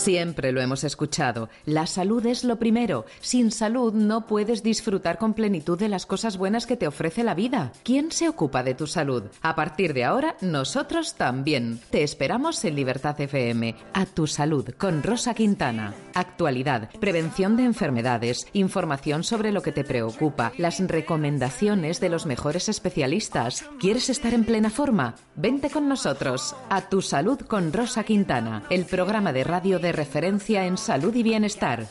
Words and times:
Siempre 0.00 0.50
lo 0.50 0.62
hemos 0.62 0.82
escuchado. 0.82 1.50
La 1.66 1.86
salud 1.86 2.24
es 2.24 2.42
lo 2.42 2.58
primero. 2.58 3.04
Sin 3.20 3.50
salud 3.50 3.92
no 3.92 4.26
puedes 4.26 4.62
disfrutar 4.62 5.18
con 5.18 5.34
plenitud 5.34 5.78
de 5.78 5.90
las 5.90 6.06
cosas 6.06 6.38
buenas 6.38 6.64
que 6.64 6.78
te 6.78 6.86
ofrece 6.86 7.22
la 7.22 7.34
vida. 7.34 7.72
¿Quién 7.84 8.10
se 8.10 8.26
ocupa 8.26 8.62
de 8.62 8.72
tu 8.72 8.86
salud? 8.86 9.24
A 9.42 9.54
partir 9.54 9.92
de 9.92 10.04
ahora, 10.04 10.36
nosotros 10.40 11.16
también. 11.16 11.80
Te 11.90 12.02
esperamos 12.02 12.64
en 12.64 12.76
Libertad 12.76 13.20
FM. 13.20 13.76
A 13.92 14.06
tu 14.06 14.26
salud 14.26 14.70
con 14.78 15.02
Rosa 15.02 15.34
Quintana. 15.34 15.92
Actualidad, 16.14 16.88
prevención 16.98 17.58
de 17.58 17.64
enfermedades, 17.64 18.46
información 18.54 19.22
sobre 19.22 19.52
lo 19.52 19.60
que 19.60 19.70
te 19.70 19.84
preocupa, 19.84 20.52
las 20.56 20.80
recomendaciones 20.80 22.00
de 22.00 22.08
los 22.08 22.24
mejores 22.24 22.70
especialistas. 22.70 23.66
¿Quieres 23.78 24.08
estar 24.08 24.32
en 24.32 24.44
plena 24.44 24.70
forma? 24.70 25.16
Vente 25.36 25.68
con 25.68 25.90
nosotros. 25.90 26.56
A 26.70 26.88
tu 26.88 27.02
salud 27.02 27.38
con 27.40 27.74
Rosa 27.74 28.04
Quintana. 28.04 28.62
El 28.70 28.86
programa 28.86 29.34
de 29.34 29.44
radio 29.44 29.78
de 29.78 29.89
referencia 29.92 30.66
en 30.66 30.76
salud 30.76 31.14
y 31.14 31.22
bienestar. 31.22 31.86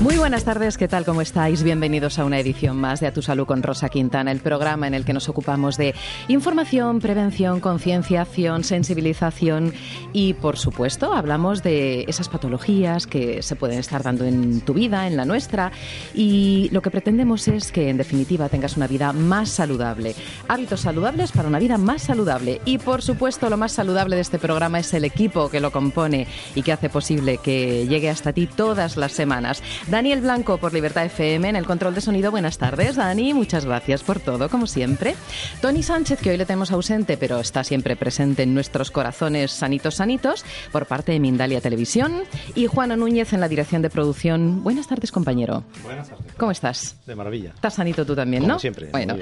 Muy 0.00 0.16
buenas 0.16 0.44
tardes, 0.44 0.78
¿qué 0.78 0.88
tal? 0.88 1.04
¿Cómo 1.04 1.20
estáis? 1.20 1.62
Bienvenidos 1.62 2.18
a 2.18 2.24
una 2.24 2.38
edición 2.38 2.78
más 2.78 3.00
de 3.00 3.06
A 3.06 3.12
Tu 3.12 3.20
Salud 3.20 3.44
con 3.44 3.62
Rosa 3.62 3.90
Quintana, 3.90 4.32
el 4.32 4.40
programa 4.40 4.86
en 4.86 4.94
el 4.94 5.04
que 5.04 5.12
nos 5.12 5.28
ocupamos 5.28 5.76
de 5.76 5.94
información, 6.28 7.00
prevención, 7.00 7.60
concienciación, 7.60 8.64
sensibilización 8.64 9.74
y, 10.14 10.32
por 10.32 10.56
supuesto, 10.56 11.12
hablamos 11.12 11.62
de 11.62 12.04
esas 12.08 12.30
patologías 12.30 13.06
que 13.06 13.42
se 13.42 13.56
pueden 13.56 13.78
estar 13.78 14.02
dando 14.02 14.24
en 14.24 14.62
tu 14.62 14.72
vida, 14.72 15.06
en 15.06 15.18
la 15.18 15.26
nuestra, 15.26 15.70
y 16.14 16.70
lo 16.72 16.80
que 16.80 16.90
pretendemos 16.90 17.46
es 17.46 17.70
que, 17.70 17.90
en 17.90 17.98
definitiva, 17.98 18.48
tengas 18.48 18.78
una 18.78 18.86
vida 18.86 19.12
más 19.12 19.50
saludable. 19.50 20.14
Hábitos 20.48 20.80
saludables 20.80 21.30
para 21.30 21.46
una 21.46 21.58
vida 21.58 21.76
más 21.76 22.04
saludable. 22.04 22.62
Y, 22.64 22.78
por 22.78 23.02
supuesto, 23.02 23.50
lo 23.50 23.58
más 23.58 23.72
saludable 23.72 24.16
de 24.16 24.22
este 24.22 24.38
programa 24.38 24.78
es 24.78 24.94
el 24.94 25.04
equipo 25.04 25.50
que 25.50 25.60
lo 25.60 25.70
compone 25.70 26.26
y 26.54 26.62
que 26.62 26.72
hace 26.72 26.88
posible 26.88 27.36
que 27.36 27.86
llegue 27.86 28.08
hasta 28.08 28.32
ti 28.32 28.46
todas 28.46 28.96
las 28.96 29.12
semanas. 29.12 29.62
Daniel 29.90 30.20
Blanco 30.20 30.58
por 30.58 30.72
Libertad 30.72 31.04
FM 31.06 31.48
en 31.48 31.56
el 31.56 31.66
control 31.66 31.96
de 31.96 32.00
sonido. 32.00 32.30
Buenas 32.30 32.58
tardes, 32.58 32.94
Dani. 32.94 33.34
Muchas 33.34 33.64
gracias 33.64 34.04
por 34.04 34.20
todo, 34.20 34.48
como 34.48 34.68
siempre. 34.68 35.16
Tony 35.60 35.82
Sánchez, 35.82 36.20
que 36.20 36.30
hoy 36.30 36.36
le 36.36 36.46
tenemos 36.46 36.70
ausente, 36.70 37.16
pero 37.16 37.40
está 37.40 37.64
siempre 37.64 37.96
presente 37.96 38.44
en 38.44 38.54
nuestros 38.54 38.92
corazones 38.92 39.50
sanitos, 39.50 39.96
sanitos, 39.96 40.44
por 40.70 40.86
parte 40.86 41.10
de 41.10 41.18
Mindalia 41.18 41.60
Televisión. 41.60 42.22
Y 42.54 42.68
Juan 42.68 42.96
Núñez 43.00 43.32
en 43.32 43.40
la 43.40 43.48
dirección 43.48 43.82
de 43.82 43.90
producción. 43.90 44.62
Buenas 44.62 44.86
tardes, 44.86 45.10
compañero. 45.10 45.64
Buenas 45.82 46.08
tardes. 46.08 46.24
¿Cómo 46.36 46.52
estás? 46.52 46.94
De 47.04 47.16
maravilla. 47.16 47.50
Estás 47.56 47.74
sanito 47.74 48.06
tú 48.06 48.14
también, 48.14 48.44
como 48.44 48.54
¿no? 48.54 48.58
siempre. 48.60 48.90
Bueno, 48.92 49.16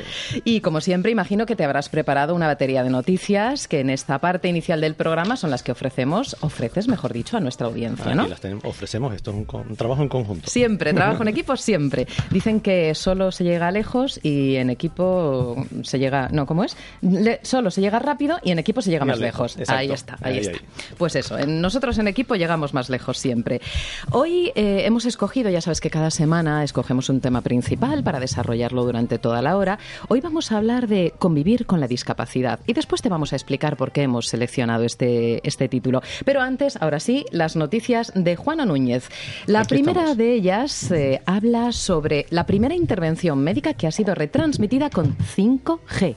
y 0.45 0.61
como 0.61 0.83
siempre, 0.83 1.11
imagino 1.11 1.47
que 1.47 1.57
te 1.57 1.65
habrás 1.65 1.89
preparado 1.89 2.35
una 2.35 2.47
batería 2.47 2.83
de 2.85 2.91
noticias 2.91 3.69
que 3.69 3.81
en 3.81 3.89
esta 3.89 4.19
parte 4.19 4.49
inicial 4.49 4.83
del 4.83 4.97
programa 4.97 5.39
son 5.39 5.51
las 5.51 5.63
que 5.63 5.73
ofrecemos, 5.73 6.37
ofreces, 6.41 6.89
mejor 6.89 7.15
dicho, 7.15 7.39
a 7.39 7.41
nuestra 7.41 7.69
audiencia, 7.69 8.15
¿no? 8.15 8.23
Aquí 8.23 8.31
las 8.31 8.41
tenemos, 8.43 8.65
ofrecemos 8.67 9.15
esto, 9.15 9.31
un, 9.31 9.47
un 9.51 9.77
trabajo 9.77 10.03
en 10.03 10.11
conjunto. 10.11 10.51
Siempre, 10.59 10.93
trabajo 10.93 11.23
en 11.23 11.29
equipo 11.35 11.57
siempre. 11.57 12.07
Dicen 12.31 12.61
que 12.61 12.95
solo 12.95 13.31
se 13.33 13.45
llega 13.45 13.71
lejos 13.71 14.19
y 14.23 14.57
en 14.57 14.71
equipo 14.71 15.57
se 15.83 15.99
llega. 15.99 16.29
No, 16.33 16.47
¿cómo 16.47 16.65
es? 16.65 16.77
Le- 17.01 17.41
solo 17.43 17.71
se 17.71 17.81
llega 17.81 17.99
rápido 17.99 18.39
y 18.43 18.51
en 18.51 18.59
equipo 18.59 18.83
se 18.83 18.91
llega 18.91 19.05
Más 19.05 19.19
lejos. 19.21 19.57
Ahí 19.69 19.91
está, 19.91 20.17
ahí, 20.21 20.35
Ahí, 20.35 20.39
está. 20.41 20.59
ahí. 20.59 20.95
Pues 20.97 21.15
eso, 21.17 21.39
en- 21.39 21.61
nosotros 21.61 21.99
en 21.99 22.09
equipo 22.09 22.35
llegamos 22.35 22.75
más 22.75 22.91
lejos 22.91 23.19
siempre. 23.19 23.61
Hoy 24.13 24.53
eh, 24.55 24.83
hemos 24.85 25.05
escogido, 25.07 25.51
ya 25.51 25.61
sabes 25.61 25.81
que 25.81 25.91
cada 25.91 26.11
semana 26.11 26.65
escogemos 26.65 27.09
un 27.09 27.21
tema 27.21 27.41
principal 27.41 28.03
para 28.03 28.21
desarrollarlo 28.21 28.85
durante 28.85 29.19
toda 29.19 29.43
la 29.43 29.57
hora. 29.57 29.79
Hoy 30.09 30.21
vamos 30.21 30.53
a 30.53 30.59
hablar 30.59 30.89
de 30.89 31.15
convivir 31.19 31.67
con 31.67 31.81
la 31.81 31.87
discapacidad 31.89 32.61
y 32.67 32.73
después 32.73 33.03
te 33.03 33.09
vamos 33.09 33.33
a 33.33 33.37
explicar 33.37 33.77
por 33.77 33.93
qué 33.93 34.03
hemos 34.03 34.27
seleccionado 34.27 34.85
este, 34.85 35.47
este 35.47 35.69
título. 35.69 36.03
Pero 36.25 36.41
antes, 36.41 36.77
ahora 36.81 37.01
sí, 37.01 37.25
las 37.31 37.57
noticias 37.57 38.13
de 38.15 38.37
Juana 38.37 38.65
Núñez. 38.65 39.09
La 39.47 39.61
Aquí 39.61 39.69
primera 39.77 40.01
estamos. 40.01 40.17
de 40.19 40.33
ellas 40.35 40.48
eh, 40.49 41.21
habla 41.27 41.73
sobre 41.73 42.27
la 42.31 42.47
primera 42.47 42.75
intervención 42.75 43.39
médica 43.39 43.75
que 43.75 43.87
ha 43.87 43.91
sido 43.91 44.15
retransmitida 44.15 44.89
con 44.89 45.15
5G. 45.19 46.17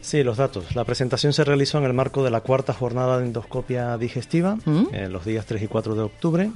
Sí, 0.00 0.22
los 0.22 0.38
datos. 0.38 0.74
La 0.74 0.84
presentación 0.84 1.34
se 1.34 1.44
realizó 1.44 1.76
en 1.78 1.84
el 1.84 1.92
marco 1.92 2.24
de 2.24 2.30
la 2.30 2.40
cuarta 2.40 2.72
jornada 2.72 3.18
de 3.18 3.26
endoscopia 3.26 3.98
digestiva, 3.98 4.56
¿Mm? 4.64 4.86
eh, 4.92 5.08
los 5.10 5.26
días 5.26 5.44
3 5.44 5.62
y 5.62 5.66
4 5.66 5.94
de 5.94 6.02
octubre. 6.02 6.50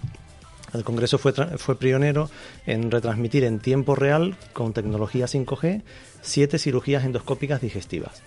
El 0.73 0.85
Congreso 0.85 1.19
fue, 1.19 1.33
fue 1.33 1.79
pionero 1.79 2.31
en 2.67 2.91
retransmitir 2.91 3.45
en 3.45 3.59
tiempo 3.59 3.95
real, 3.95 4.37
con 4.55 4.73
tecnología 4.73 5.27
5G, 5.27 5.83
siete 6.23 6.59
cirugías 6.59 7.05
endoscópicas 7.05 7.61
digestivas. 7.61 8.23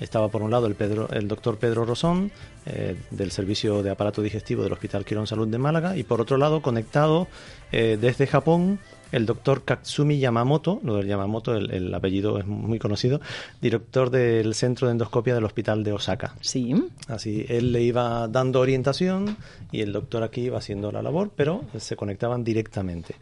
Estaba 0.00 0.28
por 0.28 0.42
un 0.42 0.50
lado 0.50 0.66
el, 0.66 0.74
Pedro, 0.74 1.08
el 1.10 1.28
doctor 1.28 1.58
Pedro 1.58 1.84
Rosón, 1.84 2.32
eh, 2.66 2.96
del 3.10 3.30
Servicio 3.30 3.82
de 3.82 3.90
Aparato 3.90 4.22
Digestivo 4.22 4.62
del 4.62 4.72
Hospital 4.72 5.04
Quirón 5.04 5.26
Salud 5.26 5.46
de 5.48 5.58
Málaga, 5.58 5.96
y 5.96 6.02
por 6.02 6.20
otro 6.20 6.36
lado, 6.36 6.62
conectado 6.62 7.28
eh, 7.72 7.98
desde 8.00 8.26
Japón, 8.26 8.80
el 9.12 9.26
doctor 9.26 9.64
Katsumi 9.64 10.18
Yamamoto, 10.18 10.80
lo 10.84 10.96
del 10.96 11.06
Yamamoto, 11.06 11.54
el, 11.54 11.70
el 11.70 11.94
apellido 11.94 12.38
es 12.38 12.46
muy 12.46 12.78
conocido, 12.78 13.20
director 13.60 14.10
del 14.10 14.54
Centro 14.54 14.86
de 14.86 14.92
Endoscopia 14.92 15.34
del 15.34 15.44
Hospital 15.44 15.84
de 15.84 15.92
Osaka. 15.92 16.34
Sí. 16.40 16.74
Así, 17.08 17.44
él 17.48 17.72
le 17.72 17.82
iba 17.82 18.28
dando 18.28 18.60
orientación 18.60 19.36
y 19.72 19.80
el 19.82 19.92
doctor 19.92 20.22
aquí 20.22 20.42
iba 20.42 20.58
haciendo 20.58 20.92
la 20.92 21.02
labor, 21.02 21.30
pero 21.34 21.64
se 21.76 21.96
conectaban 21.96 22.44
directamente. 22.44 23.16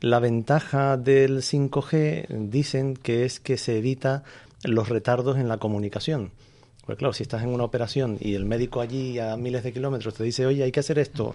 La 0.00 0.18
ventaja 0.18 0.96
del 0.96 1.38
5G 1.38 2.26
dicen 2.50 2.94
que 2.94 3.24
es 3.24 3.40
que 3.40 3.56
se 3.56 3.78
evita 3.78 4.22
los 4.64 4.88
retardos 4.88 5.36
en 5.36 5.48
la 5.48 5.58
comunicación. 5.58 6.32
Pues 6.86 6.98
claro, 6.98 7.12
si 7.14 7.22
estás 7.22 7.42
en 7.42 7.48
una 7.48 7.64
operación 7.64 8.18
y 8.20 8.34
el 8.34 8.44
médico 8.44 8.80
allí 8.80 9.18
a 9.18 9.36
miles 9.36 9.62
de 9.64 9.72
kilómetros 9.72 10.14
te 10.14 10.24
dice, 10.24 10.44
oye, 10.46 10.64
hay 10.64 10.72
que 10.72 10.80
hacer 10.80 10.98
esto, 10.98 11.32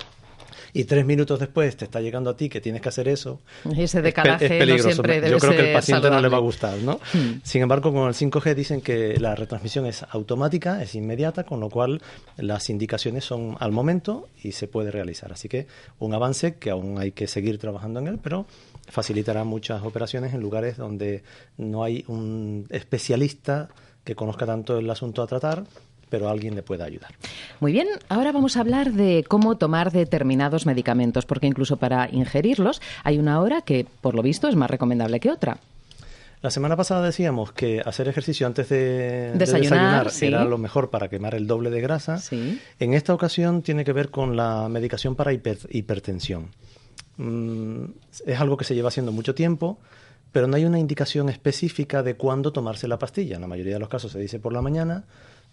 y 0.73 0.83
tres 0.85 1.05
minutos 1.05 1.39
después 1.39 1.75
te 1.77 1.85
está 1.85 2.01
llegando 2.01 2.29
a 2.29 2.37
ti 2.37 2.49
que 2.49 2.61
tienes 2.61 2.81
que 2.81 2.89
hacer 2.89 3.07
eso, 3.07 3.41
Ese 3.71 3.83
es 3.83 3.91
pe- 3.93 4.01
decalaje 4.01 4.45
es 4.45 4.51
no 4.51 4.57
peligroso. 4.59 4.89
siempre 4.91 5.13
debe 5.21 5.29
Yo 5.31 5.37
creo 5.39 5.51
que 5.53 5.67
el 5.69 5.73
paciente 5.73 6.09
no 6.09 6.21
le 6.21 6.27
va 6.29 6.37
a 6.37 6.41
gustar, 6.41 6.77
¿no? 6.79 6.99
Hmm. 7.13 7.39
Sin 7.43 7.61
embargo, 7.61 7.91
con 7.93 8.07
el 8.07 8.13
5G 8.13 8.53
dicen 8.55 8.81
que 8.81 9.19
la 9.19 9.35
retransmisión 9.35 9.85
es 9.85 10.03
automática, 10.09 10.81
es 10.81 10.95
inmediata, 10.95 11.43
con 11.43 11.59
lo 11.59 11.69
cual 11.69 12.01
las 12.37 12.69
indicaciones 12.69 13.25
son 13.25 13.55
al 13.59 13.71
momento 13.71 14.27
y 14.43 14.51
se 14.53 14.67
puede 14.67 14.91
realizar. 14.91 15.31
Así 15.31 15.49
que 15.49 15.67
un 15.99 16.13
avance 16.13 16.55
que 16.55 16.69
aún 16.69 16.97
hay 16.99 17.11
que 17.11 17.27
seguir 17.27 17.57
trabajando 17.57 17.99
en 17.99 18.07
él, 18.07 18.19
pero 18.21 18.45
facilitará 18.87 19.43
muchas 19.43 19.83
operaciones 19.83 20.33
en 20.33 20.41
lugares 20.41 20.77
donde 20.77 21.23
no 21.57 21.83
hay 21.83 22.03
un 22.07 22.65
especialista 22.69 23.69
que 24.03 24.15
conozca 24.15 24.45
tanto 24.45 24.77
el 24.79 24.89
asunto 24.89 25.21
a 25.21 25.27
tratar, 25.27 25.65
pero 26.09 26.29
alguien 26.29 26.55
le 26.55 26.63
pueda 26.63 26.85
ayudar. 26.85 27.11
Muy 27.59 27.71
bien, 27.71 27.87
ahora 28.09 28.31
vamos 28.31 28.57
a 28.57 28.61
hablar 28.61 28.93
de 28.93 29.23
cómo 29.27 29.57
tomar 29.57 29.91
determinados 29.91 30.65
medicamentos, 30.65 31.25
porque 31.25 31.47
incluso 31.47 31.77
para 31.77 32.09
ingerirlos 32.11 32.81
hay 33.03 33.17
una 33.19 33.39
hora 33.41 33.61
que, 33.61 33.85
por 34.01 34.15
lo 34.15 34.21
visto, 34.21 34.47
es 34.47 34.55
más 34.55 34.69
recomendable 34.69 35.19
que 35.19 35.29
otra. 35.31 35.57
La 36.41 36.51
semana 36.51 36.77
pasada 36.77 37.05
decíamos 37.05 37.51
que 37.51 37.81
hacer 37.85 38.07
ejercicio 38.07 38.47
antes 38.47 38.69
de 38.69 38.77
de 38.77 39.31
Desayunar, 39.37 40.05
desayunar 40.05 40.09
sí. 40.11 40.25
era 40.27 40.45
lo 40.45 40.57
mejor 40.57 40.89
para 40.89 41.09
quemar 41.09 41.35
el 41.35 41.47
doble 41.47 41.69
de 41.69 41.81
grasa. 41.81 42.17
Sí. 42.17 42.61
En 42.79 42.93
esta 42.93 43.13
ocasión 43.13 43.61
tiene 43.61 43.83
que 43.83 43.91
ver 43.91 44.09
con 44.09 44.37
la 44.37 44.69
medicación 44.69 45.15
para 45.15 45.33
hiper- 45.33 45.67
hipertensión. 45.69 46.47
Mm, 47.17 47.83
es 48.25 48.39
algo 48.39 48.55
que 48.55 48.63
se 48.63 48.73
lleva 48.73 48.87
haciendo 48.87 49.11
mucho 49.11 49.35
tiempo, 49.35 49.79
pero 50.31 50.47
no 50.47 50.55
hay 50.55 50.63
una 50.63 50.79
indicación 50.79 51.27
específica 51.27 52.03
de 52.03 52.15
cuándo 52.15 52.53
tomarse 52.53 52.87
la 52.87 52.97
pastilla. 52.99 53.35
En 53.35 53.41
la 53.41 53.47
mayoría 53.47 53.73
de 53.73 53.79
los 53.79 53.89
casos 53.89 54.11
se 54.13 54.19
dice 54.19 54.39
por 54.39 54.53
la 54.53 54.61
mañana, 54.61 55.03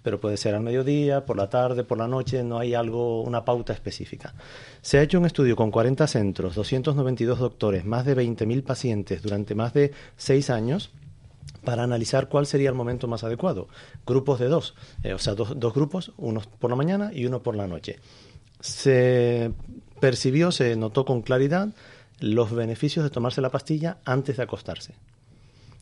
pero 0.06 0.20
puede 0.20 0.36
ser 0.36 0.54
al 0.54 0.62
mediodía, 0.62 1.26
por 1.26 1.36
la 1.36 1.50
tarde, 1.50 1.82
por 1.82 1.98
la 1.98 2.06
noche, 2.06 2.44
no 2.44 2.60
hay 2.60 2.74
algo, 2.74 3.22
una 3.22 3.44
pauta 3.44 3.72
específica. 3.72 4.34
Se 4.80 4.98
ha 4.98 5.02
hecho 5.02 5.18
un 5.18 5.26
estudio 5.26 5.56
con 5.56 5.72
40 5.72 6.06
centros, 6.06 6.54
292 6.54 7.40
doctores, 7.40 7.84
más 7.84 8.06
de 8.06 8.16
20.000 8.16 8.62
pacientes 8.62 9.20
durante 9.20 9.56
más 9.56 9.74
de 9.74 9.90
6 10.16 10.50
años 10.50 10.92
para 11.64 11.82
analizar 11.82 12.28
cuál 12.28 12.46
sería 12.46 12.68
el 12.68 12.76
momento 12.76 13.08
más 13.08 13.24
adecuado. 13.24 13.66
Grupos 14.06 14.38
de 14.38 14.46
dos, 14.46 14.76
eh, 15.02 15.12
o 15.12 15.18
sea, 15.18 15.34
dos, 15.34 15.58
dos 15.58 15.74
grupos, 15.74 16.12
uno 16.18 16.40
por 16.60 16.70
la 16.70 16.76
mañana 16.76 17.10
y 17.12 17.26
uno 17.26 17.42
por 17.42 17.56
la 17.56 17.66
noche. 17.66 17.98
Se 18.60 19.50
percibió, 19.98 20.52
se 20.52 20.76
notó 20.76 21.04
con 21.04 21.22
claridad 21.22 21.70
los 22.20 22.52
beneficios 22.52 23.02
de 23.02 23.10
tomarse 23.10 23.40
la 23.40 23.50
pastilla 23.50 23.98
antes 24.04 24.36
de 24.36 24.44
acostarse. 24.44 24.94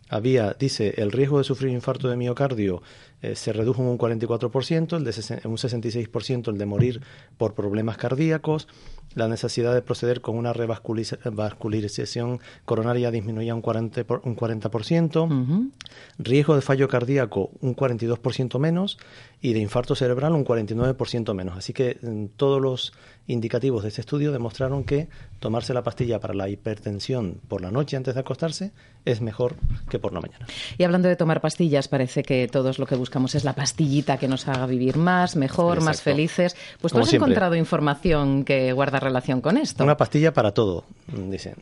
Había, 0.09 0.55
dice, 0.55 0.95
el 0.99 1.13
riesgo 1.13 1.39
de 1.39 1.45
sufrir 1.45 1.73
infarto 1.73 2.09
de 2.09 2.17
miocardio 2.17 2.83
eh, 3.25 3.37
se 3.37 3.55
redujo 3.55 3.81
en 3.81 3.89
un 3.89 3.97
44%, 3.97 4.97
el 4.99 5.05
de 5.05 5.41
en 5.43 5.51
un 5.51 5.57
66% 5.57 6.49
el 6.49 6.59
de 6.59 6.67
morir 6.67 7.01
por 7.39 7.55
problemas 7.55 7.97
cardíacos, 7.97 8.69
la 9.15 9.29
necesidad 9.29 9.73
de 9.73 9.81
proceder 9.81 10.21
con 10.21 10.37
una 10.37 10.53
revascularización 10.53 12.41
coronaria 12.65 13.11
disminuía 13.11 13.55
un 13.55 13.63
40%, 13.63 14.21
un 14.25 14.37
40% 14.37 15.71
riesgo 16.19 16.55
de 16.55 16.61
fallo 16.63 16.89
cardíaco 16.89 17.51
un 17.61 17.77
42% 17.77 18.59
menos 18.59 18.99
y 19.41 19.53
de 19.53 19.61
infarto 19.61 19.95
cerebral 19.95 20.33
un 20.33 20.45
49% 20.45 21.35
menos. 21.35 21.57
Así 21.57 21.73
que 21.73 21.99
mm, 22.01 22.37
todos 22.37 22.61
los 22.61 22.93
indicativos 23.27 23.83
de 23.83 23.89
este 23.89 24.01
estudio 24.01 24.33
demostraron 24.33 24.85
que 24.85 25.09
tomarse 25.39 25.73
la 25.73 25.83
pastilla 25.83 26.21
para 26.21 26.35
la 26.35 26.49
hipertensión 26.49 27.41
por 27.49 27.61
la 27.61 27.71
noche 27.71 27.97
antes 27.97 28.15
de 28.15 28.21
acostarse 28.21 28.73
es 29.05 29.21
mejor 29.21 29.57
que 29.89 29.99
por 29.99 30.13
la 30.13 30.21
mañana. 30.21 30.47
Y 30.79 30.85
hablando 30.85 31.09
de 31.09 31.17
tomar 31.17 31.41
pastillas, 31.41 31.89
parece 31.89 32.23
que 32.23 32.49
todos 32.49 32.79
lo 32.79 32.87
que 32.87 32.97
buscamos 32.97 33.14
es 33.35 33.45
la 33.45 33.55
pastillita 33.55 34.17
que 34.19 34.29
nos 34.29 34.49
haga 34.49 34.67
vivir 34.67 34.97
más, 34.97 35.37
mejor, 35.37 35.81
más 35.81 36.03
felices. 36.03 36.57
Pues 36.81 36.93
tú 36.93 36.99
has 36.99 37.13
encontrado 37.13 37.55
información 37.55 38.45
que 38.45 38.73
guarda 38.73 39.01
relación 39.01 39.41
con 39.41 39.57
esto. 39.57 39.85
Una 39.85 39.97
pastilla 39.97 40.33
para 40.33 40.53
todo, 40.53 40.85
dicen. 41.07 41.55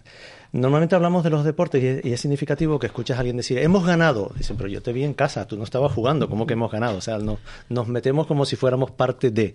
Normalmente 0.52 0.94
hablamos 0.94 1.24
de 1.24 1.30
los 1.30 1.44
deportes 1.44 2.04
y 2.04 2.12
es, 2.12 2.20
significativo 2.20 2.78
que 2.78 2.86
escuchas 2.86 3.16
a 3.16 3.20
alguien 3.20 3.38
decir, 3.38 3.58
hemos 3.58 3.86
ganado. 3.86 4.32
Dicen, 4.36 4.56
pero 4.56 4.68
yo 4.68 4.82
te 4.82 4.92
vi 4.92 5.04
en 5.04 5.14
casa, 5.14 5.46
tú 5.46 5.56
no 5.56 5.64
estabas 5.64 5.92
jugando, 5.92 6.28
¿cómo 6.28 6.46
que 6.46 6.52
hemos 6.54 6.70
ganado? 6.70 6.98
O 6.98 7.00
sea, 7.00 7.18
nos 7.18 7.88
metemos 7.88 8.26
como 8.26 8.44
si 8.44 8.56
fuéramos 8.56 8.90
parte 8.90 9.30
de. 9.30 9.54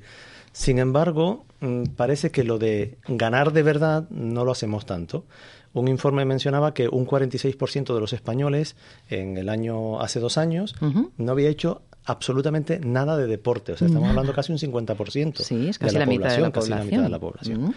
Sin 0.53 0.79
embargo, 0.79 1.45
mm, 1.59 1.83
parece 1.95 2.31
que 2.31 2.43
lo 2.43 2.57
de 2.57 2.97
ganar 3.07 3.53
de 3.53 3.61
verdad 3.61 4.09
no 4.09 4.43
lo 4.43 4.51
hacemos 4.51 4.87
tanto. 4.87 5.25
Un 5.73 5.87
informe 5.87 6.25
mencionaba 6.25 6.73
que 6.73 6.87
un 6.87 7.05
46% 7.05 7.93
de 7.93 7.99
los 7.99 8.13
españoles 8.13 8.75
en 9.09 9.37
el 9.37 9.49
año 9.49 10.01
hace 10.01 10.19
dos 10.19 10.39
años 10.39 10.75
no 11.17 11.31
había 11.31 11.49
hecho 11.49 11.83
absolutamente 12.07 12.79
nada 12.79 13.17
de 13.17 13.27
deporte. 13.27 13.73
O 13.73 13.77
sea, 13.77 13.87
estamos 13.87 14.09
hablando 14.09 14.33
casi 14.33 14.53
un 14.53 14.57
50% 14.57 15.41
sí, 15.41 15.67
es 15.67 15.77
casi 15.77 15.93
de 15.93 15.99
la, 15.99 16.05
mitad 16.05 16.29
de 16.29 16.39
la 16.39 16.51
casi 16.51 16.69
la 16.69 16.83
mitad 16.83 17.03
de 17.03 17.09
la 17.09 17.19
población. 17.19 17.75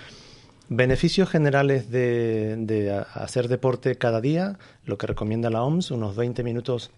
Beneficios 0.69 1.29
generales 1.29 1.91
de, 1.91 2.55
de, 2.57 2.93
hacer 3.15 3.49
deporte 3.49 3.97
cada 3.97 4.21
día, 4.21 4.57
lo 4.85 4.99
que 4.99 5.09
recomienda 5.09 5.51
la 5.51 5.65
OMS, 5.65 5.91
unos 5.91 6.15
20 6.15 6.45
minutos 6.45 6.93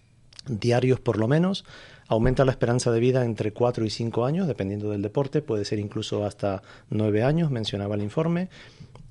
diarios 0.47 0.99
por 0.99 1.17
lo 1.17 1.27
menos. 1.27 1.65
Aumenta 2.07 2.45
la 2.45 2.51
esperanza 2.51 2.91
de 2.91 2.99
vida 2.99 3.25
entre 3.25 3.51
4 3.51 3.83
y 3.83 3.89
5 3.89 4.25
años, 4.25 4.47
dependiendo 4.47 4.91
del 4.91 5.01
deporte, 5.01 5.41
puede 5.41 5.65
ser 5.65 5.79
incluso 5.79 6.23
hasta 6.25 6.61
9 6.91 7.23
años, 7.23 7.49
mencionaba 7.49 7.95
el 7.95 8.03
informe. 8.03 8.49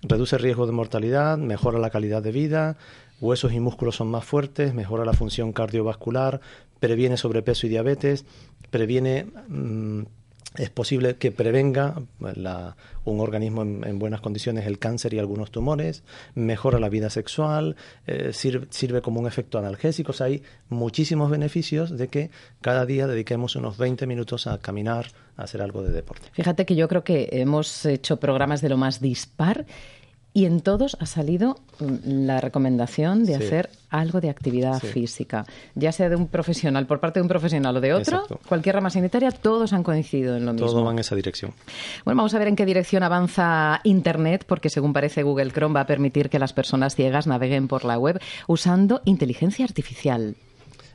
Reduce 0.02 0.36
el 0.36 0.42
riesgo 0.42 0.66
de 0.66 0.72
mortalidad, 0.72 1.38
mejora 1.38 1.80
la 1.80 1.90
calidad 1.90 2.22
de 2.22 2.30
vida, 2.30 2.76
huesos 3.20 3.52
y 3.52 3.58
músculos 3.58 3.96
son 3.96 4.08
más 4.08 4.24
fuertes, 4.24 4.74
mejora 4.74 5.04
la 5.04 5.12
función 5.12 5.52
cardiovascular, 5.52 6.40
previene 6.82 7.16
sobrepeso 7.16 7.68
y 7.68 7.70
diabetes, 7.70 8.24
previene 8.70 9.24
mm, 9.46 10.02
es 10.56 10.68
posible 10.68 11.14
que 11.14 11.30
prevenga 11.30 11.94
un 13.04 13.20
organismo 13.20 13.62
en, 13.62 13.98
buenas 14.00 14.20
condiciones 14.20 14.66
el 14.66 14.80
cáncer 14.80 15.14
y 15.14 15.20
algunos 15.20 15.52
tumores, 15.52 16.02
mejora 16.34 16.80
la 16.80 16.88
vida 16.88 17.08
sexual, 17.08 17.76
eh, 18.08 18.32
sirve, 18.32 19.00
como 19.00 19.20
un 19.20 19.28
efecto 19.28 19.60
analgésico. 19.60 20.12
hay 20.18 20.42
muchísimos 20.70 21.30
beneficios 21.30 21.96
de 21.96 22.08
que 22.08 22.30
cada 22.60 22.84
día 22.84 23.06
dediquemos 23.06 23.54
unos 23.54 23.78
20 23.78 24.08
minutos 24.08 24.48
a 24.48 24.58
caminar, 24.58 25.06
a 25.36 25.44
hacer 25.44 25.62
algo 25.62 25.84
de 25.84 25.92
deporte. 25.92 26.30
Fíjate 26.32 26.66
que 26.66 26.74
yo 26.74 26.88
creo 26.88 27.04
que 27.04 27.28
hemos 27.30 27.86
hecho 27.86 28.16
programas 28.16 28.60
de 28.60 28.70
lo 28.70 28.76
más 28.76 29.00
dispar 29.00 29.66
y 30.34 30.46
en 30.46 30.60
todos 30.60 30.96
ha 31.00 31.06
salido 31.06 31.58
mm, 31.78 32.26
la 32.26 32.40
recomendación 32.40 33.24
de 33.24 33.34
hacer 33.34 33.70
algo 33.90 34.20
de 34.20 34.30
actividad 34.30 34.78
física, 34.80 35.44
ya 35.74 35.92
sea 35.92 36.08
de 36.08 36.16
un 36.16 36.26
profesional, 36.26 36.86
por 36.86 37.00
parte 37.00 37.20
de 37.20 37.22
un 37.22 37.28
profesional 37.28 37.76
o 37.76 37.80
de 37.80 37.92
otro, 37.92 38.24
cualquier 38.48 38.76
rama 38.76 38.90
sanitaria, 38.90 39.30
todos 39.30 39.72
han 39.72 39.82
coincidido 39.82 40.36
en 40.36 40.46
lo 40.46 40.52
mismo. 40.54 40.68
Todo 40.68 40.84
va 40.84 40.92
en 40.92 40.98
esa 40.98 41.14
dirección. 41.14 41.52
Bueno, 42.04 42.16
vamos 42.16 42.34
a 42.34 42.38
ver 42.38 42.48
en 42.48 42.56
qué 42.56 42.64
dirección 42.64 43.02
avanza 43.02 43.80
Internet, 43.84 44.44
porque 44.46 44.70
según 44.70 44.92
parece 44.92 45.22
Google 45.22 45.50
Chrome 45.50 45.74
va 45.74 45.82
a 45.82 45.86
permitir 45.86 46.30
que 46.30 46.38
las 46.38 46.52
personas 46.52 46.94
ciegas 46.94 47.26
naveguen 47.26 47.68
por 47.68 47.84
la 47.84 47.98
web 47.98 48.18
usando 48.46 49.02
inteligencia 49.04 49.64
artificial. 49.64 50.36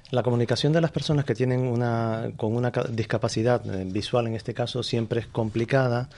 La 0.10 0.24
comunicación 0.24 0.72
de 0.72 0.80
las 0.80 0.92
personas 0.92 1.26
que 1.26 1.36
tienen 1.36 1.62
una, 1.62 2.32
con 2.38 2.56
una 2.56 2.72
discapacidad 2.90 3.62
eh, 3.68 3.84
visual, 3.86 4.28
en 4.28 4.36
este 4.36 4.54
caso, 4.54 4.82
siempre 4.82 5.20
es 5.20 5.28
complicada 5.28 6.10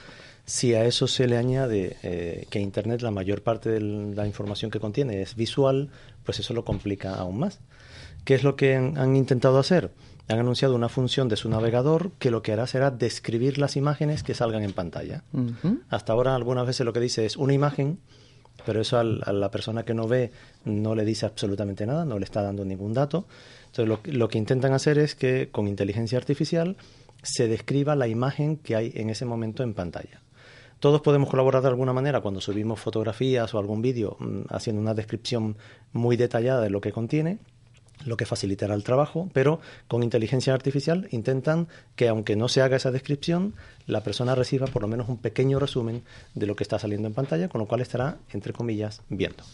si 0.50 0.74
a 0.74 0.84
eso 0.84 1.06
se 1.06 1.28
le 1.28 1.36
añade 1.36 1.96
eh, 2.02 2.44
que 2.50 2.58
Internet 2.58 3.02
la 3.02 3.12
mayor 3.12 3.42
parte 3.42 3.70
de 3.70 3.80
la 3.80 4.26
información 4.26 4.72
que 4.72 4.80
contiene 4.80 5.22
es 5.22 5.36
visual, 5.36 5.90
pues 6.24 6.40
eso 6.40 6.54
lo 6.54 6.64
complica 6.64 7.14
aún 7.14 7.38
más. 7.38 7.60
¿Qué 8.24 8.34
es 8.34 8.42
lo 8.42 8.56
que 8.56 8.74
han, 8.74 9.14
intentado 9.14 9.60
hacer? 9.60 9.92
Han 10.26 10.40
anunciado 10.40 10.74
una 10.74 10.88
función 10.88 11.28
de 11.28 11.36
su 11.36 11.48
navegador 11.48 12.10
que 12.18 12.32
lo 12.32 12.42
que 12.42 12.52
hará 12.52 12.66
será 12.66 12.90
describir 12.90 13.58
las 13.58 13.76
imágenes 13.76 14.24
que 14.24 14.34
salgan 14.34 14.64
en 14.64 14.72
pantalla. 14.72 15.22
Hasta 15.88 16.14
ahora 16.14 16.34
algunas 16.34 16.66
veces 16.66 16.84
lo 16.84 16.92
que 16.92 16.98
dice 16.98 17.26
es 17.26 17.36
una 17.36 17.54
imagen, 17.54 18.00
pero 18.66 18.80
eso 18.80 18.98
a 18.98 19.04
la 19.04 19.50
persona 19.52 19.84
que 19.84 19.94
no 19.94 20.08
ve 20.08 20.32
no 20.64 20.96
le 20.96 21.04
dice 21.04 21.26
absolutamente 21.26 21.86
nada, 21.86 22.04
no 22.04 22.18
le 22.18 22.24
está 22.24 22.42
dando 22.42 22.64
ningún 22.64 22.92
dato. 22.92 23.24
Entonces 23.66 24.14
lo 24.16 24.28
que 24.28 24.38
intentan 24.38 24.72
hacer 24.72 24.98
es 24.98 25.14
que 25.14 25.48
con 25.52 25.68
inteligencia 25.68 26.18
artificial 26.18 26.76
se 27.22 27.46
describa 27.46 27.94
la 27.94 28.08
imagen 28.08 28.56
que 28.56 28.74
hay 28.74 28.90
en 28.96 29.10
ese 29.10 29.24
momento 29.24 29.62
en 29.62 29.74
pantalla. 29.74 30.20
Todos 30.80 31.02
podemos 31.02 31.28
colaborar 31.28 31.62
de 31.62 31.68
alguna 31.68 31.92
manera 31.92 32.20
cuando 32.20 32.40
subimos 32.40 32.80
fotografías 32.80 33.54
o 33.54 33.58
algún 33.58 33.82
vídeo 33.82 34.16
mm, 34.18 34.40
haciendo 34.48 34.82
una 34.82 34.94
descripción 34.94 35.56
muy 35.92 36.16
detallada 36.16 36.62
de 36.62 36.70
lo 36.70 36.80
que 36.80 36.92
contiene 36.92 37.38
lo 38.04 38.16
que 38.16 38.26
facilitará 38.26 38.74
el 38.74 38.84
trabajo, 38.84 39.28
pero 39.32 39.60
con 39.88 40.02
inteligencia 40.02 40.54
artificial 40.54 41.08
intentan 41.10 41.68
que 41.96 42.08
aunque 42.08 42.36
no 42.36 42.48
se 42.48 42.62
haga 42.62 42.76
esa 42.76 42.90
descripción, 42.90 43.54
la 43.86 44.02
persona 44.02 44.34
reciba 44.34 44.66
por 44.66 44.82
lo 44.82 44.88
menos 44.88 45.08
un 45.08 45.18
pequeño 45.18 45.58
resumen 45.58 46.02
de 46.34 46.46
lo 46.46 46.56
que 46.56 46.64
está 46.64 46.78
saliendo 46.78 47.08
en 47.08 47.14
pantalla, 47.14 47.48
con 47.48 47.60
lo 47.60 47.66
cual 47.66 47.80
estará, 47.80 48.18
entre 48.32 48.52
comillas, 48.52 49.02
viendo. 49.08 49.44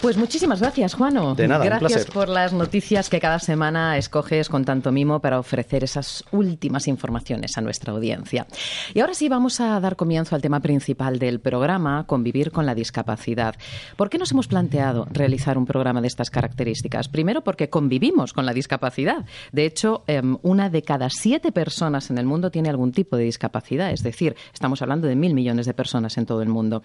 Pues 0.00 0.16
muchísimas 0.16 0.60
gracias, 0.60 0.94
Juano. 0.94 1.34
De 1.34 1.46
nada, 1.46 1.62
gracias 1.62 2.06
por 2.06 2.30
las 2.30 2.54
noticias 2.54 3.10
que 3.10 3.20
cada 3.20 3.38
semana 3.38 3.98
escoges 3.98 4.48
con 4.48 4.64
tanto 4.64 4.92
mimo 4.92 5.20
para 5.20 5.38
ofrecer 5.38 5.84
esas 5.84 6.24
últimas 6.32 6.88
informaciones 6.88 7.58
a 7.58 7.60
nuestra 7.60 7.92
audiencia. 7.92 8.46
Y 8.94 9.00
ahora 9.00 9.12
sí 9.12 9.28
vamos 9.28 9.60
a 9.60 9.78
dar 9.78 9.96
comienzo 9.96 10.34
al 10.34 10.40
tema 10.40 10.60
principal 10.60 11.18
del 11.18 11.40
programa, 11.40 12.06
convivir 12.06 12.50
con 12.50 12.64
la 12.64 12.74
discapacidad. 12.74 13.56
¿Por 13.96 14.08
qué 14.08 14.16
nos 14.16 14.32
hemos 14.32 14.48
planteado 14.48 15.06
realizar 15.10 15.58
un 15.58 15.66
programa 15.66 16.00
de 16.00 16.06
estas 16.06 16.30
características? 16.30 17.08
Primero 17.08 17.42
porque 17.44 17.68
convivimos 17.68 18.32
con 18.32 18.46
la 18.46 18.54
discapacidad. 18.54 19.26
De 19.52 19.66
hecho, 19.66 20.02
em, 20.06 20.38
una 20.40 20.70
de 20.70 20.80
cada 20.80 21.10
siete 21.10 21.52
personas 21.52 22.08
en 22.08 22.16
el 22.16 22.24
mundo 22.24 22.50
tiene 22.50 22.70
algún 22.70 22.92
tipo 22.92 23.18
de 23.18 23.24
discapacidad. 23.24 23.90
Es 23.90 24.02
decir, 24.02 24.34
estamos 24.54 24.80
hablando 24.80 25.08
de 25.08 25.14
mil 25.14 25.34
millones 25.34 25.66
de 25.66 25.74
personas 25.74 26.16
en 26.16 26.24
todo 26.24 26.40
el 26.40 26.48
mundo. 26.48 26.82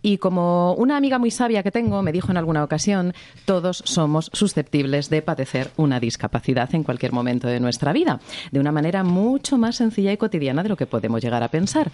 Y 0.00 0.16
como 0.16 0.72
una 0.76 0.96
amiga 0.96 1.18
muy 1.18 1.30
sabia 1.30 1.62
que 1.62 1.70
tengo 1.70 2.00
me 2.00 2.10
dijo 2.10 2.30
en 2.30 2.38
algún 2.38 2.53
ocasión, 2.62 3.14
todos 3.44 3.82
somos 3.84 4.30
susceptibles 4.32 5.10
de 5.10 5.22
padecer 5.22 5.70
una 5.76 5.98
discapacidad 5.98 6.72
en 6.74 6.84
cualquier 6.84 7.12
momento 7.12 7.48
de 7.48 7.58
nuestra 7.58 7.92
vida, 7.92 8.20
de 8.52 8.60
una 8.60 8.70
manera 8.70 9.02
mucho 9.02 9.58
más 9.58 9.76
sencilla 9.76 10.12
y 10.12 10.16
cotidiana 10.16 10.62
de 10.62 10.68
lo 10.68 10.76
que 10.76 10.86
podemos 10.86 11.22
llegar 11.22 11.42
a 11.42 11.48
pensar. 11.48 11.90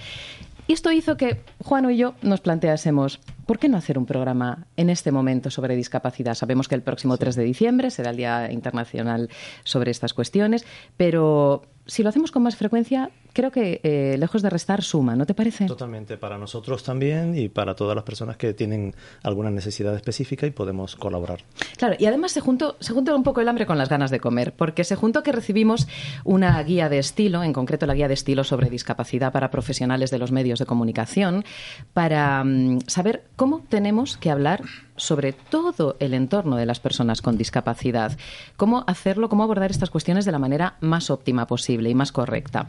Y 0.67 0.73
esto 0.73 0.93
hizo 0.93 1.17
que 1.17 1.43
Juan 1.65 1.91
y 1.91 1.97
yo 1.97 2.15
nos 2.23 2.41
planteásemos, 2.41 3.19
¿por 3.45 3.59
qué 3.59 3.69
no 3.69 3.76
hacer 3.76 3.99
un 3.99 4.07
programa 4.07 4.67
en 4.76 4.88
este 4.88 5.11
momento 5.11 5.50
sobre 5.50 5.75
discapacidad? 5.75 6.35
Sabemos 6.35 6.69
que 6.69 6.76
el 6.76 6.83
próximo 6.83 7.17
3 7.17 7.35
de 7.35 7.43
diciembre 7.43 7.90
será 7.90 8.11
el 8.11 8.17
Día 8.17 8.52
Internacional 8.52 9.31
sobre 9.64 9.90
estas 9.90 10.14
cuestiones, 10.14 10.64
pero 10.97 11.62
si 11.87 12.05
lo 12.05 12.09
hacemos 12.09 12.31
con 12.31 12.45
más 12.45 12.55
frecuencia, 12.55 13.11
creo 13.33 13.51
que 13.51 13.81
eh, 13.83 14.17
lejos 14.19 14.43
de 14.43 14.51
restar 14.51 14.83
suma, 14.83 15.17
¿no 15.17 15.27
te 15.27 15.35
parece? 15.35 15.67
Totalmente, 15.67 16.17
para 16.17 16.39
nosotros 16.39 16.83
también 16.83 17.37
y 17.37 17.49
para 17.49 17.75
todas 17.75 17.95
las 17.95 18.05
personas 18.05 18.37
que 18.37 18.55
tienen 18.55 18.95
alguna 19.23 19.51
necesidad 19.51 19.95
específica 19.95 20.47
y 20.47 20.51
podemos 20.51 20.97
colaborar. 20.97 21.41
Claro, 21.77 21.97
y 21.99 22.07
además 22.07 22.33
se 22.33 22.41
juntó, 22.41 22.77
se 22.81 22.93
juntó 22.93 23.15
un 23.15 23.23
poco 23.23 23.41
el 23.41 23.49
hambre 23.49 23.67
con 23.67 23.79
las 23.79 23.89
ganas 23.89 24.11
de 24.11 24.21
comer, 24.21 24.53
porque 24.53 24.85
se 24.85 24.97
juntó 24.97 25.23
que 25.23 25.33
recibimos 25.33 25.89
una 26.25 26.63
guía 26.63 26.89
de 26.89 26.99
estilo, 26.99 27.43
en 27.43 27.53
concreto 27.53 27.87
la 27.87 27.95
guía 27.95 28.09
de 28.09 28.15
estilo 28.15 28.45
sobre 28.45 28.71
discapacidad 28.71 29.33
para 29.33 29.51
profesionales 29.51 30.11
de 30.11 30.19
los 30.19 30.33
medios 30.33 30.59
de 30.59 30.67
comunicación, 30.67 31.45
para 31.93 32.45
mm, 32.45 32.81
saber 32.87 33.25
cómo 33.37 33.65
tenemos 33.69 34.17
que 34.17 34.31
hablar 34.31 34.63
sobre 35.01 35.33
todo 35.33 35.97
el 35.99 36.15
entorno 36.15 36.57
de 36.57 36.67
las 36.67 36.79
personas 36.79 37.23
con 37.23 37.39
discapacidad. 37.39 38.17
Cómo 38.57 38.85
hacerlo, 38.87 39.29
cómo 39.29 39.43
abordar 39.43 39.71
estas 39.71 39.91
cuestiones 39.91 40.25
de 40.25 40.33
la 40.33 40.39
manera 40.39 40.77
más 40.81 41.11
óptima 41.11 41.47
posible 41.47 41.89
y 41.89 41.95
más 41.95 42.13
correcta. 42.13 42.69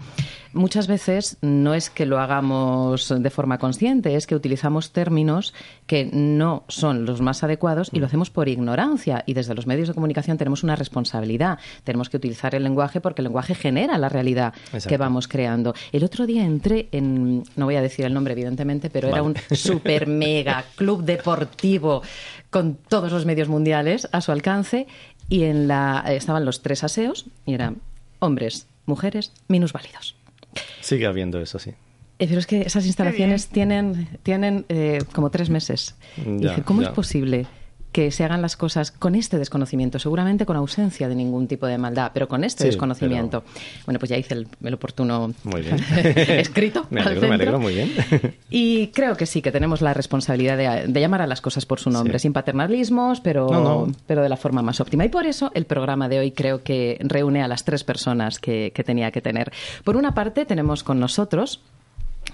Muchas 0.54 0.88
veces 0.88 1.38
no 1.42 1.74
es 1.74 1.90
que 1.90 2.06
lo 2.06 2.20
hagamos 2.20 3.08
de 3.08 3.30
forma 3.30 3.58
consciente, 3.58 4.16
es 4.16 4.28
que 4.28 4.36
utilizamos 4.36 4.92
términos 4.92 5.54
que 5.88 6.10
no 6.12 6.66
son 6.68 7.06
los 7.06 7.22
más 7.22 7.44
adecuados 7.44 7.90
y 7.94 8.00
lo 8.00 8.06
hacemos 8.06 8.30
por 8.30 8.50
ignorancia. 8.50 9.24
Y 9.26 9.34
desde 9.34 9.56
los 9.56 9.66
medios 9.66 9.88
de 9.88 9.94
comunicación 9.94 10.38
tenemos 10.38 10.64
una 10.64 10.76
responsabilidad. 10.76 11.60
Tenemos 11.86 12.10
que 12.10 12.18
utilizar 12.18 12.54
el 12.54 12.64
lenguaje 12.64 13.00
porque 13.00 13.22
el 13.22 13.26
lenguaje 13.26 13.56
genera 13.56 13.98
la 13.98 14.10
realidad 14.10 14.54
que 14.88 14.98
vamos 14.98 15.30
creando. 15.30 15.74
El 15.94 16.04
otro 16.04 16.26
día 16.26 16.44
entré 16.44 16.90
en, 16.92 17.44
no 17.56 17.66
voy 17.66 17.76
a 17.76 17.82
decir 17.82 18.06
el 18.06 18.14
nombre 18.14 18.34
evidentemente, 18.34 18.90
pero 18.90 19.08
era 19.08 19.24
un 19.24 19.36
super 19.52 20.08
mega 20.08 20.66
club 20.76 21.04
deportivo 21.04 22.02
con 22.50 22.76
todos 22.76 23.12
los 23.12 23.26
medios 23.26 23.48
mundiales 23.48 24.10
a 24.12 24.20
su 24.20 24.34
alcance 24.34 24.86
y 25.30 25.44
en 25.44 25.70
la 25.70 26.04
estaban 26.10 26.44
los 26.44 26.62
tres 26.62 26.84
aseos 26.84 27.26
y 27.46 27.54
eran 27.54 27.78
hombres, 28.20 28.68
mujeres, 28.86 29.32
minusválidos. 29.48 30.21
Sigue 30.82 31.06
habiendo 31.06 31.40
eso, 31.42 31.60
sí. 31.60 31.72
Eh, 32.20 32.28
pero 32.28 32.40
es 32.40 32.46
que 32.46 32.62
esas 32.62 32.86
instalaciones 32.86 33.48
tienen, 33.48 34.08
tienen 34.22 34.66
eh, 34.70 35.00
como 35.14 35.32
tres 35.32 35.50
meses. 35.50 35.96
¿Cómo 36.66 36.82
es 36.82 36.90
posible? 36.90 37.48
Que 37.92 38.12
se 38.12 38.24
hagan 38.24 38.42
las 38.42 38.56
cosas 38.56 38.92
con 38.92 39.16
este 39.16 39.38
desconocimiento, 39.38 40.00
seguramente 40.00 40.46
con 40.46 40.56
ausencia 40.56 41.10
de 41.10 41.16
ningún 41.16 41.48
tipo 41.48 41.68
de 41.68 41.78
maldad, 41.78 42.12
pero 42.14 42.28
con 42.28 42.44
este 42.44 42.66
desconocimiento. 42.66 43.44
Bueno, 43.86 44.00
pues 44.00 44.10
ya 44.10 44.18
hice 44.18 44.34
el, 44.34 44.74
oportuno 44.74 45.34
escrito. 46.28 46.88
me 46.90 47.02
alegro, 47.02 47.28
me 47.28 47.36
alegro 47.36 47.60
muy 47.60 47.74
bien. 47.74 47.92
y 48.50 48.88
creo 48.88 49.18
que 49.18 49.26
sí, 49.26 49.42
que 49.42 49.52
tenemos 49.52 49.82
la 49.82 49.94
responsabilidad 49.94 50.58
de, 50.88 51.02
llamar 51.02 51.22
a 51.22 51.28
las 51.28 51.42
cosas 51.42 51.66
por 51.66 51.80
su 51.80 51.90
nombre, 51.90 52.20
sin 52.20 52.34
paternalismos, 52.34 53.20
pero, 53.20 53.88
pero 54.08 54.24
de 54.24 54.30
la 54.30 54.38
forma 54.38 54.62
más 54.62 54.80
óptima. 54.80 55.06
Y 55.06 55.10
por 55.10 55.26
eso 55.26 55.52
el 55.54 55.66
programa 55.66 56.08
de 56.08 56.20
hoy 56.20 56.32
creo 56.32 56.64
que 56.64 56.98
reúne 57.02 57.44
a 57.44 57.48
las 57.48 57.66
tres 57.66 57.84
personas 57.84 58.40
que 58.40 58.72
tenía 58.86 59.12
que 59.12 59.22
tener. 59.22 59.52
Por 59.84 59.98
una 59.98 60.14
parte, 60.14 60.46
tenemos 60.46 60.84
con 60.84 61.00
nosotros 61.00 61.62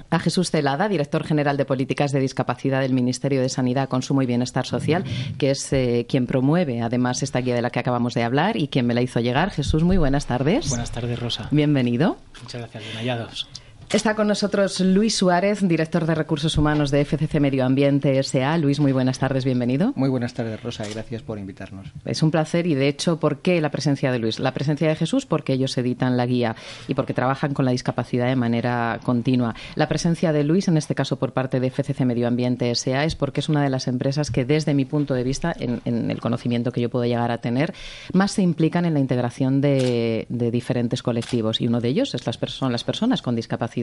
a 0.09 0.19
Jesús 0.19 0.51
Celada, 0.51 0.87
director 0.89 1.23
general 1.23 1.57
de 1.57 1.65
Políticas 1.65 2.11
de 2.11 2.19
Discapacidad 2.19 2.81
del 2.81 2.93
Ministerio 2.93 3.41
de 3.41 3.49
Sanidad, 3.49 3.89
Consumo 3.89 4.21
y 4.21 4.25
Bienestar 4.25 4.65
Social, 4.65 5.03
que 5.37 5.51
es 5.51 5.71
eh, 5.73 6.05
quien 6.07 6.27
promueve 6.27 6.81
además 6.81 7.23
esta 7.23 7.39
guía 7.39 7.55
de 7.55 7.61
la 7.61 7.69
que 7.69 7.79
acabamos 7.79 8.13
de 8.13 8.23
hablar 8.23 8.57
y 8.57 8.67
quien 8.67 8.85
me 8.85 8.93
la 8.93 9.01
hizo 9.01 9.19
llegar. 9.19 9.51
Jesús, 9.51 9.83
muy 9.83 9.97
buenas 9.97 10.25
tardes. 10.25 10.69
Buenas 10.69 10.91
tardes, 10.91 11.19
Rosa. 11.19 11.47
Bienvenido. 11.51 12.17
Muchas 12.41 12.61
gracias, 12.61 12.83
bien 12.83 12.97
hallados. 12.97 13.47
Está 13.93 14.15
con 14.15 14.27
nosotros 14.27 14.81
Luis 14.81 15.15
Suárez, 15.15 15.65
director 15.65 16.05
de 16.05 16.13
Recursos 16.13 16.57
Humanos 16.57 16.91
de 16.91 17.05
FCC 17.05 17.39
Medio 17.39 17.63
Ambiente 17.63 18.21
SA. 18.21 18.57
Luis, 18.57 18.81
muy 18.81 18.91
buenas 18.91 19.17
tardes, 19.17 19.45
bienvenido. 19.45 19.93
Muy 19.95 20.09
buenas 20.09 20.33
tardes, 20.33 20.61
Rosa, 20.61 20.85
y 20.85 20.93
gracias 20.93 21.21
por 21.21 21.39
invitarnos. 21.39 21.87
Es 22.03 22.21
un 22.21 22.29
placer 22.29 22.67
y, 22.67 22.75
de 22.75 22.89
hecho, 22.89 23.17
¿por 23.17 23.39
qué 23.39 23.61
la 23.61 23.71
presencia 23.71 24.11
de 24.11 24.19
Luis? 24.19 24.39
La 24.39 24.53
presencia 24.53 24.89
de 24.89 24.95
Jesús 24.97 25.25
porque 25.25 25.53
ellos 25.53 25.77
editan 25.77 26.17
la 26.17 26.25
guía 26.25 26.57
y 26.89 26.95
porque 26.95 27.13
trabajan 27.13 27.53
con 27.53 27.63
la 27.63 27.71
discapacidad 27.71 28.27
de 28.27 28.35
manera 28.35 28.99
continua. 29.03 29.55
La 29.75 29.87
presencia 29.87 30.33
de 30.33 30.43
Luis, 30.43 30.67
en 30.67 30.75
este 30.75 30.93
caso 30.93 31.15
por 31.15 31.31
parte 31.31 31.61
de 31.61 31.71
FCC 31.71 32.01
Medio 32.01 32.27
Ambiente 32.27 32.75
SA, 32.75 33.05
es 33.05 33.15
porque 33.15 33.39
es 33.39 33.47
una 33.47 33.63
de 33.63 33.69
las 33.69 33.87
empresas 33.87 34.31
que, 34.31 34.43
desde 34.43 34.73
mi 34.73 34.83
punto 34.83 35.13
de 35.13 35.23
vista, 35.23 35.55
en, 35.57 36.11
el 36.11 36.19
conocimiento 36.19 36.73
que 36.73 36.81
yo 36.81 36.89
puedo 36.89 37.05
llegar 37.05 37.31
a 37.31 37.37
tener, 37.37 37.73
más 38.11 38.31
se 38.31 38.41
implican 38.41 38.83
en 38.83 38.95
la 38.95 38.99
integración 38.99 39.61
de, 39.61 40.27
diferentes 40.29 41.01
colectivos. 41.01 41.61
Y 41.61 41.67
uno 41.67 41.79
de 41.79 41.87
ellos 41.87 42.13
es 42.15 42.25
las, 42.25 42.37
son 42.47 42.73
las 42.73 42.83
personas 42.83 43.21
con 43.21 43.33
discapacidad. 43.33 43.76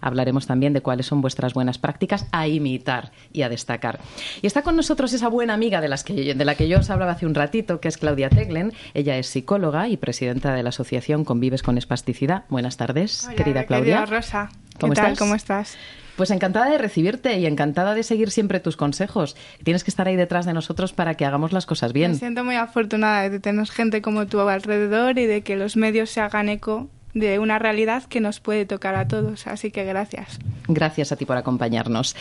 Hablar 0.00 0.28
también 0.46 0.72
de 0.72 0.80
cuáles 0.80 1.06
son 1.06 1.20
vuestras 1.20 1.54
buenas 1.54 1.78
prácticas 1.78 2.26
a 2.32 2.46
imitar 2.48 3.12
y 3.32 3.42
a 3.42 3.48
destacar. 3.48 3.98
Y 4.42 4.46
está 4.46 4.62
con 4.62 4.76
nosotros 4.76 5.12
esa 5.12 5.28
buena 5.28 5.54
amiga 5.54 5.80
de, 5.80 5.88
las 5.88 6.04
que, 6.04 6.34
de 6.34 6.44
la 6.44 6.54
que 6.54 6.68
yo 6.68 6.78
os 6.78 6.90
hablaba 6.90 7.12
hace 7.12 7.26
un 7.26 7.34
ratito, 7.34 7.80
que 7.80 7.88
es 7.88 7.98
Claudia 7.98 8.28
Teglen. 8.28 8.72
Ella 8.94 9.16
es 9.16 9.26
psicóloga 9.28 9.88
y 9.88 9.96
presidenta 9.96 10.54
de 10.54 10.62
la 10.62 10.68
asociación 10.68 11.24
Convives 11.24 11.62
con 11.62 11.78
Espasticidad. 11.78 12.44
Buenas 12.48 12.76
tardes, 12.76 13.28
querida 13.36 13.64
Claudia. 13.64 14.04
Rosa. 14.06 14.50
¿Cómo 14.78 14.92
¿Qué 14.92 15.00
tal? 15.00 15.18
¿Cómo 15.18 15.34
estás? 15.34 15.76
Pues 16.16 16.30
encantada 16.30 16.68
de 16.68 16.78
recibirte 16.78 17.38
y 17.38 17.46
encantada 17.46 17.94
de 17.94 18.02
seguir 18.02 18.30
siempre 18.30 18.58
tus 18.58 18.76
consejos. 18.76 19.36
Tienes 19.62 19.84
que 19.84 19.90
estar 19.90 20.08
ahí 20.08 20.16
detrás 20.16 20.46
de 20.46 20.52
nosotros 20.52 20.92
para 20.92 21.14
que 21.14 21.24
hagamos 21.24 21.52
las 21.52 21.64
cosas 21.64 21.92
bien. 21.92 22.12
Me 22.12 22.18
siento 22.18 22.44
muy 22.44 22.56
afortunada 22.56 23.28
de 23.28 23.38
tener 23.38 23.66
gente 23.68 24.02
como 24.02 24.26
tú 24.26 24.40
alrededor 24.40 25.18
y 25.18 25.26
de 25.26 25.42
que 25.42 25.56
los 25.56 25.76
medios 25.76 26.10
se 26.10 26.20
hagan 26.20 26.48
eco 26.48 26.88
de 27.14 27.38
una 27.38 27.58
realidad 27.58 28.04
que 28.04 28.20
nos 28.20 28.40
puede 28.40 28.66
tocar 28.66 28.94
a 28.94 29.08
todos. 29.08 29.46
Así 29.46 29.70
que 29.70 29.84
gracias. 29.84 30.38
Gracias 30.66 31.12
a 31.12 31.16
ti 31.16 31.24
por 31.24 31.36
acompañarnos. 31.36 32.14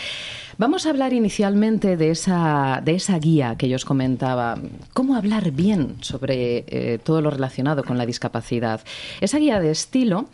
Vamos 0.57 0.85
a 0.85 0.89
hablar 0.89 1.13
inicialmente 1.13 1.97
de 1.97 2.11
esa, 2.11 2.81
de 2.83 2.95
esa 2.95 3.19
guía 3.19 3.55
que 3.57 3.69
yo 3.69 3.75
os 3.75 3.85
comentaba. 3.85 4.57
¿Cómo 4.93 5.15
hablar 5.15 5.51
bien 5.51 5.97
sobre 6.01 6.65
eh, 6.67 6.99
todo 7.03 7.21
lo 7.21 7.29
relacionado 7.29 7.83
con 7.83 7.97
la 7.97 8.05
discapacidad? 8.05 8.81
Esa 9.21 9.37
guía 9.37 9.59
de 9.59 9.71
estilo 9.71 10.29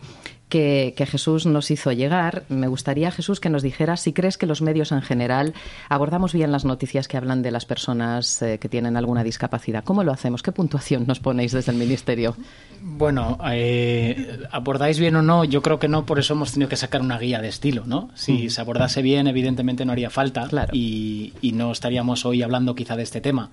que, 0.54 1.08
Jesús 1.08 1.48
nos 1.48 1.72
hizo 1.72 1.92
llegar. 1.92 2.44
Me 2.48 2.68
gustaría, 2.68 3.10
Jesús, 3.10 3.40
que 3.40 3.50
nos 3.50 3.64
dijera 3.64 3.98
si 3.98 4.14
crees 4.14 4.38
que 4.38 4.46
los 4.46 4.62
medios 4.62 4.92
en 4.92 5.02
general 5.02 5.56
abordamos 5.90 6.32
bien 6.32 6.52
las 6.52 6.64
noticias 6.64 7.08
que 7.08 7.18
hablan 7.18 7.42
de 7.42 7.50
las 7.50 7.66
personas 7.66 8.40
eh, 8.44 8.60
que 8.60 8.70
tienen 8.70 8.96
alguna 8.96 9.24
discapacidad. 9.24 9.84
¿Cómo 9.84 10.04
lo 10.04 10.12
hacemos? 10.12 10.44
¿Qué 10.44 10.52
puntuación 10.52 11.06
nos 11.08 11.20
ponéis 11.20 11.54
desde 11.54 11.72
el 11.72 11.80
Ministerio? 11.80 12.36
Bueno, 12.84 13.40
eh, 13.52 14.44
abordáis 14.52 15.00
bien 15.00 15.16
o 15.16 15.24
no, 15.24 15.44
yo 15.44 15.64
creo 15.64 15.80
que 15.80 15.88
no, 15.88 16.06
por 16.06 16.20
eso 16.20 16.34
hemos 16.36 16.52
tenido 16.52 16.70
que 16.70 16.76
sacar 16.76 17.02
una 17.02 17.18
guía 17.18 17.42
de 17.42 17.48
estilo, 17.48 17.84
¿no? 17.88 18.12
Si 18.14 18.46
mm. 18.46 18.50
se 18.52 18.62
abordase 18.62 19.02
bien, 19.02 19.26
evidentemente 19.26 19.86
no 19.86 19.92
haría 19.92 20.12
falta 20.12 20.48
y, 20.72 21.34
y 21.42 21.54
no 21.54 21.72
estaríamos 21.72 22.26
hoy 22.26 22.44
hablando 22.44 22.76
quizá 22.76 22.96
de 22.96 23.04
este 23.04 23.22
tema. 23.22 23.50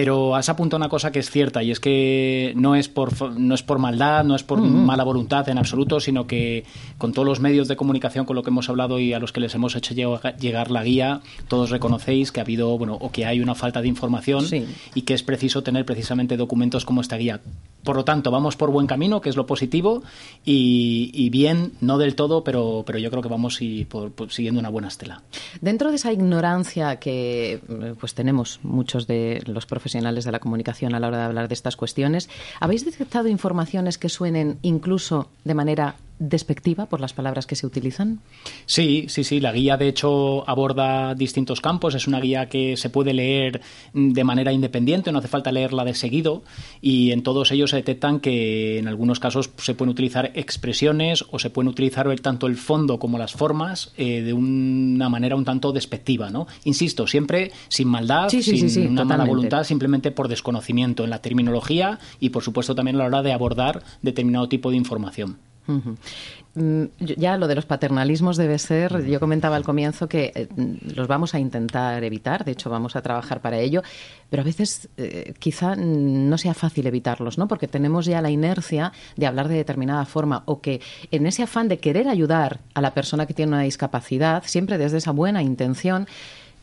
Pero 0.00 0.36
has 0.36 0.48
apuntado 0.48 0.76
una 0.76 0.88
cosa 0.88 1.10
que 1.10 1.18
es 1.18 1.28
cierta 1.28 1.60
y 1.64 1.72
es 1.72 1.80
que 1.80 2.52
no 2.54 2.76
es 2.76 2.88
por, 2.88 3.32
no 3.36 3.52
es 3.52 3.64
por 3.64 3.80
maldad, 3.80 4.22
no 4.22 4.36
es 4.36 4.44
por 4.44 4.60
mala 4.60 5.02
voluntad 5.02 5.48
en 5.48 5.58
absoluto, 5.58 5.98
sino 5.98 6.28
que 6.28 6.62
con 6.98 7.12
todos 7.12 7.26
los 7.26 7.40
medios 7.40 7.66
de 7.66 7.74
comunicación 7.74 8.24
con 8.24 8.36
lo 8.36 8.44
que 8.44 8.50
hemos 8.50 8.68
hablado 8.68 9.00
y 9.00 9.12
a 9.12 9.18
los 9.18 9.32
que 9.32 9.40
les 9.40 9.56
hemos 9.56 9.74
hecho 9.74 9.94
llegar 9.94 10.70
la 10.70 10.84
guía, 10.84 11.20
todos 11.48 11.70
reconocéis 11.70 12.30
que 12.30 12.38
ha 12.38 12.44
habido, 12.44 12.78
bueno, 12.78 12.94
o 12.94 13.10
que 13.10 13.26
hay 13.26 13.40
una 13.40 13.56
falta 13.56 13.82
de 13.82 13.88
información 13.88 14.46
y 14.94 15.02
que 15.02 15.14
es 15.14 15.24
preciso 15.24 15.64
tener 15.64 15.84
precisamente 15.84 16.36
documentos 16.36 16.84
como 16.84 17.00
esta 17.00 17.16
guía. 17.16 17.40
Por 17.82 17.96
lo 17.96 18.04
tanto, 18.04 18.30
vamos 18.30 18.56
por 18.56 18.70
buen 18.70 18.86
camino, 18.86 19.20
que 19.20 19.30
es 19.30 19.36
lo 19.36 19.46
positivo, 19.46 20.02
y, 20.44 21.30
bien, 21.30 21.72
no 21.80 21.96
del 21.98 22.14
todo, 22.14 22.44
pero, 22.44 22.82
pero 22.86 22.98
yo 22.98 23.10
creo 23.10 23.22
que 23.22 23.28
vamos 23.28 23.62
y 23.62 23.84
por, 23.84 24.12
siguiendo 24.30 24.60
una 24.60 24.68
buena 24.68 24.88
estela. 24.88 25.22
Dentro 25.60 25.90
de 25.90 25.96
esa 25.96 26.12
ignorancia 26.12 26.96
que 26.96 27.60
pues 27.98 28.14
tenemos 28.14 28.60
muchos 28.62 29.06
de 29.06 29.42
los 29.46 29.66
profesionales 29.66 30.24
de 30.24 30.32
la 30.32 30.40
comunicación 30.40 30.94
a 30.94 31.00
la 31.00 31.08
hora 31.08 31.18
de 31.18 31.24
hablar 31.24 31.48
de 31.48 31.54
estas 31.54 31.76
cuestiones, 31.76 32.28
¿habéis 32.60 32.84
detectado 32.84 33.28
informaciones 33.28 33.98
que 33.98 34.08
suenen 34.08 34.58
incluso 34.62 35.28
de 35.44 35.54
manera 35.54 35.96
despectiva 36.18 36.86
por 36.86 37.00
las 37.00 37.12
palabras 37.12 37.46
que 37.46 37.56
se 37.56 37.66
utilizan? 37.66 38.20
Sí, 38.66 39.06
sí, 39.08 39.24
sí. 39.24 39.40
La 39.40 39.52
guía, 39.52 39.76
de 39.76 39.88
hecho, 39.88 40.48
aborda 40.48 41.14
distintos 41.14 41.60
campos. 41.60 41.94
Es 41.94 42.06
una 42.06 42.20
guía 42.20 42.48
que 42.48 42.76
se 42.76 42.90
puede 42.90 43.14
leer 43.14 43.60
de 43.92 44.24
manera 44.24 44.52
independiente, 44.52 45.12
no 45.12 45.18
hace 45.18 45.28
falta 45.28 45.52
leerla 45.52 45.84
de 45.84 45.94
seguido. 45.94 46.42
Y 46.80 47.12
en 47.12 47.22
todos 47.22 47.52
ellos 47.52 47.70
se 47.70 47.76
detectan 47.76 48.20
que 48.20 48.78
en 48.78 48.88
algunos 48.88 49.20
casos 49.20 49.50
se 49.56 49.74
pueden 49.74 49.90
utilizar 49.90 50.30
expresiones 50.34 51.24
o 51.30 51.38
se 51.38 51.50
pueden 51.50 51.68
utilizar 51.68 52.08
tanto 52.20 52.46
el 52.46 52.56
fondo 52.56 52.98
como 52.98 53.18
las 53.18 53.32
formas 53.32 53.92
eh, 53.96 54.22
de 54.22 54.32
una 54.32 55.08
manera 55.08 55.36
un 55.36 55.44
tanto 55.44 55.72
despectiva, 55.72 56.30
¿no? 56.30 56.46
Insisto, 56.64 57.06
siempre 57.06 57.52
sin 57.68 57.88
maldad, 57.88 58.28
sin 58.28 58.90
una 58.90 59.04
mala 59.04 59.24
voluntad, 59.24 59.64
simplemente 59.64 60.10
por 60.10 60.28
desconocimiento 60.28 61.04
en 61.04 61.10
la 61.10 61.20
terminología 61.20 61.98
y, 62.20 62.30
por 62.30 62.42
supuesto, 62.42 62.74
también 62.74 62.96
a 62.96 63.00
la 63.00 63.06
hora 63.06 63.22
de 63.22 63.32
abordar 63.32 63.82
determinado 64.02 64.48
tipo 64.48 64.70
de 64.70 64.76
información. 64.76 65.38
Mm, 65.68 66.84
ya 66.98 67.36
lo 67.36 67.46
de 67.46 67.54
los 67.54 67.66
paternalismos 67.66 68.36
debe 68.36 68.58
ser, 68.58 69.04
yo 69.04 69.20
comentaba 69.20 69.54
al 69.54 69.64
comienzo 69.64 70.08
que 70.08 70.32
eh, 70.34 70.48
los 70.94 71.06
vamos 71.06 71.34
a 71.34 71.38
intentar 71.38 72.02
evitar, 72.02 72.44
de 72.44 72.52
hecho 72.52 72.70
vamos 72.70 72.96
a 72.96 73.02
trabajar 73.02 73.40
para 73.40 73.58
ello, 73.58 73.82
pero 74.30 74.42
a 74.42 74.44
veces 74.44 74.88
eh, 74.96 75.34
quizá 75.38 75.76
no 75.76 76.36
sea 76.38 76.54
fácil 76.54 76.86
evitarlos, 76.86 77.38
¿no? 77.38 77.46
Porque 77.48 77.68
tenemos 77.68 78.06
ya 78.06 78.22
la 78.22 78.30
inercia 78.30 78.92
de 79.16 79.26
hablar 79.26 79.48
de 79.48 79.56
determinada 79.56 80.04
forma 80.06 80.42
o 80.46 80.60
que 80.60 80.80
en 81.10 81.26
ese 81.26 81.42
afán 81.42 81.68
de 81.68 81.78
querer 81.78 82.08
ayudar 82.08 82.60
a 82.74 82.80
la 82.80 82.94
persona 82.94 83.26
que 83.26 83.34
tiene 83.34 83.52
una 83.52 83.62
discapacidad, 83.62 84.42
siempre 84.44 84.78
desde 84.78 84.98
esa 84.98 85.12
buena 85.12 85.42
intención, 85.42 86.08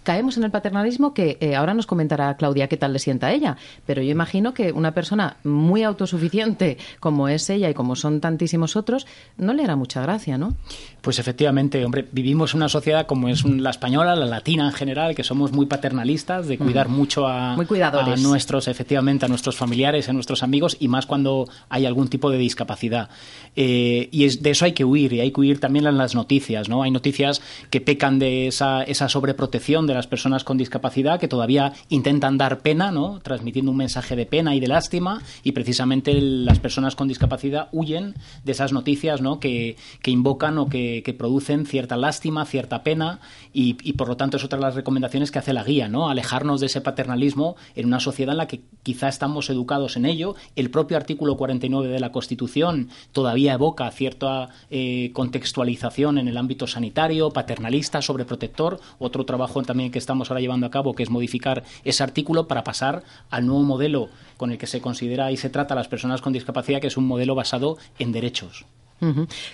caemos 0.06 0.38
en 0.38 0.46
el 0.46 0.52
paternalismo 0.52 1.14
que 1.14 1.38
eh, 1.42 1.56
ahora 1.56 1.74
nos 1.74 1.88
comentará 1.88 2.38
Claudia 2.38 2.70
qué 2.70 2.78
tal 2.78 2.94
le 2.94 3.00
sienta 3.00 3.28
a 3.28 3.34
ella, 3.34 3.58
pero 3.86 4.02
yo 4.02 4.12
imagino 4.12 4.54
que 4.54 4.72
una 4.72 4.94
persona 4.94 5.38
muy 5.44 5.84
autosuficiente 5.84 6.78
como 7.02 7.28
es 7.28 7.50
ella 7.50 7.70
y 7.70 7.74
como 7.74 7.98
son 7.98 8.22
tantísimos 8.22 8.78
otros, 8.78 9.08
no 9.38 9.54
le 9.54 9.64
hará 9.64 9.76
mucha 9.76 10.02
gracia, 10.02 10.38
¿no? 10.38 10.56
Pues 11.02 11.20
efectivamente, 11.20 11.84
hombre, 11.84 12.08
vivimos 12.12 12.54
una 12.54 12.70
sociedad 12.70 13.06
como 13.06 13.28
es 13.30 13.44
la 13.46 13.72
española, 13.72 14.16
la 14.16 14.26
latina 14.26 14.66
en 14.66 14.74
general, 14.74 15.14
que 15.16 15.24
somos 15.24 15.52
muy 15.52 15.66
paternalistas, 15.66 16.48
de 16.48 16.58
cuidar 16.58 16.88
mucho 16.90 17.28
a, 17.28 17.54
a, 17.54 18.16
nuestros, 18.18 18.68
efectivamente, 18.68 19.26
a 19.26 19.28
nuestros 19.28 19.56
familiares, 19.56 20.10
a 20.10 20.14
nuestros 20.14 20.44
amigos, 20.44 20.78
y 20.80 20.88
más 20.88 21.06
cuando 21.06 21.48
hay 21.70 21.86
algún 21.86 22.08
tipo 22.08 22.30
de 22.30 22.38
discapacidad. 22.38 23.10
Eh, 23.56 24.10
y 24.12 24.26
es, 24.26 24.42
de 24.42 24.52
eso 24.52 24.66
hay 24.66 24.74
que 24.74 24.86
huir, 24.86 25.14
y 25.14 25.20
hay 25.22 25.32
que 25.32 25.42
huir 25.42 25.60
también 25.60 25.86
en 25.88 25.98
las 25.98 26.16
noticias, 26.16 26.70
¿no? 26.70 26.84
Hay 26.84 26.92
noticias 26.92 27.42
que 27.70 27.82
pecan 27.82 28.20
de 28.20 28.48
esa, 28.48 28.84
esa 28.84 29.10
sobreprotección 29.10 29.88
de 29.88 29.95
las 29.96 30.08
personas 30.08 30.44
con 30.44 30.58
discapacidad 30.58 31.20
que 31.20 31.28
todavía 31.28 31.74
intentan 31.90 32.38
dar 32.38 32.60
pena, 32.60 32.92
¿no? 32.92 33.20
transmitiendo 33.22 33.72
un 33.72 33.78
mensaje 33.78 34.16
de 34.16 34.25
pena 34.25 34.56
y 34.56 34.60
de 34.60 34.68
lástima, 34.68 35.22
y 35.44 35.52
precisamente 35.54 36.14
las 36.22 36.60
personas 36.60 36.96
con 36.96 37.08
discapacidad 37.08 37.70
huyen 37.72 38.16
de 38.44 38.52
esas 38.52 38.74
noticias 38.74 39.22
¿no? 39.22 39.40
que, 39.40 39.78
que 40.02 40.12
invocan 40.12 40.58
o 40.58 40.68
que, 40.68 41.02
que, 41.04 41.14
producen 41.14 41.66
cierta 41.66 41.98
lástima, 41.98 42.46
cierta 42.46 42.84
pena, 42.84 43.20
y, 43.54 43.78
y, 43.84 43.94
por 43.94 44.08
lo 44.08 44.18
tanto 44.18 44.38
es 44.38 44.44
otra 44.44 44.60
de 44.60 44.66
las 44.66 44.75
recomendaciones 44.75 45.32
que 45.32 45.40
hace 45.40 45.54
la 45.54 45.64
guía, 45.64 45.88
¿no? 45.88 46.10
alejarnos 46.10 46.60
de 46.60 46.68
ese 46.68 46.82
paternalismo 46.82 47.56
en 47.75 47.88
una 47.88 48.00
sociedad 48.00 48.34
en 48.34 48.38
la 48.38 48.48
que 48.48 48.62
quizá 48.84 49.08
estamos 49.08 49.50
educados 49.50 49.98
en 49.98 50.06
ello. 50.06 50.36
El 50.56 50.70
propio 50.70 50.98
artículo 50.98 51.38
49 51.38 51.88
de 51.88 52.00
la 52.00 52.12
Constitución 52.12 52.90
todavía 53.12 53.54
evoca 53.54 53.90
cierta 53.92 54.50
eh, 54.70 55.12
contextualización 55.14 56.18
en 56.18 56.28
el 56.28 56.38
ámbito 56.38 56.68
sanitario, 56.68 57.32
paternalista, 57.32 58.02
sobreprotector, 58.02 58.80
otro 59.00 59.25
trabajo 59.25 59.62
también 59.64 59.85
que 59.92 60.00
estamos 60.00 60.30
ahora 60.30 60.42
llevando 60.42 60.65
a 60.68 60.72
cabo, 60.72 60.94
que 60.94 61.04
es 61.04 61.10
modificar 61.10 61.63
ese 61.84 62.04
artículo 62.04 62.48
para 62.48 62.63
pasar 62.63 63.04
al 63.30 63.46
nuevo 63.46 63.63
modelo 63.63 64.10
con 64.38 64.51
el 64.51 64.58
que 64.58 64.68
se 64.68 64.82
considera 64.82 65.32
y 65.32 65.38
se 65.38 65.50
trata 65.50 65.74
a 65.74 65.77
las 65.77 65.88
personas 65.88 66.22
con 66.22 66.34
discapacidad, 66.34 66.82
que 66.82 66.88
es 66.88 66.98
un 66.98 67.08
modelo 67.08 67.36
basado 67.36 67.77
en 68.00 68.12
derechos. 68.12 68.65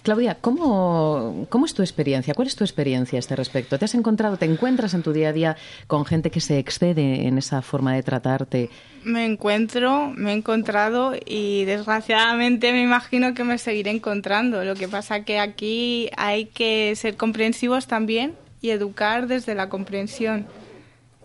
Claudia, 0.03 0.38
¿cómo, 0.39 1.47
¿cómo 1.50 1.65
es 1.65 1.73
tu 1.73 1.81
experiencia? 1.81 2.33
¿Cuál 2.33 2.47
es 2.47 2.55
tu 2.55 2.63
experiencia 2.63 3.17
a 3.17 3.19
este 3.19 3.35
respecto? 3.35 3.77
¿Te 3.77 3.85
has 3.85 3.95
encontrado, 3.95 4.38
te 4.38 4.45
encuentras 4.45 4.93
en 4.93 5.03
tu 5.03 5.11
día 5.13 5.29
a 5.29 5.33
día 5.33 5.57
con 5.88 6.05
gente 6.05 6.29
que 6.29 6.39
se 6.39 6.59
excede 6.59 7.27
en 7.27 7.38
esa 7.38 7.61
forma 7.61 7.93
de 7.93 8.03
tratarte? 8.03 8.69
Me 9.03 9.25
encuentro, 9.25 10.13
me 10.15 10.31
he 10.31 10.35
encontrado 10.35 11.13
y 11.25 11.65
desgraciadamente 11.65 12.71
me 12.71 12.83
imagino 12.83 13.33
que 13.33 13.43
me 13.43 13.57
seguiré 13.57 13.91
encontrando. 13.91 14.63
Lo 14.63 14.75
que 14.75 14.88
pasa 14.88 15.25
que 15.25 15.39
aquí 15.39 16.09
hay 16.17 16.45
que 16.45 16.93
ser 16.95 17.17
comprensivos 17.17 17.88
también 17.88 18.35
y 18.61 18.69
educar 18.69 19.27
desde 19.27 19.55
la 19.55 19.69
comprensión. 19.69 20.47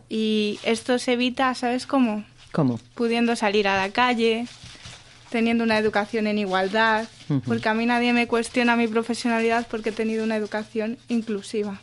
Y 0.09 0.59
esto 0.63 0.99
se 0.99 1.15
evita, 1.15 1.55
¿sabes 1.55 1.87
cómo? 1.87 2.25
¿Cómo? 2.53 2.81
Pudiendo 2.95 3.37
salir 3.37 3.69
a 3.69 3.77
la 3.77 3.93
calle, 3.93 4.47
teniendo 5.31 5.65
una 5.65 5.79
educación 5.79 6.27
en 6.27 6.39
igualdad, 6.39 7.09
porque 7.47 7.69
a 7.69 7.75
mí 7.75 7.87
nadie 7.87 8.13
me 8.13 8.27
cuestiona 8.29 8.77
mi 8.77 8.89
profesionalidad 8.89 9.67
porque 9.69 9.91
he 9.91 9.93
tenido 9.93 10.25
una 10.25 10.37
educación 10.37 10.99
inclusiva. 11.09 11.81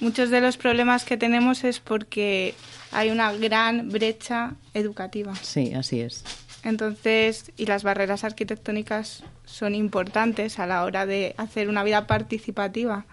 Muchos 0.00 0.30
de 0.30 0.40
los 0.40 0.56
problemas 0.56 1.04
que 1.04 1.16
tenemos 1.16 1.62
es 1.62 1.78
porque 1.78 2.54
hay 2.90 3.10
una 3.10 3.32
gran 3.32 3.90
brecha 3.90 4.54
educativa. 4.72 5.34
Sí, 5.36 5.74
así 5.74 6.00
es. 6.00 6.24
Entonces, 6.62 7.52
y 7.56 7.66
las 7.66 7.82
barreras 7.82 8.24
arquitectónicas 8.24 9.22
son 9.44 9.74
importantes 9.74 10.58
a 10.58 10.66
la 10.66 10.84
hora 10.84 11.06
de 11.06 11.34
hacer 11.38 11.68
una 11.68 11.84
vida 11.84 12.06
participativa, 12.06 13.06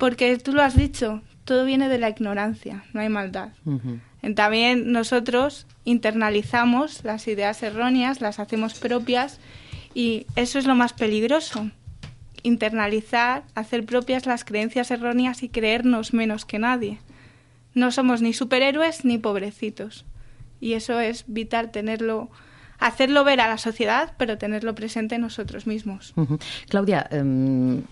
porque 0.00 0.36
tú 0.38 0.52
lo 0.52 0.62
has 0.62 0.76
dicho, 0.76 1.20
todo 1.44 1.66
viene 1.66 1.88
de 1.90 1.98
la 1.98 2.08
ignorancia, 2.08 2.84
no 2.94 3.02
hay 3.02 3.10
maldad. 3.10 3.50
También 4.34 4.92
nosotros 4.92 5.66
internalizamos 5.84 7.04
las 7.04 7.28
ideas 7.28 7.62
erróneas, 7.62 8.22
las 8.22 8.40
hacemos 8.40 8.74
propias 8.74 9.38
y 9.94 10.26
eso 10.36 10.58
es 10.58 10.66
lo 10.66 10.74
más 10.74 10.94
peligroso. 10.94 11.70
Internalizar, 12.42 13.44
hacer 13.54 13.84
propias 13.84 14.24
las 14.24 14.44
creencias 14.44 14.90
erróneas 14.90 15.42
y 15.42 15.50
creernos 15.50 16.14
menos 16.14 16.46
que 16.46 16.58
nadie. 16.58 16.98
No 17.74 17.90
somos 17.90 18.22
ni 18.22 18.32
superhéroes 18.32 19.04
ni 19.04 19.18
pobrecitos. 19.18 20.06
Y 20.60 20.72
eso 20.72 20.98
es 20.98 21.24
vital 21.26 21.70
tenerlo, 21.70 22.30
hacerlo 22.78 23.22
ver 23.24 23.40
a 23.40 23.48
la 23.48 23.58
sociedad, 23.58 24.14
pero 24.16 24.38
tenerlo 24.38 24.74
presente 24.74 25.16
en 25.16 25.20
nosotros 25.20 25.66
mismos. 25.66 26.14
Claudia, 26.68 27.06
em, 27.10 27.82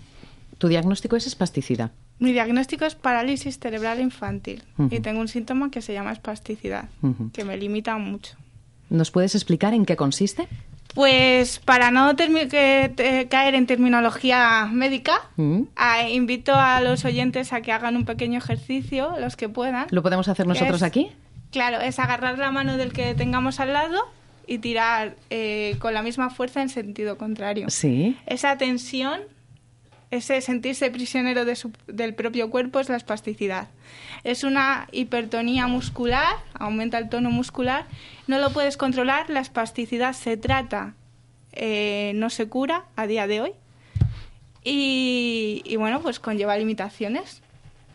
tu 0.59 0.67
diagnóstico 0.67 1.15
es 1.15 1.25
espasticidad. 1.25 1.91
Mi 2.19 2.33
diagnóstico 2.33 2.85
es 2.85 2.93
parálisis 2.93 3.57
cerebral 3.59 3.99
infantil 3.99 4.63
y 4.91 4.99
tengo 4.99 5.21
un 5.21 5.29
síntoma 5.29 5.71
que 5.71 5.81
se 5.81 5.93
llama 5.93 6.11
espasticidad, 6.11 6.89
que 7.33 7.45
me 7.45 7.57
limita 7.57 7.97
mucho. 7.97 8.35
¿Nos 8.89 9.09
puedes 9.09 9.35
explicar 9.35 9.73
en 9.73 9.85
qué 9.85 9.95
consiste? 9.95 10.47
Pues 10.93 11.59
para 11.59 11.91
no 11.91 12.13
caer 12.15 13.55
en 13.55 13.67
terminología 13.67 14.67
médica, 14.71 15.21
invito 16.11 16.53
a 16.55 16.81
los 16.81 17.05
oyentes 17.05 17.53
a 17.53 17.61
que 17.61 17.71
hagan 17.71 17.95
un 17.95 18.05
pequeño 18.05 18.37
ejercicio, 18.37 19.13
los 19.17 19.37
que 19.37 19.47
puedan. 19.47 19.87
¿Lo 19.91 20.03
podemos 20.03 20.27
hacer 20.27 20.45
nosotros 20.45 20.83
aquí? 20.83 21.09
Claro, 21.51 21.79
es 21.79 21.99
agarrar 21.99 22.37
la 22.37 22.51
mano 22.51 22.75
del 22.75 22.91
que 22.91 23.15
tengamos 23.15 23.59
al 23.59 23.73
lado 23.73 23.97
y 24.45 24.57
tirar 24.57 25.15
eh, 25.29 25.77
con 25.79 25.93
la 25.93 26.01
misma 26.01 26.31
fuerza 26.31 26.61
en 26.61 26.69
sentido 26.69 27.17
contrario. 27.17 27.69
Sí. 27.69 28.17
Esa 28.25 28.57
tensión 28.57 29.21
ese 30.11 30.41
sentirse 30.41 30.89
prisionero 30.89 31.45
del 31.45 32.15
propio 32.15 32.49
cuerpo 32.49 32.79
es 32.79 32.89
la 32.89 32.97
espasticidad. 32.97 33.67
Es 34.23 34.43
una 34.43 34.87
hipertonía 34.91 35.67
muscular, 35.67 36.35
aumenta 36.53 36.97
el 36.97 37.09
tono 37.09 37.29
muscular, 37.29 37.85
no 38.27 38.39
lo 38.39 38.51
puedes 38.51 38.75
controlar, 38.75 39.29
la 39.29 39.39
espasticidad 39.39 40.13
se 40.13 40.35
trata, 40.35 40.95
eh, 41.53 42.13
no 42.15 42.29
se 42.29 42.47
cura 42.47 42.85
a 42.95 43.05
día 43.05 43.27
de 43.27 43.41
hoy 43.41 43.51
y, 44.63 45.75
bueno, 45.77 46.01
pues 46.01 46.19
conlleva 46.19 46.57
limitaciones. 46.57 47.41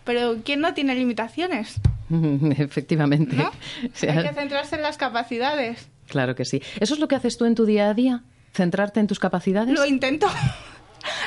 Pero 0.05 0.39
¿quién 0.45 0.61
no 0.61 0.75
tiene 0.75 0.95
limitaciones? 0.95 1.81
Efectivamente. 2.59 3.37
Hay 4.03 4.23
que 4.23 4.35
centrarse 4.35 4.77
en 4.77 4.83
las 4.83 4.97
capacidades. 4.97 5.89
Claro 6.09 6.35
que 6.35 6.45
sí. 6.45 6.63
¿Eso 6.81 6.95
es 6.95 7.01
lo 7.01 7.09
que 7.09 7.17
haces 7.17 7.39
tú 7.39 7.45
en 7.45 7.55
tu 7.55 7.65
día 7.65 7.89
a 7.89 7.95
día? 7.95 8.23
¿Centrarte 8.53 9.01
en 9.01 9.07
tus 9.07 9.19
capacidades? 9.19 9.75
Lo 9.75 9.85
intento. 9.85 10.29